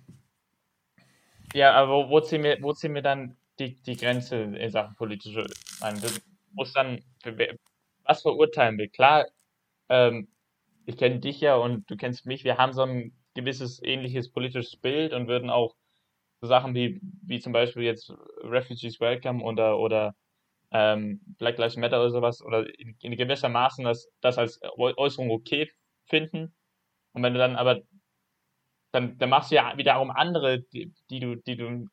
Ja, 1.55 1.73
aber 1.75 2.11
wo 2.11 2.21
ziehen 2.21 2.43
wir, 2.43 2.61
wo 2.61 2.73
ziehen 2.73 2.95
wir 2.95 3.03
dann 3.03 3.37
die, 3.61 3.81
die 3.83 3.97
Grenze 3.97 4.37
in 4.37 4.71
Sachen 4.71 4.97
politische? 4.97 5.47
Das 5.81 6.21
muss 6.53 6.73
dann, 6.73 7.05
was 8.03 8.23
verurteilen 8.23 8.79
wir? 8.79 8.89
Klar, 8.89 9.27
ähm, 9.89 10.27
ich 10.87 10.97
kenne 10.97 11.21
dich 11.21 11.41
ja 11.41 11.55
und 11.55 11.89
du 11.89 11.97
kennst 11.97 12.27
mich, 12.27 12.43
wir 12.43 12.59
haben 12.59 12.73
so 12.73 12.83
ein 12.83 13.17
gewisses 13.35 13.81
ähnliches 13.83 14.31
politisches 14.31 14.77
Bild 14.77 15.13
und 15.13 15.29
würden 15.29 15.51
auch 15.51 15.77
so 16.41 16.49
Sachen 16.49 16.75
wie, 16.75 17.01
wie 17.23 17.39
zum 17.39 17.53
Beispiel 17.53 17.85
jetzt 17.85 18.13
Refugees 18.43 18.99
Welcome 18.99 19.43
oder, 19.45 19.79
oder 19.79 20.17
ähm, 20.75 21.21
Black 21.39 21.57
Lives 21.57 21.77
Matter 21.77 22.01
oder 22.01 22.11
sowas 22.11 22.43
oder 22.43 22.67
in, 22.79 22.97
in 23.01 23.17
gewisser 23.17 23.49
Maßen 23.49 23.85
das, 23.85 24.09
das 24.21 24.37
als 24.37 24.61
Äußerung 24.77 25.31
okay 25.31 25.71
finden. 26.05 26.55
Und 27.13 27.23
wenn 27.23 27.33
du 27.33 27.39
dann 27.39 27.55
aber, 27.55 27.81
dann, 28.93 29.17
dann 29.19 29.31
machst 29.31 29.53
du 29.53 29.55
ja 29.55 29.79
wiederum 29.79 30.11
andere, 30.11 30.63
die, 30.63 30.93
die 31.11 31.21
du, 31.21 31.37
die 31.37 31.57
du, 31.57 31.87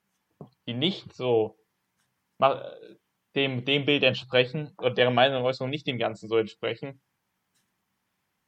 die 0.66 0.74
nicht 0.74 1.14
so 1.14 1.58
dem, 3.36 3.66
dem 3.66 3.86
Bild 3.86 4.02
entsprechen 4.02 4.74
oder 4.80 4.90
deren 4.90 5.14
Meinung 5.14 5.42
und 5.42 5.46
Äußerung 5.46 5.70
nicht 5.70 5.86
dem 5.86 6.00
Ganzen 6.00 6.28
so 6.28 6.38
entsprechen, 6.38 7.00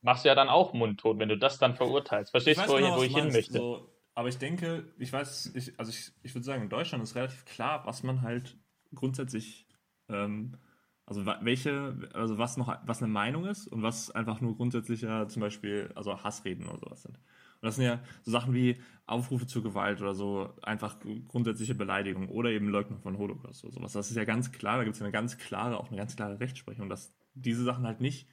machst 0.01 0.25
du 0.25 0.29
ja 0.29 0.35
dann 0.35 0.49
auch 0.49 0.73
mundtot, 0.73 1.19
wenn 1.19 1.29
du 1.29 1.37
das 1.37 1.59
dann 1.59 1.75
verurteilst. 1.75 2.31
Verstehst 2.31 2.67
du, 2.67 2.75
genau, 2.75 2.97
wo 2.97 3.03
ich 3.03 3.15
hin 3.15 3.31
möchte? 3.31 3.53
So, 3.53 3.87
aber 4.15 4.29
ich 4.29 4.39
denke, 4.39 4.91
ich 4.97 5.13
weiß, 5.13 5.53
ich, 5.55 5.79
also 5.79 5.91
ich, 5.91 6.11
ich 6.23 6.33
würde 6.33 6.43
sagen, 6.43 6.63
in 6.63 6.69
Deutschland 6.69 7.03
ist 7.03 7.15
relativ 7.15 7.45
klar, 7.45 7.85
was 7.85 8.01
man 8.01 8.23
halt 8.23 8.57
grundsätzlich 8.95 9.67
ähm, 10.09 10.57
also 11.05 11.25
welche, 11.25 11.97
also 12.13 12.37
was 12.37 12.57
noch, 12.57 12.77
was 12.85 13.03
eine 13.03 13.11
Meinung 13.11 13.45
ist 13.45 13.67
und 13.67 13.83
was 13.83 14.09
einfach 14.11 14.39
nur 14.39 14.55
grundsätzlicher 14.55 15.27
zum 15.27 15.41
Beispiel, 15.41 15.91
also 15.95 16.23
Hassreden 16.23 16.67
oder 16.67 16.79
sowas 16.79 17.03
sind. 17.03 17.17
Und 17.17 17.67
das 17.67 17.75
sind 17.75 17.85
ja 17.85 18.01
so 18.23 18.31
Sachen 18.31 18.53
wie 18.53 18.77
Aufrufe 19.05 19.45
zur 19.45 19.63
Gewalt 19.63 20.01
oder 20.01 20.15
so 20.15 20.53
einfach 20.61 20.97
grundsätzliche 21.27 21.75
Beleidigungen 21.75 22.29
oder 22.29 22.51
eben 22.51 22.69
Leugnung 22.69 22.99
von 22.99 23.17
Holocaust 23.17 23.63
oder 23.65 23.73
sowas. 23.73 23.93
Das 23.93 24.09
ist 24.09 24.15
ja 24.15 24.23
ganz 24.23 24.51
klar, 24.51 24.77
da 24.77 24.83
gibt 24.85 24.95
es 24.95 24.99
ja 24.99 25.05
eine 25.05 25.11
ganz 25.11 25.37
klare, 25.37 25.77
auch 25.77 25.89
eine 25.89 25.97
ganz 25.97 26.15
klare 26.15 26.39
Rechtsprechung, 26.39 26.89
dass 26.89 27.13
diese 27.33 27.63
Sachen 27.63 27.85
halt 27.85 27.99
nicht 27.99 28.27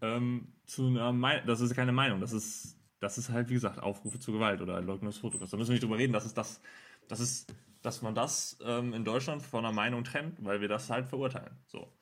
ähm, 0.00 0.52
zu 0.64 0.86
einer 0.86 1.12
Meinung, 1.12 1.46
das 1.46 1.60
ist 1.60 1.74
keine 1.74 1.92
Meinung, 1.92 2.20
das 2.20 2.32
ist, 2.32 2.78
das 3.00 3.18
ist 3.18 3.30
halt, 3.30 3.48
wie 3.48 3.54
gesagt, 3.54 3.80
Aufrufe 3.80 4.18
zur 4.20 4.34
Gewalt 4.34 4.60
oder 4.60 4.80
Leugnung 4.80 5.10
des 5.10 5.22
Holocaust. 5.22 5.52
Da 5.52 5.56
müssen 5.56 5.70
wir 5.70 5.74
nicht 5.74 5.82
drüber 5.82 5.98
reden, 5.98 6.12
das 6.12 6.26
ist 6.26 6.36
das, 6.38 6.60
das 7.08 7.20
ist 7.20 7.54
dass 7.82 8.02
man 8.02 8.14
das 8.14 8.58
ähm, 8.64 8.94
in 8.94 9.04
Deutschland 9.04 9.42
von 9.42 9.64
einer 9.64 9.74
Meinung 9.74 10.04
trennt, 10.04 10.42
weil 10.44 10.60
wir 10.60 10.68
das 10.68 10.88
halt 10.88 11.06
verurteilen. 11.08 11.58
So. 11.66 11.92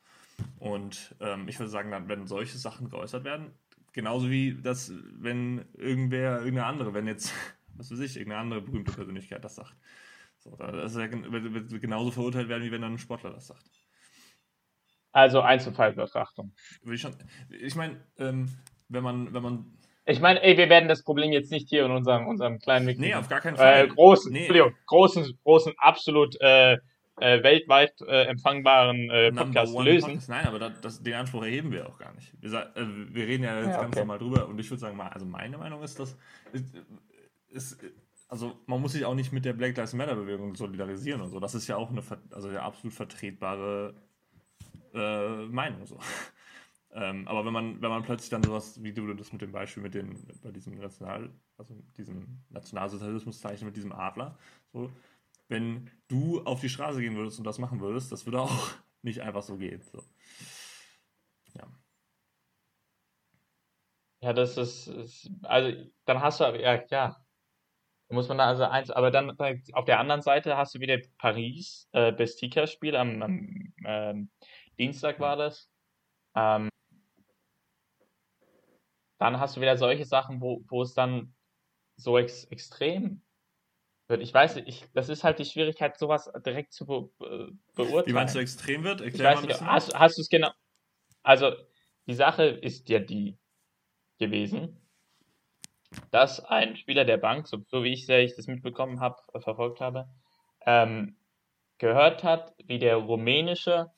Und 0.58 1.14
ähm, 1.20 1.48
ich 1.48 1.58
würde 1.58 1.70
sagen, 1.70 1.90
wenn 2.08 2.26
solche 2.26 2.58
Sachen 2.58 2.88
geäußert 2.88 3.24
werden, 3.24 3.52
genauso 3.92 4.30
wie 4.30 4.54
das, 4.54 4.92
wenn 5.12 5.64
irgendwer, 5.74 6.38
irgendeine 6.38 6.66
andere, 6.66 6.94
wenn 6.94 7.06
jetzt, 7.06 7.32
was 7.74 7.90
weiß 7.90 8.00
ich, 8.00 8.16
irgendeine 8.16 8.42
andere 8.42 8.60
berühmte 8.62 8.92
Persönlichkeit 8.92 9.44
das 9.44 9.56
sagt. 9.56 9.76
So, 10.38 10.56
das 10.56 10.94
ja, 10.94 11.10
wird 11.10 11.80
genauso 11.80 12.10
verurteilt 12.10 12.48
werden, 12.48 12.62
wie 12.62 12.72
wenn 12.72 12.80
dann 12.80 12.94
ein 12.94 12.98
Sportler 12.98 13.30
das 13.30 13.48
sagt. 13.48 13.70
Also 15.12 15.42
Einzelfallbetrachtung. 15.42 16.54
Ich, 16.90 17.06
ich 17.50 17.74
meine, 17.74 18.00
ähm, 18.16 18.48
wenn 18.88 19.02
man, 19.02 19.34
wenn 19.34 19.42
man 19.42 19.78
ich 20.10 20.20
meine, 20.20 20.42
ey, 20.42 20.56
wir 20.56 20.68
werden 20.68 20.88
das 20.88 21.02
Problem 21.02 21.32
jetzt 21.32 21.50
nicht 21.50 21.68
hier 21.68 21.84
in 21.84 21.90
unserem, 21.90 22.26
unserem 22.26 22.58
kleinen 22.58 22.86
Mikro. 22.86 23.02
Nee, 23.02 23.14
auf 23.14 23.28
gar 23.28 23.40
keinen 23.40 23.56
Fall. 23.56 23.84
Äh, 23.84 23.88
großen, 23.88 24.32
nee. 24.32 24.48
großen, 24.86 25.38
großen, 25.44 25.72
absolut 25.78 26.40
äh, 26.40 26.78
äh, 27.20 27.42
weltweit 27.42 28.00
äh, 28.02 28.24
empfangbaren 28.24 29.10
äh, 29.10 29.32
Podcast 29.32 29.78
lösen. 29.78 30.08
Podcast. 30.08 30.28
Nein, 30.28 30.46
aber 30.46 30.58
das, 30.58 30.80
das, 30.80 31.02
den 31.02 31.14
Anspruch 31.14 31.44
erheben 31.44 31.70
wir 31.70 31.88
auch 31.88 31.98
gar 31.98 32.12
nicht. 32.14 32.32
Wir, 32.40 32.52
äh, 32.52 32.70
wir 32.76 33.26
reden 33.26 33.44
ja 33.44 33.58
jetzt 33.58 33.68
ja, 33.68 33.74
okay. 33.74 33.82
ganz 33.82 33.96
normal 33.96 34.18
drüber 34.18 34.48
und 34.48 34.58
ich 34.58 34.70
würde 34.70 34.80
sagen, 34.80 35.00
also 35.00 35.26
meine 35.26 35.58
Meinung 35.58 35.82
ist, 35.82 35.98
dass 36.00 36.16
ist, 36.52 36.74
ist, 37.48 37.78
also 38.28 38.58
man 38.66 38.80
muss 38.80 38.92
sich 38.92 39.04
auch 39.04 39.14
nicht 39.14 39.32
mit 39.32 39.44
der 39.44 39.52
Black 39.52 39.76
Lives 39.76 39.92
Matter 39.92 40.14
Bewegung 40.14 40.54
solidarisieren 40.54 41.20
und 41.20 41.30
so. 41.30 41.40
Das 41.40 41.54
ist 41.54 41.68
ja 41.68 41.76
auch 41.76 41.90
eine 41.90 42.02
also 42.30 42.48
eine 42.48 42.62
absolut 42.62 42.94
vertretbare 42.94 43.94
äh, 44.94 45.46
Meinung 45.46 45.86
so. 45.86 45.98
Ähm, 46.92 47.28
aber 47.28 47.44
wenn 47.44 47.52
man, 47.52 47.80
wenn 47.80 47.90
man 47.90 48.02
plötzlich 48.02 48.30
dann 48.30 48.42
sowas, 48.42 48.82
wie 48.82 48.92
du 48.92 49.12
das 49.14 49.32
mit 49.32 49.42
dem 49.42 49.52
Beispiel 49.52 49.82
mit 49.82 49.94
den, 49.94 50.26
bei 50.42 50.50
diesem 50.50 50.74
National, 50.74 51.30
also 51.56 51.74
diesem 51.96 52.42
Nationalsozialismuszeichen 52.48 53.66
mit 53.66 53.76
diesem 53.76 53.92
Adler, 53.92 54.36
so, 54.72 54.90
wenn 55.48 55.90
du 56.08 56.42
auf 56.44 56.60
die 56.60 56.68
Straße 56.68 57.00
gehen 57.00 57.16
würdest 57.16 57.38
und 57.38 57.44
das 57.44 57.58
machen 57.58 57.80
würdest, 57.80 58.10
das 58.10 58.26
würde 58.26 58.40
auch 58.40 58.70
nicht 59.02 59.20
einfach 59.20 59.42
so 59.42 59.56
gehen. 59.56 59.82
So. 59.82 60.02
Ja. 61.54 61.66
Ja, 64.22 64.32
das 64.32 64.56
ist, 64.56 64.86
ist, 64.88 65.30
also 65.42 65.72
dann 66.04 66.20
hast 66.20 66.40
du, 66.40 66.44
ja, 66.60 66.84
ja, 66.90 67.16
muss 68.10 68.28
man 68.28 68.38
da 68.38 68.46
also 68.46 68.64
eins, 68.64 68.90
aber 68.90 69.10
dann 69.10 69.38
auf 69.72 69.84
der 69.84 70.00
anderen 70.00 70.22
Seite 70.22 70.56
hast 70.56 70.74
du 70.74 70.80
wieder 70.80 70.98
Paris, 71.18 71.88
äh, 71.92 72.12
Bestika-Spiel 72.12 72.96
am, 72.96 73.22
am 73.22 73.74
ähm, 73.84 74.30
Dienstag 74.78 75.20
war 75.20 75.36
das. 75.36 75.70
Ähm, 76.34 76.69
dann 79.20 79.38
hast 79.38 79.56
du 79.56 79.60
wieder 79.60 79.76
solche 79.76 80.06
Sachen, 80.06 80.40
wo, 80.40 80.64
wo 80.68 80.82
es 80.82 80.94
dann 80.94 81.34
so 81.96 82.18
ex 82.18 82.44
extrem 82.44 83.22
wird. 84.08 84.22
Ich 84.22 84.32
weiß, 84.32 84.56
ich, 84.56 84.86
das 84.94 85.10
ist 85.10 85.24
halt 85.24 85.38
die 85.38 85.44
Schwierigkeit, 85.44 85.98
sowas 85.98 86.32
direkt 86.44 86.72
zu 86.72 86.86
be 86.86 87.10
beurteilen. 87.74 88.06
Wie 88.06 88.12
meinst 88.14 88.34
du 88.34 88.38
extrem 88.38 88.82
wird? 88.82 89.02
Erklär 89.02 89.32
ich 89.32 89.36
weiß 89.36 89.46
nicht, 89.46 89.60
hast, 89.60 89.94
hast 89.94 90.16
du 90.16 90.22
es 90.22 90.30
genau. 90.30 90.50
Also, 91.22 91.52
die 92.06 92.14
Sache 92.14 92.44
ist 92.44 92.88
ja 92.88 92.98
die 92.98 93.38
gewesen, 94.18 94.80
dass 96.10 96.40
ein 96.40 96.76
Spieler 96.76 97.04
der 97.04 97.18
Bank, 97.18 97.46
so, 97.46 97.58
so 97.66 97.84
wie 97.84 97.92
ich, 97.92 98.08
ich 98.08 98.34
das 98.34 98.46
mitbekommen 98.46 99.00
habe, 99.00 99.16
verfolgt 99.42 99.80
habe, 99.80 100.08
ähm, 100.64 101.18
gehört 101.76 102.24
hat, 102.24 102.54
wie 102.64 102.78
der 102.78 102.96
rumänische 102.96 103.92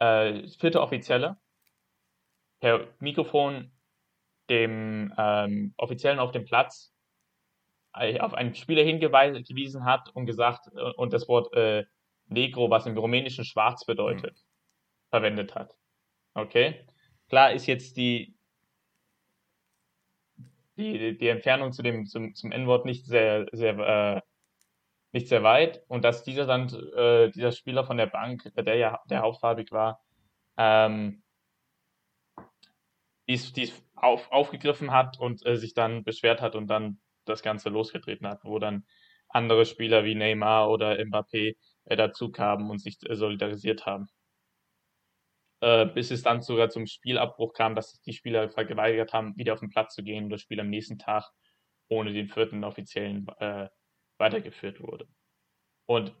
äh, 0.00 0.48
vierte 0.48 0.80
Offizielle 0.80 1.36
per 2.58 2.88
Mikrofon 2.98 3.70
dem 4.50 5.14
ähm, 5.16 5.72
Offiziellen 5.78 6.18
auf 6.18 6.32
dem 6.32 6.44
Platz 6.44 6.92
äh, 7.94 8.20
auf 8.20 8.34
einen 8.34 8.54
Spieler 8.54 8.82
hingewiesen 8.82 9.84
hat 9.84 10.10
und 10.14 10.26
gesagt 10.26 10.66
äh, 10.74 10.92
und 10.96 11.12
das 11.12 11.28
Wort 11.28 11.54
äh, 11.54 11.84
Negro, 12.26 12.70
was 12.70 12.86
im 12.86 12.96
Rumänischen 12.96 13.44
schwarz 13.44 13.84
bedeutet, 13.84 14.34
mhm. 14.34 15.08
verwendet 15.10 15.54
hat. 15.54 15.74
Okay? 16.34 16.86
Klar 17.28 17.52
ist 17.52 17.66
jetzt 17.66 17.96
die, 17.96 18.36
die, 20.76 21.16
die 21.16 21.28
Entfernung 21.28 21.72
zu 21.72 21.82
dem, 21.82 22.06
zum, 22.06 22.34
zum 22.34 22.52
N-Wort 22.52 22.84
nicht 22.84 23.06
sehr, 23.06 23.46
sehr, 23.52 23.78
äh, 23.78 24.20
nicht 25.12 25.28
sehr 25.28 25.42
weit 25.42 25.82
und 25.88 26.04
dass 26.04 26.22
dieser 26.22 26.46
dann, 26.46 26.68
äh, 26.94 27.30
dieser 27.30 27.52
Spieler 27.52 27.84
von 27.84 27.96
der 27.96 28.06
Bank, 28.06 28.52
der 28.56 28.76
ja 28.76 29.00
der 29.08 29.22
hauptfarbig 29.22 29.72
war, 29.72 30.00
ähm, 30.56 31.22
dies, 33.30 33.52
dies 33.52 33.72
auf, 33.94 34.30
aufgegriffen 34.32 34.90
hat 34.90 35.20
und 35.20 35.46
äh, 35.46 35.56
sich 35.56 35.72
dann 35.72 36.02
beschwert 36.02 36.40
hat 36.40 36.56
und 36.56 36.66
dann 36.66 37.00
das 37.24 37.42
Ganze 37.42 37.68
losgetreten 37.68 38.26
hat, 38.26 38.40
wo 38.44 38.58
dann 38.58 38.84
andere 39.28 39.64
Spieler 39.66 40.04
wie 40.04 40.16
Neymar 40.16 40.68
oder 40.68 40.98
Mbappé 40.98 41.56
äh, 41.84 41.96
dazu 41.96 42.32
kamen 42.32 42.68
und 42.70 42.80
sich 42.80 42.98
äh, 43.08 43.14
solidarisiert 43.14 43.86
haben. 43.86 44.08
Äh, 45.60 45.86
bis 45.86 46.10
es 46.10 46.22
dann 46.22 46.42
sogar 46.42 46.70
zum 46.70 46.86
Spielabbruch 46.86 47.52
kam, 47.52 47.76
dass 47.76 48.00
die 48.00 48.14
Spieler 48.14 48.48
verweigert 48.48 49.12
haben, 49.12 49.36
wieder 49.36 49.52
auf 49.52 49.60
den 49.60 49.70
Platz 49.70 49.94
zu 49.94 50.02
gehen 50.02 50.24
und 50.24 50.30
das 50.30 50.40
Spiel 50.40 50.58
am 50.58 50.68
nächsten 50.68 50.98
Tag 50.98 51.30
ohne 51.88 52.12
den 52.12 52.28
vierten 52.28 52.64
Offiziellen 52.64 53.28
äh, 53.38 53.68
weitergeführt 54.18 54.80
wurde. 54.80 55.06
Und 55.86 56.14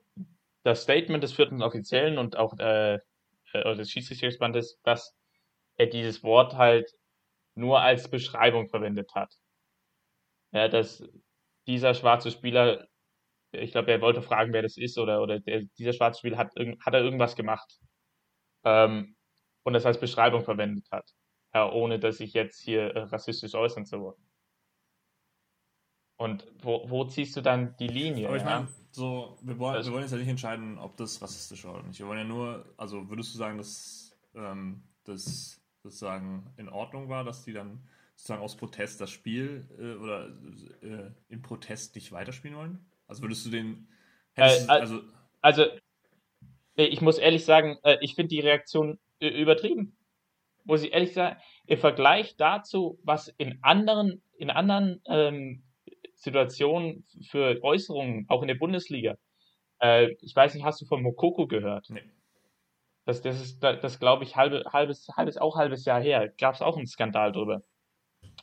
das 0.62 0.82
Statement 0.82 1.24
des 1.24 1.32
vierten 1.32 1.62
Offiziellen 1.62 2.18
und 2.18 2.36
auch 2.36 2.56
äh, 2.58 2.98
äh 3.52 3.74
des 3.74 3.90
Schiedsrichterbandes, 3.90 4.78
dass 4.84 5.16
er 5.76 5.86
dieses 5.86 6.22
Wort 6.22 6.54
halt 6.54 6.92
nur 7.60 7.80
als 7.80 8.10
Beschreibung 8.10 8.68
verwendet 8.68 9.14
hat. 9.14 9.32
Ja, 10.52 10.68
dass 10.68 11.02
dieser 11.66 11.94
schwarze 11.94 12.30
Spieler, 12.30 12.88
ich 13.52 13.72
glaube, 13.72 13.92
er 13.92 14.00
wollte 14.00 14.22
fragen, 14.22 14.52
wer 14.52 14.62
das 14.62 14.76
ist, 14.76 14.98
oder, 14.98 15.22
oder 15.22 15.38
der, 15.38 15.62
dieser 15.78 15.92
schwarze 15.92 16.18
Spieler 16.18 16.38
hat, 16.38 16.52
hat 16.56 16.94
er 16.94 17.02
irgendwas 17.02 17.36
gemacht. 17.36 17.78
Ähm, 18.64 19.16
und 19.62 19.74
das 19.74 19.86
als 19.86 20.00
Beschreibung 20.00 20.42
verwendet 20.42 20.86
hat. 20.90 21.08
Ja, 21.54 21.70
ohne 21.70 21.98
dass 21.98 22.20
ich 22.20 22.32
jetzt 22.32 22.60
hier 22.60 22.94
äh, 22.94 23.00
rassistisch 23.02 23.54
äußern 23.54 23.84
zu 23.84 24.00
wollen. 24.00 24.30
Und 26.16 26.46
wo, 26.62 26.88
wo 26.88 27.04
ziehst 27.04 27.36
du 27.36 27.40
dann 27.40 27.76
die 27.78 27.88
Linie? 27.88 28.28
Aber 28.28 28.36
ich 28.36 28.44
meine, 28.44 28.68
so, 28.90 29.38
wir 29.42 29.58
wollen, 29.58 29.76
also, 29.76 29.90
wir 29.90 29.94
wollen 29.94 30.02
jetzt 30.04 30.12
ja 30.12 30.18
nicht 30.18 30.28
entscheiden, 30.28 30.78
ob 30.78 30.96
das 30.96 31.22
rassistisch 31.22 31.64
war 31.64 31.74
oder 31.74 31.84
nicht. 31.84 31.98
Wir 31.98 32.06
wollen 32.06 32.18
ja 32.18 32.24
nur, 32.24 32.74
also 32.76 33.08
würdest 33.08 33.34
du 33.34 33.38
sagen, 33.38 33.56
dass 33.56 34.16
ähm, 34.34 34.82
das 35.04 35.59
sozusagen 35.82 36.52
in 36.56 36.68
Ordnung 36.68 37.08
war, 37.08 37.24
dass 37.24 37.44
die 37.44 37.52
dann 37.52 37.82
sozusagen 38.16 38.42
aus 38.42 38.56
Protest 38.56 39.00
das 39.00 39.10
Spiel 39.10 39.66
äh, 39.78 39.94
oder 39.94 40.28
äh, 40.82 41.10
in 41.28 41.42
Protest 41.42 41.94
nicht 41.94 42.12
weiterspielen 42.12 42.56
wollen? 42.56 42.90
Also 43.06 43.22
würdest 43.22 43.46
du 43.46 43.50
den. 43.50 43.88
Äh, 44.36 44.66
also, 44.68 45.00
also, 45.40 45.64
ich 46.76 47.00
muss 47.00 47.18
ehrlich 47.18 47.44
sagen, 47.44 47.78
äh, 47.82 47.96
ich 48.00 48.14
finde 48.14 48.28
die 48.28 48.40
Reaktion 48.40 48.98
übertrieben. 49.20 49.96
Muss 50.64 50.82
ich 50.82 50.92
ehrlich 50.92 51.12
sagen, 51.12 51.40
im 51.66 51.78
Vergleich 51.78 52.36
dazu, 52.36 52.98
was 53.02 53.28
in 53.38 53.58
anderen, 53.62 54.22
in 54.36 54.50
anderen 54.50 55.02
ähm, 55.06 55.62
Situationen 56.14 57.04
für 57.28 57.62
Äußerungen, 57.62 58.26
auch 58.28 58.42
in 58.42 58.48
der 58.48 58.54
Bundesliga, 58.54 59.16
äh, 59.80 60.14
ich 60.20 60.36
weiß 60.36 60.54
nicht, 60.54 60.64
hast 60.64 60.80
du 60.80 60.86
von 60.86 61.02
Mokoko 61.02 61.46
gehört? 61.46 61.88
Nee. 61.90 62.02
Das, 63.10 63.22
das 63.22 63.40
ist, 63.40 63.60
das, 63.60 63.98
glaube 63.98 64.22
ich, 64.22 64.36
halbe, 64.36 64.62
halbes, 64.72 65.08
halbes, 65.16 65.36
auch 65.36 65.56
halbes 65.56 65.84
Jahr 65.84 66.00
her. 66.00 66.32
Gab 66.38 66.54
es 66.54 66.62
auch 66.62 66.76
einen 66.76 66.86
Skandal 66.86 67.32
drüber. 67.32 67.64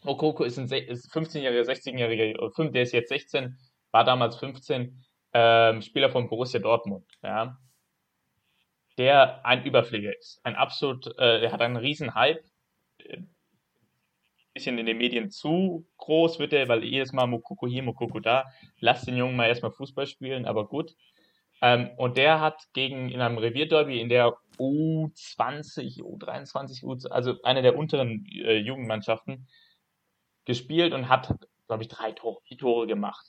Okoko 0.03 0.43
ist 0.43 0.57
ein 0.57 0.67
15-jähriger, 0.67 1.61
16-jähriger, 1.61 2.71
der 2.71 2.81
ist 2.81 2.91
jetzt 2.91 3.07
16, 3.07 3.57
war 3.91 4.03
damals 4.03 4.35
15, 4.35 5.05
ähm, 5.31 5.81
Spieler 5.81 6.09
von 6.09 6.27
Borussia 6.27 6.59
Dortmund, 6.59 7.05
ja. 7.23 7.57
Der 8.97 9.45
ein 9.45 9.63
Überflieger 9.63 10.11
ist. 10.17 10.41
Ein 10.43 10.55
absolut, 10.55 11.17
äh, 11.17 11.43
er 11.43 11.51
hat 11.53 11.61
einen 11.61 11.77
riesen 11.77 12.13
Hype. 12.13 12.43
Äh, 13.05 13.19
bisschen 14.53 14.77
in 14.79 14.85
den 14.85 14.97
Medien 14.97 15.29
zu 15.29 15.87
groß 15.95 16.39
wird 16.39 16.51
er, 16.51 16.67
weil 16.67 16.83
jedes 16.83 17.13
Mal 17.13 17.27
Mokoko 17.27 17.67
hier, 17.67 17.83
Mokoko 17.83 18.19
da. 18.19 18.43
Lass 18.81 19.05
den 19.05 19.15
Jungen 19.15 19.37
mal 19.37 19.47
erstmal 19.47 19.71
Fußball 19.71 20.07
spielen, 20.07 20.45
aber 20.45 20.67
gut. 20.67 20.93
Ähm, 21.61 21.89
und 21.97 22.17
der 22.17 22.41
hat 22.41 22.67
gegen 22.73 23.09
in 23.09 23.21
einem 23.21 23.37
Revierderby 23.37 24.01
in 24.01 24.09
der 24.09 24.35
U20, 24.59 26.01
U23, 26.01 26.83
U, 26.83 26.97
also 27.09 27.41
einer 27.43 27.61
der 27.61 27.77
unteren 27.77 28.25
äh, 28.25 28.57
Jugendmannschaften, 28.57 29.47
gespielt 30.45 30.93
und 30.93 31.09
hat, 31.09 31.35
glaube 31.67 31.83
ich, 31.83 31.89
drei 31.89 32.13
Tore, 32.13 32.39
vier 32.43 32.57
Tore 32.57 32.87
gemacht. 32.87 33.27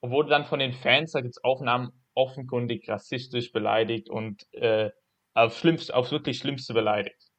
Und 0.00 0.10
wurde 0.10 0.28
dann 0.28 0.44
von 0.44 0.58
den 0.58 0.74
Fans, 0.74 1.12
da 1.12 1.20
gibt 1.20 1.36
es 1.36 1.42
Aufnahmen, 1.42 1.90
offenkundig 2.14 2.88
rassistisch 2.88 3.52
beleidigt 3.52 4.10
und 4.10 4.46
äh, 4.52 4.90
auf 5.34 5.56
schlimmst, 5.56 5.92
aufs 5.92 6.12
wirklich 6.12 6.38
Schlimmste 6.38 6.74
beleidigt. 6.74 7.30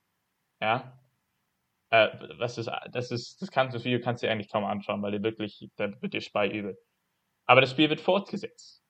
Ja. 0.62 1.00
Äh, 1.92 2.10
was 2.38 2.58
ist, 2.58 2.70
das 2.92 3.12
ist, 3.12 3.42
das 3.42 3.52
kannst 3.52 3.76
das 3.76 3.84
Video 3.84 4.00
kannst 4.00 4.24
du 4.24 4.28
dir 4.28 4.32
eigentlich 4.32 4.52
kaum 4.52 4.66
anschauen, 4.66 5.02
weil 5.02 5.12
dir 5.12 5.24
wirklich, 5.24 5.70
da 5.76 6.02
wird 6.02 6.14
dir 6.14 6.22
Spei 6.22 6.50
übel. 6.50 6.78
Aber 7.46 7.62
das 7.62 7.72
Spiel 7.72 7.90
wird 7.90 8.02
fortgesetzt. 8.02 8.84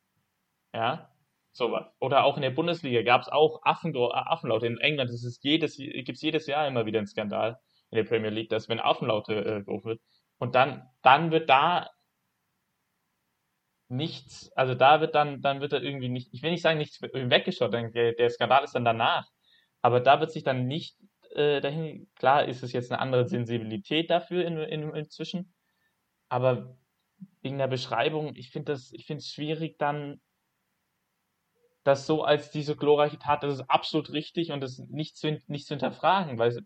Ja. 0.74 1.14
Sowas. 1.60 1.86
Oder 2.00 2.24
auch 2.24 2.38
in 2.38 2.42
der 2.42 2.50
Bundesliga 2.50 3.04
gab 3.04 3.22
es 3.22 3.30
auch 3.30 3.62
Affen, 3.64 3.94
äh, 3.94 4.10
Affenlaute. 4.12 4.66
In 4.66 4.80
England 4.80 5.12
ist 5.12 5.26
es 5.26 5.40
jedes, 5.44 5.78
gibt 5.78 6.10
es 6.10 6.22
jedes 6.22 6.48
Jahr 6.48 6.68
immer 6.68 6.88
wieder 6.88 7.00
einen 7.00 7.08
Skandal 7.08 7.60
in 7.92 7.98
der 7.98 8.06
Premier 8.06 8.30
League, 8.30 8.50
dass 8.50 8.70
wenn 8.70 8.80
Affenlaute 8.80 9.34
äh, 9.36 9.64
gerufen 9.64 9.90
wird 9.90 10.02
und 10.40 10.56
dann, 10.56 10.88
dann 11.02 11.32
wird 11.32 11.50
da 11.50 11.90
nichts, 13.90 14.52
also 14.56 14.74
da 14.74 15.02
wird 15.02 15.16
dann, 15.16 15.42
dann 15.42 15.62
wird 15.62 15.74
da 15.74 15.80
irgendwie 15.80 16.10
nicht, 16.10 16.30
ich 16.34 16.42
will 16.44 16.52
nicht 16.52 16.62
sagen, 16.62 16.78
nichts 16.78 17.02
weggeschaut, 17.02 17.74
der, 17.74 18.14
der 18.14 18.30
Skandal 18.30 18.64
ist 18.64 18.74
dann 18.76 18.86
danach, 18.86 19.28
aber 19.82 20.00
da 20.00 20.20
wird 20.20 20.32
sich 20.32 20.44
dann 20.44 20.68
nicht 20.68 20.98
äh, 21.32 21.60
dahin, 21.60 22.10
klar 22.16 22.46
ist 22.46 22.64
es 22.64 22.72
jetzt 22.72 22.92
eine 22.92 23.02
andere 23.02 23.28
Sensibilität 23.28 24.10
dafür 24.10 24.46
in, 24.46 24.58
in, 24.58 24.96
inzwischen, 24.96 25.54
aber 26.30 26.78
wegen 27.42 27.58
der 27.58 27.68
Beschreibung, 27.68 28.36
ich 28.36 28.52
finde 28.52 28.74
es 28.74 28.94
schwierig 29.28 29.78
dann 29.78 30.22
das 31.84 32.06
so 32.06 32.24
als 32.24 32.52
diese 32.52 32.76
glorreiche 32.76 33.20
Tat, 33.20 33.44
das 33.44 33.56
ist 33.56 33.70
absolut 33.70 34.12
richtig 34.12 34.52
und 34.52 34.62
das 34.62 34.80
nicht 34.90 35.18
zu, 35.18 35.42
nicht 35.48 35.66
zu 35.66 35.74
hinterfragen, 35.74 36.38
weil 36.38 36.66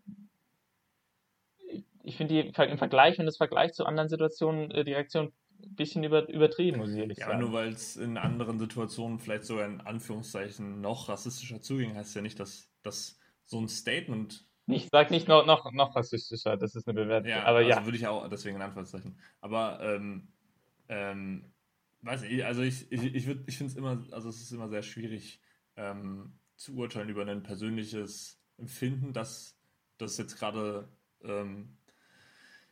ich 2.02 2.16
finde 2.16 2.40
im 2.40 2.78
Vergleich, 2.78 3.18
wenn 3.18 3.26
das 3.26 3.38
Vergleich 3.38 3.72
zu 3.72 3.86
anderen 3.86 4.08
Situationen, 4.08 4.70
äh, 4.70 4.84
die 4.84 4.92
Reaktion 4.92 5.32
ein 5.62 5.74
bisschen 5.74 6.04
über, 6.04 6.28
übertrieben, 6.28 6.78
muss 6.78 6.92
ich 6.92 6.98
ehrlich 6.98 7.18
ja, 7.18 7.26
sagen. 7.26 7.38
Ja, 7.38 7.44
nur 7.46 7.54
weil 7.54 7.68
es 7.70 7.96
in 7.96 8.18
anderen 8.18 8.58
Situationen 8.58 9.18
vielleicht 9.18 9.44
sogar 9.44 9.66
in 9.66 9.80
Anführungszeichen 9.80 10.80
noch 10.80 11.08
rassistischer 11.08 11.62
zuging, 11.62 11.94
heißt 11.94 12.14
ja 12.14 12.22
nicht, 12.22 12.38
dass, 12.38 12.70
dass 12.82 13.18
so 13.46 13.58
ein 13.58 13.68
Statement. 13.68 14.46
Ich 14.66 14.88
sag 14.90 15.10
nicht 15.10 15.28
noch, 15.28 15.46
noch, 15.46 15.72
noch 15.72 15.96
rassistischer, 15.96 16.56
das 16.56 16.74
ist 16.74 16.88
eine 16.88 17.00
Bewertung. 17.00 17.30
Ja, 17.30 17.44
aber 17.44 17.58
also 17.58 17.70
ja. 17.70 17.84
würde 17.84 17.96
ich 17.96 18.06
auch 18.06 18.28
deswegen 18.28 18.56
in 18.56 18.62
Anführungszeichen. 18.62 19.18
Aber 19.40 19.80
ähm, 19.80 20.28
ähm, 20.88 21.53
weiß 22.04 22.22
nicht, 22.22 22.44
also 22.44 22.62
ich, 22.62 22.90
ich, 22.92 23.02
ich, 23.02 23.28
ich 23.28 23.56
finde 23.56 23.72
es 23.72 23.76
immer, 23.76 24.04
also 24.10 24.28
es 24.28 24.40
ist 24.40 24.52
immer 24.52 24.68
sehr 24.68 24.82
schwierig 24.82 25.40
ähm, 25.76 26.38
zu 26.56 26.76
urteilen 26.76 27.08
über 27.08 27.26
ein 27.26 27.42
persönliches 27.42 28.40
Empfinden, 28.56 29.12
dass 29.12 29.58
das 29.98 30.16
jetzt 30.18 30.38
gerade 30.38 30.88
ähm, 31.22 31.76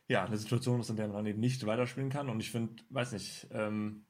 ja, 0.07 0.25
eine 0.25 0.37
Situation 0.37 0.79
ist, 0.79 0.89
in 0.89 0.95
der 0.95 1.07
man 1.07 1.25
eben 1.25 1.39
nicht 1.39 1.65
weiterspielen 1.65 2.09
kann. 2.09 2.29
Und 2.29 2.39
ich 2.39 2.51
finde, 2.51 2.83
weiß 2.89 3.13
nicht, 3.13 3.47
ähm, 3.51 4.05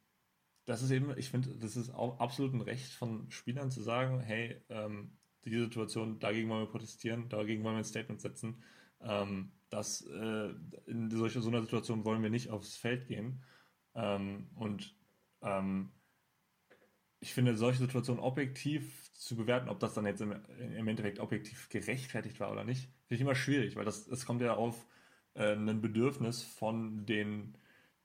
das 0.65 0.81
ist 0.81 0.91
eben, 0.91 1.15
ich 1.17 1.29
finde, 1.29 1.55
das 1.57 1.75
ist 1.75 1.93
auch 1.93 2.19
absolut 2.19 2.53
ein 2.53 2.61
Recht 2.61 2.91
von 2.93 3.29
Spielern 3.29 3.71
zu 3.71 3.81
sagen, 3.81 4.19
hey, 4.19 4.61
ähm, 4.69 5.17
die 5.45 5.57
Situation, 5.57 6.19
dagegen 6.19 6.49
wollen 6.49 6.63
wir 6.63 6.71
protestieren, 6.71 7.29
dagegen 7.29 7.63
wollen 7.63 7.75
wir 7.75 7.79
ein 7.79 7.85
Statement 7.85 8.21
setzen. 8.21 8.63
Ähm, 9.01 9.51
dass 9.69 10.01
äh, 10.01 10.53
in 10.85 11.09
solch, 11.11 11.33
so 11.33 11.49
einer 11.49 11.61
Situation 11.61 12.05
wollen 12.05 12.21
wir 12.21 12.29
nicht 12.29 12.49
aufs 12.49 12.75
Feld 12.77 13.07
gehen. 13.07 13.43
Ähm, 13.95 14.47
und 14.55 14.95
ähm, 15.43 15.91
ich 17.19 17.33
finde, 17.33 17.55
solche 17.55 17.79
Situationen 17.79 18.21
objektiv 18.21 19.11
zu 19.13 19.35
bewerten, 19.35 19.69
ob 19.69 19.79
das 19.79 19.93
dann 19.93 20.05
jetzt 20.05 20.21
im, 20.21 20.33
im 20.59 20.87
Endeffekt 20.87 21.19
objektiv 21.19 21.69
gerechtfertigt 21.69 22.39
war 22.39 22.51
oder 22.51 22.63
nicht, 22.63 22.89
finde 23.05 23.15
ich 23.15 23.21
immer 23.21 23.35
schwierig, 23.35 23.75
weil 23.75 23.85
das, 23.85 24.05
das 24.05 24.25
kommt 24.25 24.41
ja 24.41 24.55
auf 24.55 24.85
äh, 25.35 25.53
ein 25.53 25.81
Bedürfnis 25.81 26.43
von 26.43 27.05
den, 27.05 27.57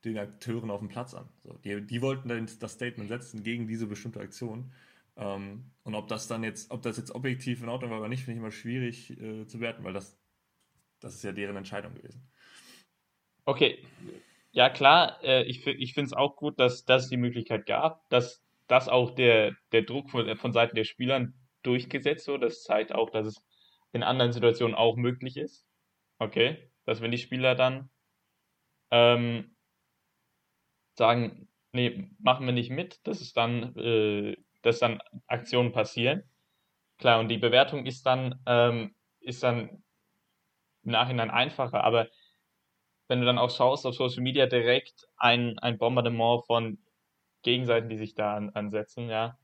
den 0.05 0.19
Akteuren 0.19 0.71
auf 0.71 0.81
dem 0.81 0.89
Platz 0.89 1.15
an. 1.15 1.29
So, 1.43 1.55
die, 1.65 1.85
die 1.85 2.01
wollten 2.01 2.29
dann 2.29 2.49
das 2.61 2.73
Statement 2.73 3.09
setzen 3.09 3.43
gegen 3.43 3.67
diese 3.67 3.87
bestimmte 3.87 4.21
Aktion. 4.21 4.73
Ähm, 5.17 5.73
und 5.83 5.95
ob 5.95 6.07
das 6.07 6.29
dann 6.29 6.45
jetzt, 6.45 6.71
ob 6.71 6.83
das 6.83 6.97
jetzt 6.97 7.13
objektiv 7.13 7.63
in 7.63 7.69
Ordnung 7.69 7.91
war 7.91 7.99
oder 7.99 8.09
nicht, 8.09 8.25
finde 8.25 8.39
ich 8.39 8.39
immer 8.39 8.53
schwierig 8.53 9.11
äh, 9.21 9.47
zu 9.47 9.59
werten, 9.59 9.83
weil 9.83 9.95
das, 9.95 10.17
das 11.01 11.17
ist 11.17 11.25
ja 11.25 11.33
deren 11.33 11.57
Entscheidung 11.57 11.95
gewesen. 11.95 12.23
Okay, 13.45 13.83
ja 14.59 14.69
klar, 14.69 15.23
äh, 15.23 15.45
ich, 15.45 15.65
ich 15.69 15.95
finde 15.95 16.07
es 16.07 16.13
auch 16.13 16.35
gut, 16.35 16.59
dass, 16.59 16.85
es 16.85 17.09
die 17.09 17.17
Möglichkeit 17.17 17.65
gab, 17.65 18.09
dass, 18.09 18.43
dass 18.67 18.89
auch 18.89 19.15
der, 19.15 19.55
der 19.71 19.83
Druck 19.83 20.11
von, 20.11 20.37
von 20.37 20.53
Seiten 20.53 20.75
der 20.75 20.83
Spielern 20.83 21.35
durchgesetzt 21.63 22.27
wurde. 22.27 22.47
Das 22.47 22.65
zeigt 22.65 22.93
auch, 22.93 23.11
dass 23.11 23.29
es 23.29 23.37
in 23.93 24.03
anderen 24.03 24.33
Situationen 24.33 24.75
auch 24.75 24.97
möglich 24.97 25.37
ist. 25.37 25.65
Okay, 26.19 26.73
dass 26.87 27.01
wenn 27.01 27.13
die 27.13 27.19
Spieler 27.19 27.55
dann 27.55 27.89
ähm, 28.91 29.55
sagen, 30.97 31.49
nee, 31.71 32.11
machen 32.19 32.45
wir 32.45 32.53
nicht 32.53 32.71
mit, 32.71 33.07
dass 33.07 33.21
es 33.21 33.33
dann, 33.33 33.77
äh, 33.77 34.37
dass 34.63 34.81
dann 34.81 35.01
Aktionen 35.29 35.71
passieren. 35.71 36.25
Klar, 36.99 37.21
und 37.21 37.29
die 37.29 37.39
Bewertung 37.39 37.87
ist 37.87 38.05
dann, 38.07 38.43
ähm, 38.45 38.97
ist 39.21 39.45
dann 39.45 39.85
im 40.83 40.91
Nachhinein 40.91 41.31
einfacher, 41.31 41.85
aber 41.85 42.09
wenn 43.09 43.21
du 43.21 43.27
dann 43.27 43.39
auch 43.39 43.51
schaust 43.51 43.87
auf 43.87 43.95
Social 43.95 44.23
Media 44.23 44.47
direkt 44.47 45.09
ein, 45.17 45.59
ein 45.59 45.79
Bombardement 45.79 46.45
von 46.47 46.79
Gegenseiten, 47.43 47.89
die 47.89 47.97
sich 47.97 48.15
da 48.15 48.35
an, 48.35 48.51
ansetzen, 48.51 49.09
ja. 49.09 49.39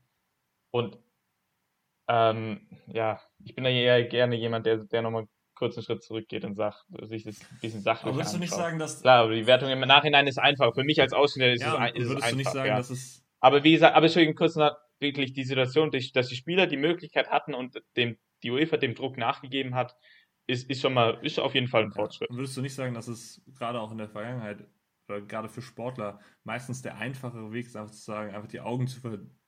Und 0.71 0.97
ähm, 2.07 2.67
ja, 2.87 3.19
ich 3.43 3.55
bin 3.55 3.63
da 3.63 3.69
eher 3.69 4.03
gerne 4.03 4.35
jemand, 4.35 4.65
der, 4.65 4.77
der 4.77 5.01
nochmal 5.01 5.27
kurz 5.55 5.77
einen 5.77 5.85
Schritt 5.85 6.03
zurückgeht 6.03 6.43
und 6.43 6.55
sagt, 6.55 6.85
sich 7.03 7.23
das 7.23 7.41
ein 7.41 7.59
bisschen 7.61 7.81
sachlich 7.81 8.07
Aber 8.07 8.17
würdest 8.17 8.35
anschaut. 8.35 8.39
du 8.39 8.41
nicht 8.41 8.53
sagen, 8.53 8.79
dass... 8.79 9.01
Klar, 9.01 9.23
aber 9.23 9.33
die 9.33 9.47
Wertung 9.47 9.69
im 9.69 9.79
Nachhinein 9.79 10.27
ist 10.27 10.37
einfach. 10.37 10.73
Für 10.75 10.83
mich 10.83 11.01
als 11.01 11.13
Aussteller 11.13 11.53
ist, 11.53 11.61
ja, 11.61 11.87
es, 11.87 11.93
ist 11.93 12.09
würdest 12.09 12.09
es 12.09 12.15
einfach. 12.15 12.29
du 12.29 12.35
nicht 12.35 12.51
sagen, 12.51 12.67
ja. 12.67 12.77
dass 12.77 12.89
es... 12.89 13.25
Aber 13.39 13.63
wie 13.63 13.71
gesagt, 13.71 13.95
aber 13.95 14.05
Entschuldigung, 14.05 14.35
kurz 14.35 14.55
noch 14.55 14.75
wirklich 14.99 15.33
die 15.33 15.43
Situation, 15.43 15.91
dass 15.91 16.27
die 16.27 16.35
Spieler 16.35 16.67
die 16.67 16.77
Möglichkeit 16.77 17.29
hatten 17.29 17.53
und 17.53 17.81
dem, 17.95 18.17
die 18.43 18.51
UEFA 18.51 18.77
dem 18.77 18.95
Druck 18.95 19.17
nachgegeben 19.17 19.75
hat, 19.75 19.95
ist, 20.47 20.69
ist 20.69 20.81
schon 20.81 20.93
mal, 20.93 21.19
ist 21.23 21.39
auf 21.39 21.55
jeden 21.55 21.67
Fall 21.67 21.83
ein 21.83 21.91
Fortschritt. 21.91 22.29
Ja, 22.29 22.35
würdest 22.35 22.55
du 22.57 22.61
nicht 22.61 22.75
sagen, 22.75 22.93
dass 22.93 23.07
es 23.07 23.41
gerade 23.57 23.79
auch 23.79 23.91
in 23.91 23.97
der 23.97 24.09
Vergangenheit 24.09 24.65
oder 25.07 25.21
gerade 25.21 25.49
für 25.49 25.61
Sportler 25.61 26.19
meistens 26.43 26.81
der 26.81 26.97
einfachere 26.97 27.51
Weg 27.51 27.65
ist, 27.67 27.75
einfach 27.75 27.93
zu 27.93 28.03
sagen, 28.03 28.33
einfach 28.33 28.47
die 28.47 28.61
Augen 28.61 28.87
zu 28.87 28.99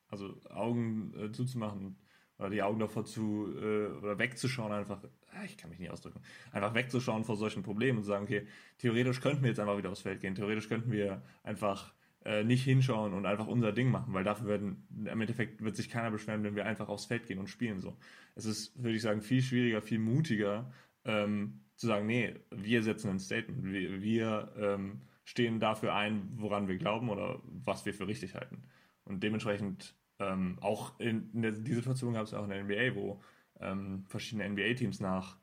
also 0.09 0.39
Augen 0.49 1.13
äh, 1.17 1.31
zuzumachen 1.31 1.97
oder 2.37 2.49
die 2.49 2.61
Augen 2.61 2.79
davor 2.79 3.05
zu 3.05 3.47
äh, 3.57 3.87
oder 3.97 4.19
wegzuschauen, 4.19 4.71
einfach, 4.71 5.03
ah, 5.31 5.43
ich 5.45 5.57
kann 5.57 5.69
mich 5.69 5.79
nicht 5.79 5.91
ausdrücken, 5.91 6.21
einfach 6.51 6.73
wegzuschauen 6.73 7.23
vor 7.23 7.35
solchen 7.35 7.63
Problemen 7.63 7.97
und 7.97 8.03
zu 8.03 8.09
sagen, 8.09 8.23
okay, 8.23 8.47
theoretisch 8.77 9.21
könnten 9.21 9.41
wir 9.41 9.49
jetzt 9.49 9.59
einfach 9.59 9.77
wieder 9.77 9.89
aufs 9.89 10.01
Feld 10.01 10.21
gehen, 10.21 10.35
theoretisch 10.35 10.69
könnten 10.69 10.91
wir 10.91 11.23
einfach 11.43 11.93
äh, 12.25 12.43
nicht 12.43 12.63
hinschauen 12.63 13.13
und 13.13 13.25
einfach 13.25 13.47
unser 13.47 13.71
Ding 13.71 13.89
machen, 13.89 14.13
weil 14.13 14.23
dafür 14.23 14.47
werden, 14.47 14.87
im 14.91 15.21
Endeffekt 15.21 15.63
wird 15.63 15.75
sich 15.75 15.89
keiner 15.89 16.11
beschweren, 16.11 16.43
wenn 16.43 16.55
wir 16.55 16.65
einfach 16.65 16.89
aufs 16.89 17.05
Feld 17.05 17.25
gehen 17.25 17.39
und 17.39 17.47
spielen 17.47 17.79
so. 17.79 17.97
Es 18.35 18.45
ist, 18.45 18.81
würde 18.81 18.95
ich 18.95 19.01
sagen, 19.01 19.21
viel 19.21 19.41
schwieriger, 19.41 19.81
viel 19.81 19.99
mutiger, 19.99 20.71
ähm, 21.07 21.61
zu 21.75 21.87
sagen, 21.87 22.05
nee, 22.05 22.35
wir 22.51 22.83
setzen 22.83 23.09
ein 23.09 23.19
Statement, 23.19 23.63
wir, 23.63 24.01
wir 24.01 24.53
ähm, 24.57 25.01
stehen 25.23 25.59
dafür 25.59 25.95
ein, 25.95 26.29
woran 26.35 26.67
wir 26.67 26.77
glauben 26.77 27.09
oder 27.09 27.41
was 27.43 27.85
wir 27.85 27.93
für 27.93 28.07
richtig 28.07 28.35
halten. 28.35 28.63
Und 29.03 29.23
dementsprechend 29.23 29.95
ähm, 30.19 30.57
auch 30.61 30.99
in, 30.99 31.31
in 31.33 31.41
der, 31.41 31.51
die 31.51 31.73
Situation 31.73 32.13
gab 32.13 32.23
es 32.23 32.33
auch 32.33 32.43
in 32.43 32.49
der 32.49 32.63
NBA, 32.63 32.95
wo 32.95 33.21
ähm, 33.59 34.05
verschiedene 34.07 34.49
NBA-Teams 34.49 34.99
nach 34.99 35.37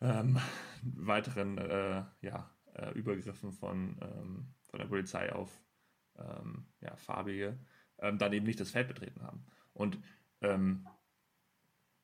ähm, 0.00 0.38
weiteren 0.82 1.58
äh, 1.58 2.04
ja, 2.20 2.50
äh, 2.74 2.92
Übergriffen 2.92 3.52
von, 3.52 3.98
ähm, 4.00 4.54
von 4.70 4.80
der 4.80 4.86
Polizei 4.86 5.32
auf 5.32 5.50
ja, 6.80 6.96
Farbige 6.96 7.56
dann 7.96 8.32
eben 8.32 8.44
nicht 8.44 8.58
das 8.58 8.72
Feld 8.72 8.88
betreten 8.88 9.22
haben. 9.22 9.46
Und 9.72 10.00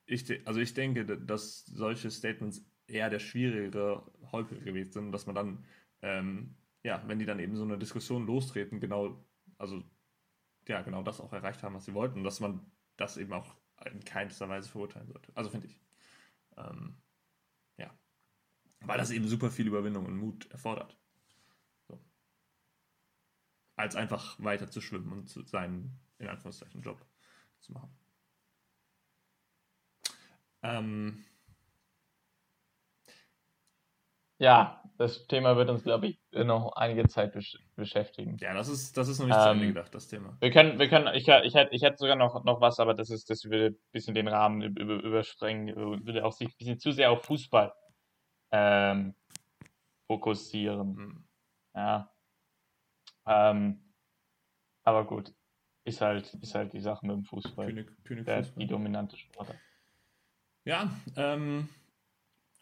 ich, 0.06 0.46
also 0.46 0.60
ich 0.60 0.74
denke, 0.74 1.04
dass 1.04 1.64
solche 1.66 2.10
Statements 2.10 2.64
eher 2.86 3.10
der 3.10 3.18
schwierigere 3.18 4.04
häufig 4.32 4.62
gewesen 4.64 4.92
sind, 4.92 5.12
dass 5.12 5.26
man 5.26 5.34
dann, 5.34 5.64
ähm, 6.02 6.56
ja, 6.82 7.02
wenn 7.06 7.18
die 7.18 7.26
dann 7.26 7.38
eben 7.38 7.56
so 7.56 7.64
eine 7.64 7.78
Diskussion 7.78 8.26
lostreten, 8.26 8.80
genau, 8.80 9.24
also 9.56 9.82
ja, 10.68 10.82
genau 10.82 11.02
das 11.02 11.20
auch 11.20 11.32
erreicht 11.32 11.62
haben, 11.62 11.74
was 11.74 11.84
sie 11.84 11.94
wollten, 11.94 12.24
dass 12.24 12.40
man 12.40 12.70
das 12.96 13.16
eben 13.16 13.32
auch 13.32 13.56
in 13.86 14.04
keinster 14.04 14.48
Weise 14.48 14.68
verurteilen 14.68 15.08
sollte. 15.08 15.32
Also 15.34 15.50
finde 15.50 15.66
ich. 15.66 15.80
Ähm, 16.56 16.96
ja. 17.76 17.92
Weil 18.80 18.98
das 18.98 19.10
eben 19.10 19.28
super 19.28 19.50
viel 19.50 19.66
Überwindung 19.66 20.06
und 20.06 20.16
Mut 20.16 20.50
erfordert. 20.50 20.96
So. 21.88 22.00
Als 23.76 23.96
einfach 23.96 24.42
weiter 24.42 24.70
zu 24.70 24.80
schwimmen 24.80 25.12
und 25.12 25.28
seinen, 25.28 25.98
in 26.18 26.28
Anführungszeichen, 26.28 26.82
Job 26.82 27.04
zu 27.60 27.72
machen. 27.72 27.90
Ähm, 30.64 31.22
ja, 34.38 34.82
das 34.96 35.26
Thema 35.26 35.56
wird 35.56 35.68
uns, 35.68 35.82
glaube 35.82 36.06
ich, 36.06 36.20
noch 36.32 36.72
einige 36.76 37.06
Zeit 37.06 37.32
besch 37.32 37.58
beschäftigen. 37.76 38.38
Ja, 38.38 38.54
das 38.54 38.68
ist, 38.68 38.96
das 38.96 39.08
ist 39.08 39.18
noch 39.18 39.26
nicht 39.26 39.36
ähm, 39.36 39.42
zu 39.42 39.50
Ende 39.50 39.64
ähm, 39.64 39.74
gedacht, 39.74 39.94
das 39.94 40.08
Thema. 40.08 40.36
Wir 40.40 40.50
können, 40.50 40.78
wir 40.78 40.88
können, 40.88 41.14
ich, 41.14 41.28
ich, 41.28 41.54
hätte, 41.54 41.74
ich 41.74 41.82
hätte 41.82 41.98
sogar 41.98 42.16
noch, 42.16 42.44
noch 42.44 42.60
was, 42.60 42.80
aber 42.80 42.94
das 42.94 43.10
ist, 43.10 43.28
das 43.28 43.44
würde 43.44 43.76
ein 43.76 43.90
bisschen 43.92 44.14
den 44.14 44.28
Rahmen 44.28 44.62
über, 44.62 44.94
übersprengen, 44.94 45.74
würde 46.06 46.24
auch 46.24 46.32
sich 46.32 46.48
ein 46.48 46.56
bisschen 46.56 46.78
zu 46.78 46.92
sehr 46.92 47.10
auf 47.10 47.24
Fußball 47.24 47.72
ähm, 48.52 49.14
fokussieren. 50.06 50.96
Hm. 50.96 51.28
Ja. 51.74 52.10
Ähm, 53.26 53.92
aber 54.84 55.06
gut, 55.06 55.34
ist 55.84 56.00
halt, 56.00 56.32
ist 56.34 56.54
halt 56.54 56.72
die 56.72 56.80
Sache 56.80 57.06
mit 57.06 57.16
dem 57.16 57.24
Fußball. 57.24 57.66
König, 57.66 58.04
König 58.04 58.24
der, 58.24 58.44
Fußball. 58.44 58.60
Die 58.60 58.66
dominante 58.66 59.16
Sportart. 59.16 59.58
Ja, 60.64 60.90
ähm, 61.16 61.68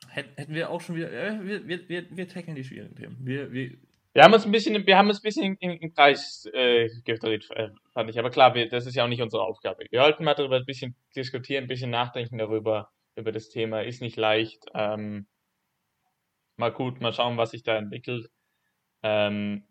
hätten 0.08 0.54
wir 0.54 0.70
auch 0.70 0.80
schon 0.80 0.96
wieder. 0.96 1.12
Äh, 1.12 1.44
wir, 1.44 1.68
wir, 1.68 1.88
wir, 1.88 2.16
wir 2.16 2.28
tackeln 2.28 2.56
die 2.56 2.64
schwierigen 2.64 2.96
Themen. 2.96 3.16
Wir, 3.20 3.52
wir, 3.52 3.76
wir 4.12 4.22
haben 4.24 4.34
uns 4.34 4.44
ein 4.44 4.52
bisschen, 4.52 4.86
wir 4.86 4.98
haben 4.98 5.08
uns 5.08 5.20
ein 5.20 5.22
bisschen 5.22 5.56
im, 5.60 5.70
im 5.78 5.94
Kreis 5.94 6.46
äh, 6.52 6.88
gedreht, 7.04 7.48
äh, 7.52 7.70
fand 7.92 8.10
ich. 8.10 8.18
Aber 8.18 8.30
klar, 8.30 8.54
wir, 8.54 8.68
das 8.68 8.86
ist 8.86 8.94
ja 8.94 9.04
auch 9.04 9.08
nicht 9.08 9.22
unsere 9.22 9.44
Aufgabe. 9.44 9.86
Wir 9.90 10.00
wollten 10.00 10.24
mal 10.24 10.34
darüber 10.34 10.56
ein 10.56 10.66
bisschen 10.66 10.96
diskutieren, 11.16 11.64
ein 11.64 11.68
bisschen 11.68 11.90
nachdenken 11.90 12.38
darüber, 12.38 12.90
über 13.16 13.32
das 13.32 13.48
Thema. 13.48 13.82
Ist 13.82 14.02
nicht 14.02 14.16
leicht. 14.16 14.64
Ähm, 14.74 15.26
mal 16.56 16.72
gut, 16.72 17.00
mal 17.00 17.12
schauen, 17.12 17.36
was 17.36 17.52
sich 17.52 17.62
da 17.62 17.76
entwickelt. 17.76 18.28
Ähm, 19.02 19.64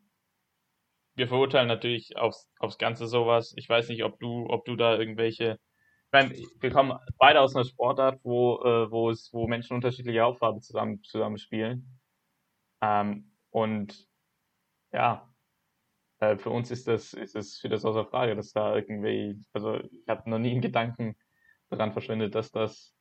wir 1.16 1.28
verurteilen 1.28 1.68
natürlich 1.68 2.16
aufs, 2.16 2.50
aufs 2.60 2.78
Ganze 2.78 3.08
sowas. 3.08 3.54
Ich 3.58 3.68
weiß 3.68 3.90
nicht, 3.90 4.04
ob 4.04 4.20
du, 4.20 4.48
ob 4.50 4.66
du 4.66 4.76
da 4.76 4.98
irgendwelche 4.98 5.60
meine, 6.12 6.36
wir 6.60 6.72
kommen 6.72 6.98
beide 7.18 7.42
aus 7.42 7.56
einer 7.56 7.66
Sportart, 7.66 8.20
wo, 8.24 8.62
äh, 8.64 8.92
wo 8.92 9.10
es, 9.10 9.32
wo 9.34 9.48
Menschen 9.48 9.76
unterschiedliche 9.76 10.26
Aufgaben 10.26 10.62
zusammen, 10.62 11.04
zusammen 11.04 11.38
spielen. 11.38 12.00
Ähm, 12.82 13.32
und 13.52 14.08
ja, 14.92 15.32
äh, 16.20 16.38
für 16.38 16.50
uns 16.50 16.72
ist 16.72 16.88
das, 16.88 17.14
ist 17.14 17.36
das 17.36 17.58
für 17.58 17.70
das 17.70 17.86
außer 17.86 18.06
Frage, 18.06 18.36
dass 18.36 18.52
da 18.52 18.76
irgendwie, 18.76 19.40
also 19.54 19.78
ich 19.78 20.08
habe 20.08 20.30
noch 20.30 20.40
nie 20.40 20.52
einen 20.52 20.62
Gedanken 20.62 21.16
daran 21.70 21.94
verschwendet, 21.94 22.36
dass 22.36 22.52
das, 22.52 22.96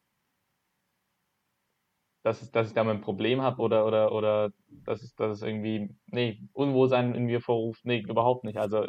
dass, 2.23 2.51
dass 2.51 2.69
ich 2.69 2.75
da 2.75 2.85
mal 2.85 2.95
ein 2.95 3.01
Problem 3.01 3.41
habe 3.41 3.61
oder, 3.63 3.87
oder, 3.87 4.13
oder 4.13 4.51
dass 4.85 5.03
es, 5.03 5.15
dass 5.15 5.39
es 5.39 5.43
irgendwie, 5.43 5.95
nee, 6.07 6.43
Unwohlsein 6.53 7.15
in 7.15 7.25
mir 7.25 7.41
vorruft, 7.41 7.85
nee, 7.85 8.01
überhaupt 8.01 8.45
nicht. 8.45 8.59
Also, 8.59 8.85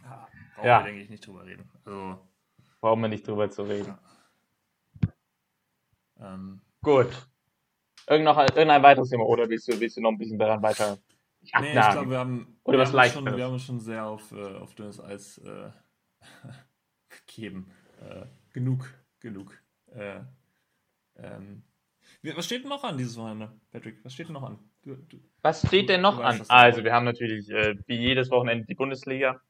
ja, 0.00 0.28
brauchen 0.54 0.66
ja. 0.66 0.80
wir, 0.80 0.84
denke 0.86 1.02
ich, 1.02 1.10
nicht 1.10 1.26
drüber 1.26 1.44
reden. 1.44 1.70
Also, 1.84 2.18
Brauchen 2.82 3.00
wir 3.00 3.08
nicht 3.08 3.26
drüber 3.26 3.48
zu 3.48 3.62
reden. 3.62 3.96
Ähm. 6.20 6.60
Gut. 6.82 7.10
Irgend 8.08 8.24
noch, 8.24 8.36
irgendein 8.38 8.82
weiteres 8.82 9.08
Thema 9.08 9.24
oder 9.24 9.48
willst 9.48 9.68
du, 9.68 9.78
willst 9.78 9.96
du 9.96 10.00
noch 10.00 10.10
ein 10.10 10.18
bisschen 10.18 10.36
daran 10.36 10.60
weiter? 10.60 10.98
Nee, 11.60 11.68
ich 11.68 11.72
glaube, 11.72 12.10
wir 12.10 12.18
haben, 12.18 12.58
oder 12.64 12.78
wir, 12.78 12.92
was 12.92 13.14
haben 13.14 13.26
schon, 13.26 13.36
wir 13.36 13.44
haben 13.44 13.58
schon 13.60 13.78
sehr 13.78 14.04
auf, 14.04 14.32
äh, 14.32 14.56
auf 14.56 14.74
dünnes 14.74 14.98
Eis 14.98 15.38
äh, 15.38 15.70
gegeben. 17.08 17.70
Äh, 18.00 18.26
genug, 18.52 18.92
genug. 19.20 19.56
Äh, 19.94 20.20
ähm, 21.16 21.62
was 22.22 22.46
steht 22.46 22.64
denn 22.64 22.70
noch 22.70 22.82
an 22.82 22.98
dieses 22.98 23.16
Wochenende, 23.16 23.52
Patrick? 23.70 24.04
Was 24.04 24.12
steht 24.12 24.26
denn 24.26 24.34
noch 24.34 24.42
an? 24.42 24.58
Du, 24.82 24.96
du, 24.96 25.20
was 25.40 25.64
steht 25.64 25.88
denn 25.88 26.00
noch 26.00 26.18
an? 26.18 26.42
Also, 26.48 26.82
wir 26.82 26.92
haben 26.92 27.04
natürlich 27.04 27.48
äh, 27.48 27.76
wie 27.86 27.96
jedes 27.96 28.28
Wochenende 28.32 28.66
die 28.66 28.74
Bundesliga. 28.74 29.40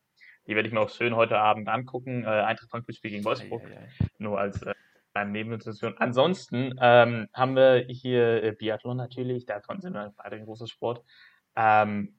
Die 0.47 0.55
werde 0.57 0.68
ich 0.68 0.74
mir 0.74 0.80
auch 0.80 0.90
schön 0.90 1.14
heute 1.14 1.38
Abend 1.38 1.68
angucken. 1.68 2.24
Äh, 2.24 2.26
Eintracht 2.26 2.70
Frankfurt 2.70 2.97
spielt 2.97 3.12
gegen 3.12 3.24
Wolfsburg. 3.24 3.62
Ja, 3.62 3.68
ja, 3.68 3.80
ja. 3.80 4.07
Nur 4.18 4.40
als 4.40 4.62
äh, 4.62 4.74
eine 5.14 5.30
Nebeninstitution. 5.30 5.97
Ansonsten 5.99 6.74
ähm, 6.80 7.28
haben 7.32 7.55
wir 7.55 7.84
hier 7.88 8.43
äh, 8.43 8.53
Biathlon 8.53 8.97
natürlich. 8.97 9.47
Davon 9.47 9.80
sind 9.80 9.93
wir 9.95 10.12
beide 10.16 10.36
ein 10.36 10.45
großer 10.45 10.66
Sport. 10.66 11.05
Ähm, 11.55 12.16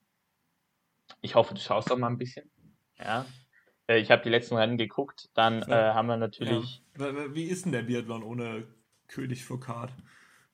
ich 1.20 1.34
hoffe, 1.34 1.54
du 1.54 1.60
schaust 1.60 1.90
doch 1.90 1.98
mal 1.98 2.06
ein 2.08 2.18
bisschen. 2.18 2.50
Ja. 2.98 3.26
Äh, 3.88 3.98
ich 3.98 4.10
habe 4.10 4.22
die 4.22 4.30
letzten 4.30 4.56
Rennen 4.56 4.78
geguckt. 4.78 5.28
Dann 5.34 5.62
äh, 5.62 5.74
haben 5.74 6.06
wir 6.06 6.16
natürlich. 6.16 6.82
Wie 6.94 7.44
ist 7.44 7.64
denn 7.66 7.72
der 7.72 7.82
Biathlon 7.82 8.22
ohne 8.22 8.66
König 9.08 9.44
Foucault? 9.44 9.90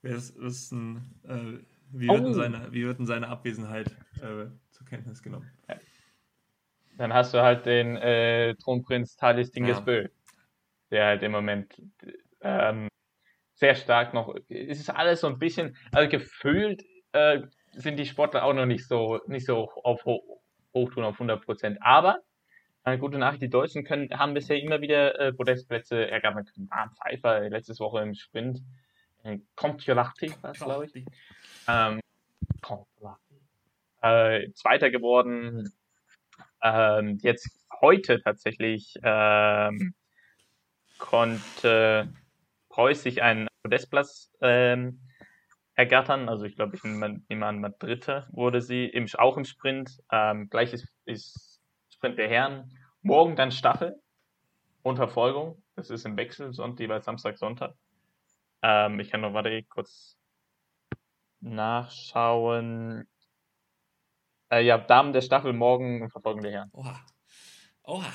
Wer 0.03 0.17
ist, 0.17 0.37
ist 0.37 0.73
ein, 0.73 1.15
äh, 1.25 1.63
Wie 1.93 2.09
wird, 2.09 2.21
Oh. 2.21 2.25
denn, 2.25 2.35
seine, 2.35 2.73
wie 2.73 2.85
wird 2.85 2.99
denn 2.99 3.07
seine 3.07 3.29
Abwesenheit 3.29 3.89
äh, 4.23 4.47
zur 4.71 4.87
Kenntnis 4.87 5.23
genommen? 5.23 5.51
Dann 7.01 7.15
hast 7.15 7.33
du 7.33 7.41
halt 7.41 7.65
den 7.65 7.97
äh, 7.97 8.55
Thronprinz 8.57 9.17
Talis 9.17 9.51
Dingesbö, 9.53 10.09
der 10.91 11.07
halt 11.07 11.23
im 11.23 11.33
Moment 11.33 11.81
ähm, 12.43 12.89
sehr 13.55 13.75
stark 13.75 14.13
noch. 14.13 14.35
Es 14.51 14.81
ist 14.81 14.91
alles 14.91 15.23
so 15.23 15.27
ein 15.29 15.39
bisschen, 15.39 15.79
also 15.93 16.11
gefühlt 16.11 16.85
äh, 17.13 17.41
sind 17.73 17.97
die 17.97 18.05
Sportler 18.05 18.45
auch 18.45 18.53
noch 18.53 18.67
nicht 18.67 18.87
so 18.87 19.19
nicht 19.29 19.47
so 19.47 19.71
auf 19.83 20.05
Ho 20.05 20.43
Hochtouren 20.75 21.07
auf 21.07 21.15
100 21.15 21.43
Prozent. 21.43 21.79
Aber 21.81 22.19
eine 22.85 22.99
gute 22.99 23.17
Nachricht: 23.17 23.41
Die 23.41 23.49
Deutschen 23.49 23.83
können 23.83 24.11
haben 24.19 24.35
bisher 24.35 24.61
immer 24.61 24.83
wieder 24.83 25.19
äh, 25.19 25.33
Podestplätze 25.33 26.11
ergattern 26.11 26.45
können. 26.45 26.69
Ah, 26.71 26.91
Pfeiffer 26.91 27.49
letztes 27.49 27.81
Woche 27.81 28.01
im 28.03 28.13
Sprint. 28.13 28.61
Äh, 29.23 29.39
Compiolati 29.57 30.35
war 30.43 30.51
es, 30.51 30.61
glaube 30.61 30.85
ich. 30.85 31.07
Ähm. 31.67 32.01
Äh, 34.03 34.53
Zweiter 34.53 34.91
geworden. 34.91 35.73
Ähm, 36.63 37.19
jetzt 37.23 37.49
heute 37.81 38.21
tatsächlich 38.21 38.95
ähm, 39.03 39.95
konnte 40.99 42.13
Preuß 42.69 43.03
sich 43.03 43.23
einen 43.23 43.49
Podestplatz 43.63 44.31
ähm, 44.41 45.01
ergattern. 45.75 46.29
Also 46.29 46.45
ich 46.45 46.57
glaube, 46.57 46.77
ich 46.77 46.85
nehme 46.85 47.47
an, 47.47 47.61
mal 47.61 47.75
Dritte 47.79 48.29
wurde 48.33 48.61
sie, 48.61 48.85
im, 48.85 49.07
auch 49.17 49.37
im 49.37 49.45
Sprint. 49.45 49.99
Ähm, 50.13 50.49
gleich 50.51 50.73
ist, 50.73 50.89
ist 51.07 51.61
Sprint 51.91 52.19
der 52.19 52.29
Herren. 52.29 52.71
Morgen 53.03 53.35
dann 53.35 53.51
Staffel 53.51 54.01
und 54.83 54.97
Verfolgung. 54.97 55.63
Das 55.77 55.91
ist 55.91 56.05
im 56.05 56.17
Wechsel, 56.17 56.53
Sonntag, 56.53 56.81
jeweils 56.81 57.07
Samstag, 57.07 57.39
Sonntag. 57.39 57.75
Ähm, 58.63 59.01
ich 59.01 59.11
kann 59.11 59.23
noch, 59.23 59.33
warte, 59.33 59.63
kurz 59.65 60.19
nachschauen. 61.41 63.09
Äh, 64.51 64.65
ja, 64.65 64.79
Damen 64.79 65.13
der 65.13 65.21
Staffel 65.23 65.53
morgen 65.53 66.03
und 66.03 66.11
Verfolgung 66.11 66.43
der 66.43 66.53
Herren. 66.53 66.71
Oha. 66.73 67.01
Oha. 67.85 68.13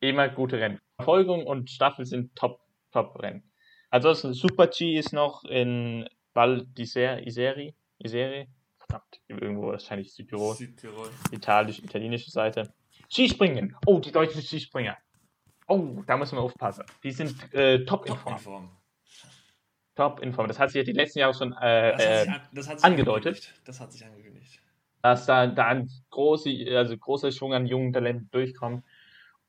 Immer 0.00 0.28
gute 0.28 0.58
Rennen. 0.58 0.80
Verfolgung 0.96 1.46
und 1.46 1.70
Staffel 1.70 2.04
sind 2.04 2.34
top, 2.36 2.60
top 2.92 3.18
Rennen. 3.22 3.50
Ansonsten 3.90 4.34
Super 4.34 4.66
G 4.66 4.98
ist 4.98 5.12
noch 5.12 5.44
in 5.44 6.08
Val 6.34 6.66
d'Iseri, 6.76 7.74
Iseri, 7.98 8.48
verdammt, 8.78 9.20
irgendwo 9.28 9.68
wahrscheinlich 9.68 10.12
Südtirol, 10.12 10.54
Südtirol. 10.54 11.08
italisch, 11.30 11.78
italienische 11.78 12.30
Seite. 12.30 12.74
Skispringen. 13.10 13.76
Oh, 13.86 14.00
die 14.00 14.12
deutschen 14.12 14.42
Skispringer. 14.42 14.96
Oh, 15.68 16.02
da 16.06 16.16
müssen 16.16 16.36
wir 16.36 16.42
aufpassen. 16.42 16.84
Die 17.02 17.10
sind 17.12 17.52
äh, 17.54 17.84
top 17.84 18.06
in 18.06 18.12
Top 18.14 18.18
in 18.18 18.38
Form. 18.38 18.38
Form. 18.38 18.76
Top 19.94 20.20
in 20.20 20.32
Form. 20.34 20.48
Das 20.48 20.58
hat 20.58 20.70
sich 20.70 20.78
ja 20.78 20.84
die 20.84 20.92
letzten 20.92 21.20
Jahre 21.20 21.32
schon 21.34 21.50
Das 21.52 21.60
hat 21.60 21.64
äh, 21.64 21.96
sich, 21.96 22.28
äh, 22.28 22.30
an, 22.32 22.48
das 22.52 22.68
hat 22.68 22.78
sich 22.80 22.84
angedeutet. 22.84 23.26
angekündigt. 23.26 23.62
Das 23.64 23.80
hat 23.80 23.92
sich 23.92 24.04
angekündigt. 24.04 24.60
Dass 25.10 25.26
da, 25.26 25.46
da 25.46 25.66
ein 25.66 25.88
große, 26.10 26.50
also 26.76 26.96
großer 26.96 27.30
Schwung 27.30 27.54
an 27.54 27.66
jungen 27.66 27.92
Talenten 27.92 28.28
durchkommt. 28.30 28.84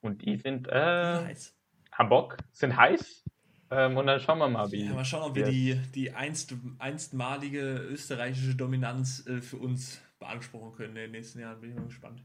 Und 0.02 0.24
die 0.24 0.38
sind 0.38 0.68
äh, 0.68 1.22
Nice. 1.24 1.56
haben 1.92 2.10
Bock, 2.10 2.38
sind 2.52 2.78
heiß. 2.78 3.26
Ähm, 3.72 3.98
und 3.98 4.06
dann 4.06 4.20
schauen 4.20 4.38
wir 4.38 4.48
mal, 4.48 4.72
wie. 4.72 4.86
Ja, 4.86 4.94
mal 4.94 5.04
schauen, 5.04 5.24
ob 5.24 5.36
wir 5.36 5.46
die, 5.46 5.82
die 5.96 6.12
einst, 6.12 6.54
einstmalige 6.78 7.60
österreichische 7.60 8.56
Dominanz 8.56 9.26
äh, 9.28 9.42
für 9.42 9.58
uns 9.58 10.00
beanspruchen 10.20 10.74
können 10.74 10.90
in 10.90 11.04
den 11.04 11.12
nächsten 11.12 11.40
Jahren. 11.40 11.60
Bin 11.60 11.72
ich 11.72 11.76
mal 11.76 11.86
gespannt. 11.86 12.24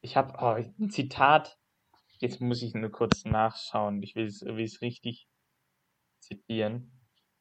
Ich 0.00 0.16
habe 0.16 0.34
oh, 0.40 0.82
ein 0.82 0.90
Zitat. 0.90 1.58
Jetzt 2.18 2.40
muss 2.40 2.62
ich 2.62 2.74
nur 2.74 2.90
kurz 2.90 3.24
nachschauen. 3.24 4.02
Ich 4.02 4.16
will 4.16 4.26
es 4.26 4.42
will 4.42 4.64
es 4.64 4.80
richtig 4.80 5.28
zitieren. 6.20 6.90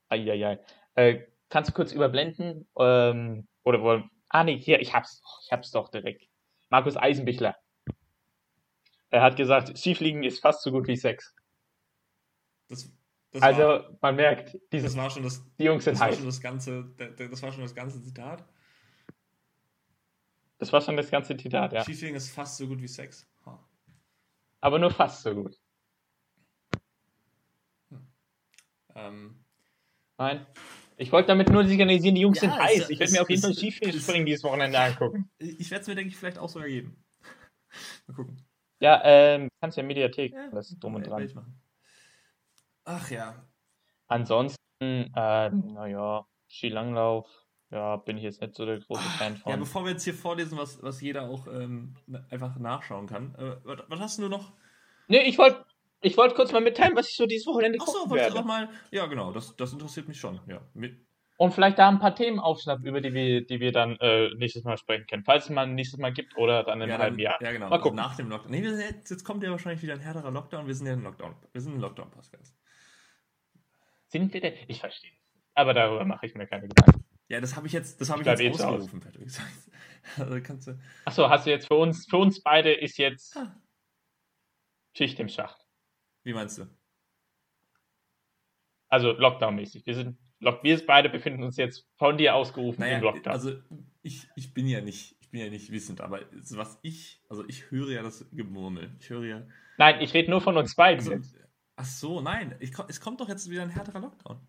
Eieiei. 0.09 0.59
Äh, 0.95 1.21
kannst 1.47 1.69
du 1.69 1.73
kurz 1.73 1.91
überblenden? 1.93 2.67
Ähm, 2.77 3.47
oder 3.69 3.81
wollen. 3.81 4.09
Ah, 4.29 4.43
nee, 4.43 4.57
hier, 4.59 4.79
ich 4.81 4.93
hab's. 4.93 5.21
doch, 5.21 5.41
Ich 5.45 5.51
hab's 5.51 5.71
doch 5.71 5.89
direkt. 5.89 6.27
Markus 6.69 6.97
Eisenbichler. 6.97 7.55
Er 9.09 9.21
hat 9.23 9.35
gesagt, 9.37 9.75
Skifliegen 9.77 10.23
ist 10.23 10.39
fast 10.39 10.61
so 10.61 10.71
gut 10.71 10.87
wie 10.87 10.95
Sex. 10.95 11.33
Das, 12.67 12.91
das, 13.31 13.41
war, 13.41 13.47
Also, 13.47 13.97
man 14.01 14.15
merkt, 14.15 14.55
diese, 14.71 14.85
das 14.85 14.95
war 14.97 15.09
schon 15.09 15.23
das, 15.23 15.43
die 15.57 15.63
Jungs 15.63 15.83
sind 15.83 15.93
das 15.93 16.01
war 16.01 16.07
heiß. 16.09 16.17
schon 16.17 16.25
das 16.25 16.41
ganze, 16.41 16.83
das 17.17 17.41
war 17.41 17.51
schon 17.51 17.63
das 17.63 17.73
ganze 17.73 18.03
Zitat. 18.03 18.45
Das 20.59 20.71
war 20.73 20.81
schon 20.81 20.97
das 20.97 21.09
ganze 21.09 21.35
Zitat, 21.37 21.73
ja. 21.73 21.83
Skifliegen 21.83 22.15
ist 22.15 22.29
fast 22.29 22.57
so 22.57 22.67
gut 22.67 22.81
wie 22.81 22.87
Sex. 22.87 23.25
Ha. 23.45 23.67
Aber 24.61 24.77
nur 24.77 24.91
fast 24.91 25.23
so 25.23 25.33
gut. 25.33 25.57
Ähm, 28.93 29.43
Nein. 30.17 30.45
Ich 31.01 31.13
wollte 31.13 31.27
damit 31.27 31.49
nur 31.49 31.65
signalisieren, 31.65 32.13
die 32.15 32.21
Jungs 32.21 32.41
Ja, 32.41 32.49
sind 32.49 32.51
es- 32.51 32.57
heiß. 32.59 32.89
Ich 32.89 32.99
werde 32.99 33.11
mir 33.13 33.21
auf 33.21 33.29
jeden 33.29 33.41
Fall 33.41 33.53
Skispringen 33.53 34.25
dieses 34.25 34.43
Wochenende 34.43 34.77
angucken. 34.79 35.31
ich 35.37 35.71
werde 35.71 35.81
es 35.81 35.87
mir, 35.87 35.95
denke 35.95 36.09
ich, 36.09 36.17
vielleicht 36.17 36.37
auch 36.37 36.49
so 36.49 36.59
ergeben. 36.59 37.01
Mal 38.07 38.13
gucken. 38.15 38.45
Ja, 38.81 39.01
ähm, 39.05 39.47
kannst 39.61 39.77
ja 39.77 39.83
Mediathek. 39.83 40.33
Ja, 40.33 40.49
Das 40.51 40.71
ist 40.71 40.79
dumm 40.83 40.95
und 40.95 41.07
dran. 41.07 41.29
Ach 42.83 43.09
ja. 43.11 43.47
Ansonsten, 44.07 44.57
äh, 44.81 45.49
naja, 45.49 46.25
Skilanglauf, 46.49 47.27
ja, 47.71 47.95
bin 47.97 48.17
ich 48.17 48.23
jetzt 48.23 48.41
nicht 48.41 48.55
so 48.55 48.65
der 48.65 48.79
große 48.79 49.01
Fan 49.17 49.35
Ja, 49.35 49.39
von. 49.39 49.59
bevor 49.59 49.85
wir 49.85 49.91
jetzt 49.91 50.03
hier 50.03 50.13
vorlesen, 50.13 50.57
was, 50.57 50.81
was 50.83 50.99
jeder 50.99 51.29
auch 51.29 51.47
ähm, 51.47 51.95
einfach 52.29 52.57
nachschauen 52.57 53.07
kann. 53.07 53.35
Äh, 53.35 53.55
was, 53.63 53.79
was 53.87 53.99
hast 53.99 54.19
du 54.19 54.27
noch? 54.27 54.51
nee, 55.07 55.21
ich 55.21 55.37
wollte 55.37 55.63
ich 56.01 56.17
wollt 56.17 56.35
kurz 56.35 56.51
mal 56.51 56.61
mitteilen, 56.61 56.95
was 56.95 57.09
ich 57.09 57.15
so 57.15 57.25
dieses 57.25 57.45
Wochenende 57.47 57.79
Achso, 57.79 57.91
gucken 57.93 58.11
wolltest 58.11 58.29
du 58.31 58.35
werde. 58.35 58.45
auch 58.45 58.47
mal. 58.47 58.69
Ja, 58.91 59.05
genau, 59.07 59.31
das, 59.31 59.55
das 59.55 59.73
interessiert 59.73 60.07
mich 60.07 60.19
schon. 60.19 60.39
Ja. 60.47 60.61
Und 61.37 61.53
vielleicht 61.53 61.79
da 61.79 61.87
ein 61.87 61.99
paar 61.99 62.15
Themen 62.15 62.39
aufschnappen, 62.39 62.85
über 62.85 62.99
die 62.99 63.13
wir, 63.13 63.45
die 63.45 63.59
wir 63.59 63.71
dann 63.71 63.95
äh, 64.01 64.29
nächstes 64.35 64.63
Mal 64.63 64.77
sprechen 64.77 65.07
können. 65.07 65.23
Falls 65.23 65.45
es 65.45 65.49
mal 65.49 65.63
ein 65.63 65.75
nächstes 65.75 65.99
Mal 65.99 66.11
gibt 66.11 66.35
oder 66.37 66.63
dann 66.63 66.81
im 66.81 66.89
ja, 66.89 66.97
halben 66.97 67.17
Jahr. 67.17 67.41
ja, 67.41 67.51
genau. 67.51 67.69
Mal 67.69 67.79
gucken. 67.79 67.95
Nach 67.95 68.15
dem 68.15 68.29
Lockdown. 68.29 68.51
Nee, 68.51 68.61
jetzt, 68.61 69.09
jetzt 69.09 69.23
kommt 69.23 69.43
ja 69.43 69.51
wahrscheinlich 69.51 69.81
wieder 69.81 69.93
ein 69.93 70.01
härterer 70.01 70.31
Lockdown. 70.31 70.67
Wir 70.67 70.75
sind 70.75 70.87
ja 70.87 70.93
ein 70.93 71.03
Lockdown. 71.03 71.35
Wir 71.53 71.61
sind 71.61 71.75
ein 71.75 71.79
Lockdown-Podcast. 71.79 72.55
Sind 74.07 74.33
wir 74.33 74.41
denn? 74.41 74.53
Ich 74.67 74.79
verstehe. 74.79 75.11
Aber 75.53 75.73
darüber 75.73 76.03
mache 76.03 76.25
ich 76.25 76.35
mir 76.35 76.47
keine 76.47 76.67
Gedanken. 76.67 77.05
Ja, 77.29 77.39
das 77.39 77.55
habe 77.55 77.67
ich 77.67 77.73
jetzt, 77.73 78.01
das 78.01 78.09
habe 78.09 78.21
ich 78.21 78.25
bleib 78.25 78.39
jetzt 78.39 78.59
eh 78.59 78.63
ausgerufen, 78.63 78.99
Patrick. 78.99 79.29
Also 80.17 80.41
kannst 80.41 80.67
du. 80.67 80.79
Achso, 81.05 81.29
hast 81.29 81.45
du 81.45 81.51
jetzt 81.51 81.67
für 81.67 81.75
uns, 81.75 82.07
für 82.09 82.17
uns 82.17 82.41
beide 82.41 82.71
ist 82.73 82.97
jetzt 82.97 83.37
Ah. 83.37 83.55
Schicht 84.93 85.19
im 85.19 85.29
Schacht. 85.29 85.68
Wie 86.23 86.33
meinst 86.33 86.57
du? 86.57 86.67
Also 88.87 89.11
Lockdown-mäßig. 89.11 89.85
Wir 89.85 89.95
sind, 89.95 90.17
wir 90.39 90.85
beide 90.85 91.09
befinden 91.09 91.43
uns 91.43 91.57
jetzt 91.57 91.87
von 91.95 92.17
dir 92.17 92.35
ausgerufen 92.35 92.81
Naja, 92.81 92.97
im 92.97 93.03
Lockdown. 93.03 93.33
also 93.33 93.53
ich, 94.01 94.27
ich 94.35 94.53
bin 94.53 94.67
ja 94.67 94.81
nicht, 94.81 95.15
ich 95.19 95.29
bin 95.29 95.41
ja 95.41 95.49
nicht 95.49 95.71
wissend, 95.71 96.01
aber 96.01 96.21
was 96.31 96.79
ich, 96.81 97.21
also 97.29 97.47
ich 97.47 97.69
höre 97.71 97.91
ja 97.91 98.01
das 98.01 98.25
Gemurmel. 98.31 98.95
Ich 98.99 99.09
höre 99.09 99.25
ja. 99.25 99.47
Nein, 99.77 100.01
ich 100.01 100.13
rede 100.13 100.29
nur 100.31 100.41
von 100.41 100.57
uns 100.57 100.75
beiden 100.75 100.99
Also, 100.99 101.13
jetzt. 101.13 101.35
ach 101.75 101.85
so, 101.85 102.19
nein, 102.21 102.55
ich, 102.59 102.71
es 102.87 102.99
kommt 102.99 103.21
doch 103.21 103.29
jetzt 103.29 103.49
wieder 103.49 103.61
ein 103.61 103.69
härterer 103.69 103.99
Lockdown. 103.99 104.39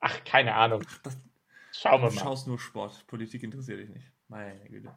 Ach, 0.00 0.24
keine 0.24 0.54
Ahnung. 0.54 0.82
Ach, 0.88 0.98
das, 1.02 1.18
Schauen 1.72 2.00
wir 2.02 2.08
du 2.08 2.14
mal. 2.14 2.20
schaust 2.22 2.46
nur 2.46 2.58
Sport. 2.58 3.06
Politik 3.06 3.42
interessiert 3.42 3.80
dich 3.80 3.90
nicht. 3.90 4.10
Meine 4.28 4.58
Güte. 4.68 4.96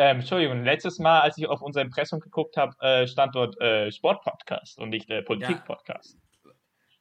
Ähm, 0.00 0.20
Entschuldigung, 0.20 0.62
letztes 0.62 1.00
Mal, 1.00 1.20
als 1.20 1.36
ich 1.38 1.48
auf 1.48 1.60
unser 1.60 1.82
Impressum 1.82 2.20
geguckt 2.20 2.56
habe, 2.56 2.72
äh, 2.80 3.06
stand 3.08 3.34
dort 3.34 3.60
äh, 3.60 3.90
Sportpodcast 3.90 4.78
und 4.78 4.90
nicht 4.90 5.10
äh, 5.10 5.22
Politik-Podcast. 5.22 6.16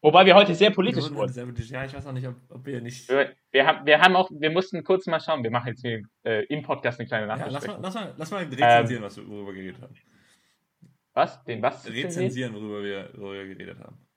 Wobei 0.02 0.26
wir 0.26 0.36
heute 0.36 0.56
sehr 0.56 0.72
politisch 0.72 1.10
Wir 1.10 1.16
wurden 1.16 1.32
sehr 1.32 1.44
politisch. 1.44 1.70
Ja, 1.70 1.86
ich 1.86 1.94
weiß 1.94 2.06
auch 2.08 2.12
nicht, 2.12 2.28
ob, 2.28 2.36
ob 2.50 2.66
wir 2.66 2.82
nicht. 2.82 3.08
Wir, 3.10 3.36
wir, 3.52 3.68
haben, 3.68 3.86
wir 3.86 4.00
haben 4.00 4.16
auch, 4.16 4.30
wir 4.32 4.50
mussten 4.50 4.84
kurz 4.84 5.06
mal 5.06 5.20
schauen. 5.20 5.44
Wir 5.44 5.52
machen 5.52 5.70
jetzt 5.70 5.82
hier 5.82 6.02
äh, 6.24 6.46
im 6.46 6.64
Podcast 6.64 7.00
eine 7.00 7.08
kleine 7.08 7.28
Ja, 7.28 7.36
lass, 7.48 7.68
mal, 7.68 7.80
lass, 7.82 7.94
mal, 7.94 8.14
lass 8.18 8.32
mal 8.32 8.44
rezensieren, 8.44 9.04
was 9.04 9.18
wir, 9.18 9.28
worüber 9.28 9.54
wir 9.54 9.62
geredet 9.62 9.82
haben. 9.82 9.96
was? 11.14 11.44
Den 11.44 11.62
was? 11.62 11.88
Rezensieren, 11.88 12.54
worüber 12.56 12.84
wir, 12.84 13.10
worüber 13.14 13.34
wir 13.34 13.56
geredet 13.56 13.80
haben. 13.80 14.08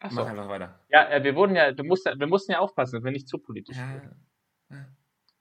Ach 0.00 0.10
Mach 0.10 0.24
so. 0.24 0.30
einfach 0.30 0.48
weiter. 0.48 0.80
Ja, 0.88 1.10
äh, 1.10 1.22
wir 1.22 1.34
wurden 1.34 1.54
ja, 1.56 1.72
du 1.72 1.84
musst, 1.84 2.06
wir 2.06 2.26
mussten 2.26 2.52
ja 2.52 2.58
aufpassen, 2.58 2.96
dass 2.96 3.04
wir 3.04 3.12
nicht 3.12 3.28
zu 3.28 3.38
politisch 3.38 3.76
Ja, 3.76 3.94
werden. 3.94 4.26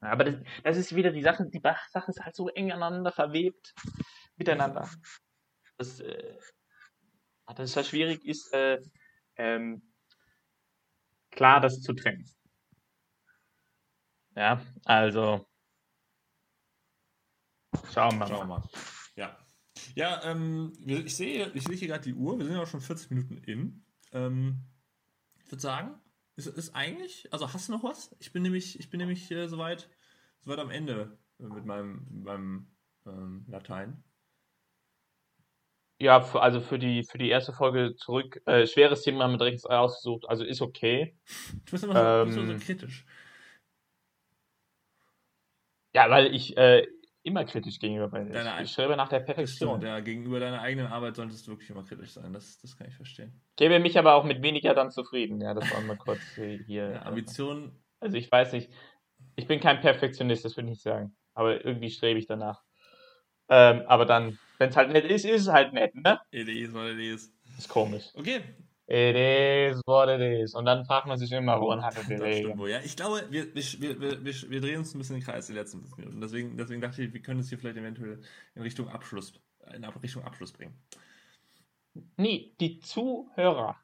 Aber 0.01 0.23
das, 0.23 0.35
das 0.63 0.77
ist 0.77 0.95
wieder 0.95 1.11
die 1.11 1.23
Sache, 1.23 1.45
die 1.49 1.61
Sache 1.61 2.11
ist 2.11 2.21
halt 2.23 2.35
so 2.35 2.49
eng 2.49 2.71
aneinander 2.71 3.11
verwebt 3.11 3.73
miteinander. 4.35 4.89
Das, 5.77 5.99
äh, 5.99 6.37
das 7.47 7.69
ist 7.69 7.75
ja 7.75 7.83
schwierig 7.83 8.25
ist, 8.25 8.53
äh, 8.53 8.79
ähm, 9.37 9.93
klar 11.31 11.59
das 11.61 11.81
zu 11.81 11.93
trennen. 11.93 12.29
Ja, 14.35 14.61
also 14.83 15.47
schauen 17.91 18.17
wir 18.17 18.27
Schauen 18.27 18.29
wir 18.29 18.45
mal. 18.45 18.59
mal. 18.59 18.69
Ja. 19.15 19.37
Ja, 19.95 20.23
ähm, 20.23 20.73
ich 20.85 21.15
sehe, 21.15 21.51
ich 21.53 21.63
sehe 21.63 21.75
hier 21.75 21.87
gerade 21.89 22.03
die 22.03 22.13
Uhr. 22.13 22.37
Wir 22.37 22.45
sind 22.45 22.55
ja 22.55 22.61
auch 22.61 22.67
schon 22.67 22.81
40 22.81 23.09
Minuten 23.11 23.37
in. 23.37 23.85
Ähm, 24.11 24.63
ich 25.43 25.51
würde 25.51 25.61
sagen, 25.61 26.01
ist, 26.35 26.47
ist 26.47 26.75
eigentlich, 26.75 27.31
also 27.31 27.53
hast 27.53 27.67
du 27.67 27.73
noch 27.73 27.83
was? 27.83 28.15
Ich 28.19 28.31
bin 28.31 28.43
nämlich, 28.43 28.79
ich 28.79 28.89
bin 28.89 28.99
nämlich 28.99 29.29
äh, 29.31 29.47
soweit, 29.47 29.89
soweit 30.41 30.59
am 30.59 30.69
Ende 30.69 31.17
mit 31.37 31.65
meinem, 31.65 32.05
mit 32.09 32.23
meinem 32.23 32.67
ähm, 33.05 33.45
Latein. 33.47 34.03
Ja, 35.97 36.19
für, 36.21 36.41
also 36.41 36.59
für 36.59 36.77
die, 36.77 37.03
für 37.03 37.17
die 37.17 37.29
erste 37.29 37.53
Folge 37.53 37.95
zurück. 37.95 38.41
Äh, 38.45 38.67
schweres 38.67 39.03
Thema 39.03 39.23
haben 39.23 39.31
wir 39.31 39.37
direkt 39.37 39.65
ausgesucht, 39.69 40.25
also 40.27 40.43
ist 40.43 40.61
okay. 40.61 41.15
Du 41.65 41.71
bist 41.71 41.85
immer 41.85 42.25
so, 42.29 42.41
Ähm, 42.41 42.47
so 42.47 42.65
kritisch. 42.65 43.05
Ja, 45.93 46.09
weil 46.09 46.35
ich 46.35 46.57
äh, 46.57 46.85
immer 47.25 47.43
kritisch 47.43 47.79
gegenüber 47.79 48.07
bin. 48.07 48.31
Deine 48.31 48.63
Ich, 48.63 48.71
schreibe 48.71 48.95
nach 48.95 49.09
der 49.09 49.19
Perfektion. 49.19 49.79
stimmt, 49.79 49.83
ja, 49.83 49.99
gegenüber 49.99 50.39
deiner 50.39 50.61
eigenen 50.61 50.87
Arbeit 50.87 51.15
solltest 51.15 51.47
du 51.47 51.51
wirklich 51.51 51.69
immer 51.71 51.83
kritisch 51.83 52.11
sein. 52.11 52.31
Das, 52.31 52.59
das 52.59 52.77
kann 52.77 52.87
ich 52.87 52.95
verstehen. 52.95 53.41
Gebe 53.55 53.79
mich 53.79 53.97
aber 53.97 54.13
auch 54.13 54.23
mit 54.23 54.43
weniger 54.43 54.75
dann 54.75 54.91
zufrieden. 54.91 55.41
Ja, 55.41 55.53
das 55.55 55.69
war 55.73 55.81
mal 55.81 55.97
kurz 55.97 56.21
hier. 56.35 56.91
Ja, 56.91 57.01
Ambitionen, 57.01 57.83
Also 57.99 58.15
ich 58.15 58.31
weiß 58.31 58.53
nicht. 58.53 58.71
Ich 59.35 59.47
bin 59.47 59.59
kein 59.59 59.81
Perfektionist, 59.81 60.45
das 60.45 60.55
würde 60.55 60.67
ich 60.67 60.71
nicht 60.75 60.83
sagen. 60.83 61.15
Aber 61.33 61.65
irgendwie 61.65 61.89
strebe 61.89 62.19
ich 62.19 62.27
danach. 62.27 62.63
Ähm, 63.49 63.81
aber 63.87 64.05
dann, 64.05 64.37
wenn 64.59 64.69
es 64.69 64.77
halt 64.77 64.91
nett 64.91 65.05
ist, 65.05 65.25
ist 65.25 65.41
es 65.41 65.47
halt 65.47 65.73
nett, 65.73 65.95
ne? 65.95 66.19
it 66.31 66.47
is 66.47 66.73
what 66.73 66.85
it 66.87 66.99
is. 66.99 67.33
Ist 67.57 67.69
komisch. 67.69 68.05
Okay, 68.13 68.41
It 68.87 69.15
is 69.15 69.81
what 69.87 70.09
it 70.09 70.21
is. 70.21 70.53
Und 70.53 70.65
dann 70.65 70.85
fragt 70.85 71.07
man 71.07 71.17
sich 71.17 71.31
immer, 71.31 71.59
woran 71.59 71.83
hat 71.83 71.97
er 71.97 72.03
die 72.03 72.13
das 72.13 72.21
Regeln? 72.21 72.43
stimmt 72.43 72.57
wohl. 72.59 72.69
Ja, 72.69 72.81
ich 72.83 72.95
glaube, 72.95 73.23
wir, 73.31 73.55
wir, 73.55 73.63
wir, 73.99 74.23
wir, 74.23 74.61
drehen 74.61 74.79
uns 74.79 74.93
ein 74.93 74.99
bisschen 74.99 75.15
im 75.15 75.23
Kreis 75.23 75.47
die 75.47 75.53
letzten 75.53 75.81
fünf 75.81 75.97
Minuten. 75.97 76.21
Deswegen, 76.21 76.55
deswegen 76.55 76.81
dachte 76.81 77.01
ich, 77.01 77.11
wir 77.11 77.21
können 77.21 77.39
es 77.39 77.49
hier 77.49 77.57
vielleicht 77.57 77.77
eventuell 77.77 78.21
in 78.53 78.61
Richtung 78.61 78.87
Abschluss, 78.89 79.33
in 79.73 79.83
Richtung 79.83 80.23
Abschluss 80.23 80.53
bringen. 80.53 80.79
Nee, 82.17 82.53
die 82.59 82.79
Zuhörer, 82.79 83.77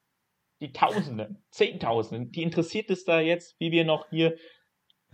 die 0.60 0.72
Tausenden, 0.72 1.43
Zehntausenden, 1.49 2.32
die 2.32 2.43
interessiert 2.43 2.91
es 2.91 3.04
da 3.04 3.20
jetzt, 3.20 3.60
wie 3.60 3.72
wir 3.72 3.86
noch 3.86 4.08
hier 4.12 4.38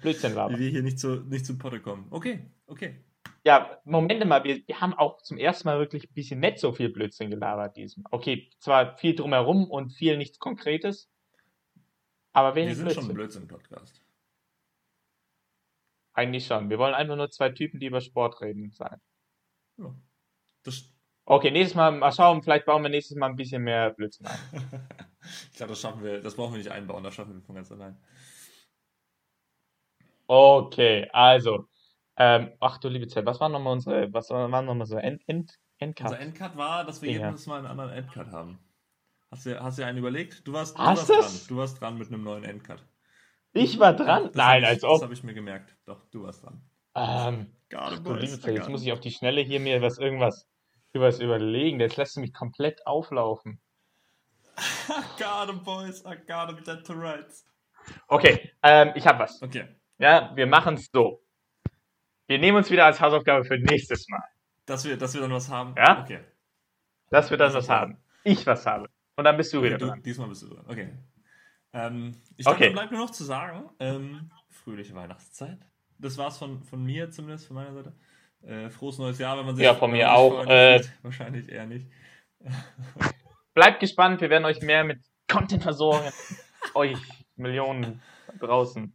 Blödsinn 0.01 0.31
Wie 0.31 0.35
labern. 0.35 0.59
wir 0.59 0.69
hier 0.69 0.83
nicht 0.83 0.99
zu, 0.99 1.21
nicht 1.21 1.45
zu 1.45 1.57
Potte 1.57 1.79
kommen. 1.79 2.07
Okay, 2.09 2.51
okay. 2.67 3.03
Ja, 3.47 3.79
Moment 3.85 4.25
mal, 4.25 4.43
wir, 4.43 4.61
wir 4.67 4.81
haben 4.81 4.93
auch 4.93 5.21
zum 5.21 5.37
ersten 5.37 5.69
Mal 5.69 5.79
wirklich 5.79 6.09
ein 6.09 6.13
bisschen 6.13 6.41
nicht 6.41 6.59
so 6.59 6.73
viel 6.73 6.89
Blödsinn 6.89 7.29
gelabert 7.29 7.77
diesem. 7.77 8.03
Okay, 8.11 8.49
zwar 8.59 8.97
viel 8.97 9.15
drumherum 9.15 9.71
und 9.71 9.93
viel 9.93 10.17
nichts 10.17 10.37
Konkretes, 10.37 11.09
aber 12.33 12.57
Wir 12.57 12.63
wenig 12.63 12.75
sind 12.75 12.91
schon 12.91 13.07
Blödsinn. 13.07 13.43
ein 13.43 13.47
Blödsinn-Podcast. 13.47 14.03
Eigentlich 16.11 16.45
schon. 16.45 16.69
Wir 16.69 16.77
wollen 16.77 16.93
einfach 16.93 17.15
nur 17.15 17.31
zwei 17.31 17.47
Typen, 17.47 17.79
die 17.79 17.85
über 17.85 18.01
Sport 18.01 18.41
reden, 18.41 18.73
sein. 18.73 18.99
Ja. 19.77 19.95
Okay, 21.23 21.49
nächstes 21.49 21.75
Mal, 21.75 21.91
mal 21.91 22.11
schauen, 22.11 22.43
vielleicht 22.43 22.65
bauen 22.65 22.83
wir 22.83 22.89
nächstes 22.89 23.15
Mal 23.15 23.27
ein 23.27 23.37
bisschen 23.37 23.63
mehr 23.63 23.91
Blödsinn 23.91 24.27
ein. 24.27 24.39
ich 25.51 25.55
glaube, 25.55 25.69
das 25.69 25.79
schaffen 25.79 26.03
wir, 26.03 26.21
das 26.21 26.35
brauchen 26.35 26.51
wir 26.51 26.57
nicht 26.57 26.71
einbauen, 26.71 27.01
das 27.01 27.15
schaffen 27.15 27.33
wir 27.33 27.41
von 27.43 27.55
ganz 27.55 27.71
allein. 27.71 27.97
Okay, 30.27 31.07
also, 31.13 31.69
ähm, 32.17 32.51
ach 32.59 32.77
du 32.79 32.89
liebe 32.89 33.07
Zeit, 33.07 33.25
was 33.25 33.39
waren 33.39 33.51
nochmal 33.51 33.73
unsere, 33.73 34.11
was 34.13 34.29
waren 34.29 34.65
nochmal 34.65 34.87
so 34.87 34.97
End, 34.97 35.21
End, 35.27 35.53
Endcut? 35.79 36.07
Unser 36.11 36.19
Endcut 36.19 36.57
war, 36.57 36.83
dass 36.85 37.01
wir 37.01 37.11
Ja. 37.11 37.27
jedes 37.27 37.45
Mal 37.47 37.59
einen 37.59 37.67
anderen 37.67 37.91
Endcut 37.91 38.27
haben. 38.31 38.59
Hast 39.31 39.45
du, 39.45 39.59
hast 39.61 39.77
du 39.77 39.85
einen 39.85 39.97
überlegt? 39.97 40.47
Du 40.47 40.53
warst, 40.53 40.77
du 40.77 40.81
Hast 40.81 41.09
warst 41.09 41.09
dran. 41.09 41.47
Du 41.49 41.57
warst 41.57 41.81
dran 41.81 41.97
mit 41.97 42.07
einem 42.07 42.23
neuen 42.23 42.43
Endcut. 42.43 42.83
Ich 43.53 43.79
war 43.79 43.93
dran? 43.93 44.25
Das 44.25 44.35
Nein, 44.35 44.63
als 44.63 44.81
Das 44.81 44.89
ob. 44.89 45.01
habe 45.01 45.13
ich 45.13 45.23
mir 45.23 45.33
gemerkt. 45.33 45.75
Doch, 45.85 46.05
du 46.11 46.23
warst 46.23 46.43
dran. 46.43 46.61
Ähm, 46.95 47.53
ach 47.75 47.99
du 47.99 48.13
liebe 48.13 48.39
Zeit, 48.39 48.55
jetzt 48.55 48.69
muss 48.69 48.83
ich 48.83 48.91
auf 48.91 48.99
die 48.99 49.11
Schnelle 49.11 49.41
hier 49.41 49.59
mir 49.59 49.81
was 49.81 49.97
irgendwas 49.97 50.47
was 50.99 51.19
überlegen. 51.19 51.79
Jetzt 51.79 51.97
lässt 51.97 52.15
du 52.15 52.21
mich 52.21 52.33
komplett 52.33 52.85
auflaufen. 52.85 53.61
Garde 55.19 55.53
Boys, 55.53 56.03
I 56.05 56.15
got 56.27 56.49
him 56.49 56.63
dead 56.63 56.83
to 56.85 56.93
rights. 56.93 57.45
Okay, 58.07 58.51
ähm, 58.63 58.91
ich 58.95 59.05
habe 59.05 59.19
was. 59.19 59.41
Okay, 59.41 59.67
Ja, 59.99 60.31
wir 60.35 60.47
machen 60.47 60.75
es 60.75 60.89
so. 60.91 61.21
Wir 62.27 62.39
nehmen 62.39 62.57
uns 62.57 62.69
wieder 62.69 62.85
als 62.85 62.99
Hausaufgabe 62.99 63.45
für 63.45 63.57
nächstes 63.57 64.07
Mal, 64.09 64.23
dass 64.65 64.85
wir, 64.85 64.97
dass 64.97 65.13
wir 65.13 65.21
dann 65.21 65.31
was 65.31 65.49
haben. 65.49 65.73
Ja? 65.77 66.01
Okay. 66.03 66.19
dass 67.09 67.29
wir 67.31 67.37
dann 67.37 67.53
was 67.53 67.69
haben. 67.69 67.97
Ich 68.23 68.45
was 68.45 68.65
habe. 68.65 68.89
Und 69.15 69.23
dann 69.23 69.37
bist 69.37 69.53
du 69.53 69.63
wieder 69.63 69.75
okay 69.75 69.79
du, 69.79 69.87
dran. 69.87 70.03
diesmal 70.03 70.27
bist 70.27 70.43
du 70.43 70.47
dran. 70.47 70.65
Okay. 70.67 70.89
Ähm, 71.73 72.15
ich 72.35 72.45
glaube, 72.45 72.59
Okay. 72.59 72.69
bleibt 72.71 72.91
nur 72.91 73.01
noch 73.01 73.11
zu 73.11 73.23
sagen, 73.23 73.69
ähm, 73.79 74.29
fröhliche 74.49 74.93
Weihnachtszeit. 74.93 75.59
Das 75.99 76.17
war's 76.17 76.37
von, 76.37 76.61
von 76.63 76.83
mir 76.83 77.09
zumindest, 77.09 77.47
von 77.47 77.55
meiner 77.55 77.73
Seite. 77.73 77.93
Äh, 78.43 78.69
frohes 78.69 78.97
neues 78.99 79.17
Jahr, 79.17 79.37
wenn 79.37 79.45
man 79.45 79.55
sich 79.55 79.65
Ja, 79.65 79.73
von 79.73 79.91
mir 79.91 80.13
auch, 80.13 80.45
äh, 80.45 80.79
sieht. 80.79 80.91
Wahrscheinlich 81.03 81.49
eher 81.49 81.65
nicht. 81.65 81.87
Bleibt 83.53 83.79
gespannt, 83.79 84.21
wir 84.21 84.29
werden 84.29 84.45
euch 84.45 84.61
mehr 84.61 84.83
mit 84.83 84.99
Content 85.31 85.63
versorgen. 85.63 86.11
euch 86.75 86.99
Millionen 87.35 88.01
draußen. 88.39 88.93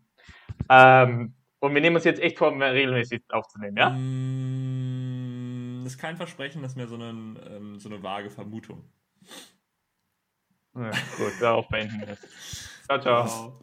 Ähm, 0.69 1.35
und 1.63 1.75
wir 1.75 1.81
nehmen 1.81 1.95
uns 1.97 2.05
jetzt 2.05 2.21
echt 2.21 2.39
vor, 2.39 2.51
mehr 2.51 2.75
regelmäßig 2.75 3.23
aufzunehmen, 3.29 3.77
ja? 3.77 3.91
Mm, 3.91 5.87
ist 5.87 5.97
kein 5.97 6.17
Versprechen, 6.17 6.61
das 6.61 6.73
ist 6.73 6.77
mehr 6.77 6.89
so, 6.89 6.97
einen, 6.97 7.39
ähm, 7.49 7.79
so 7.79 7.89
eine 7.89 8.03
vage 8.03 8.31
Vermutung. 8.31 8.83
ja 10.75 10.91
gut, 11.17 11.33
darauf 11.41 11.69
beenden 11.69 12.01
wir 12.01 12.09
es. 12.09 12.21
Ciao, 12.87 13.01
ciao. 13.01 13.27
Ciao. 13.27 13.61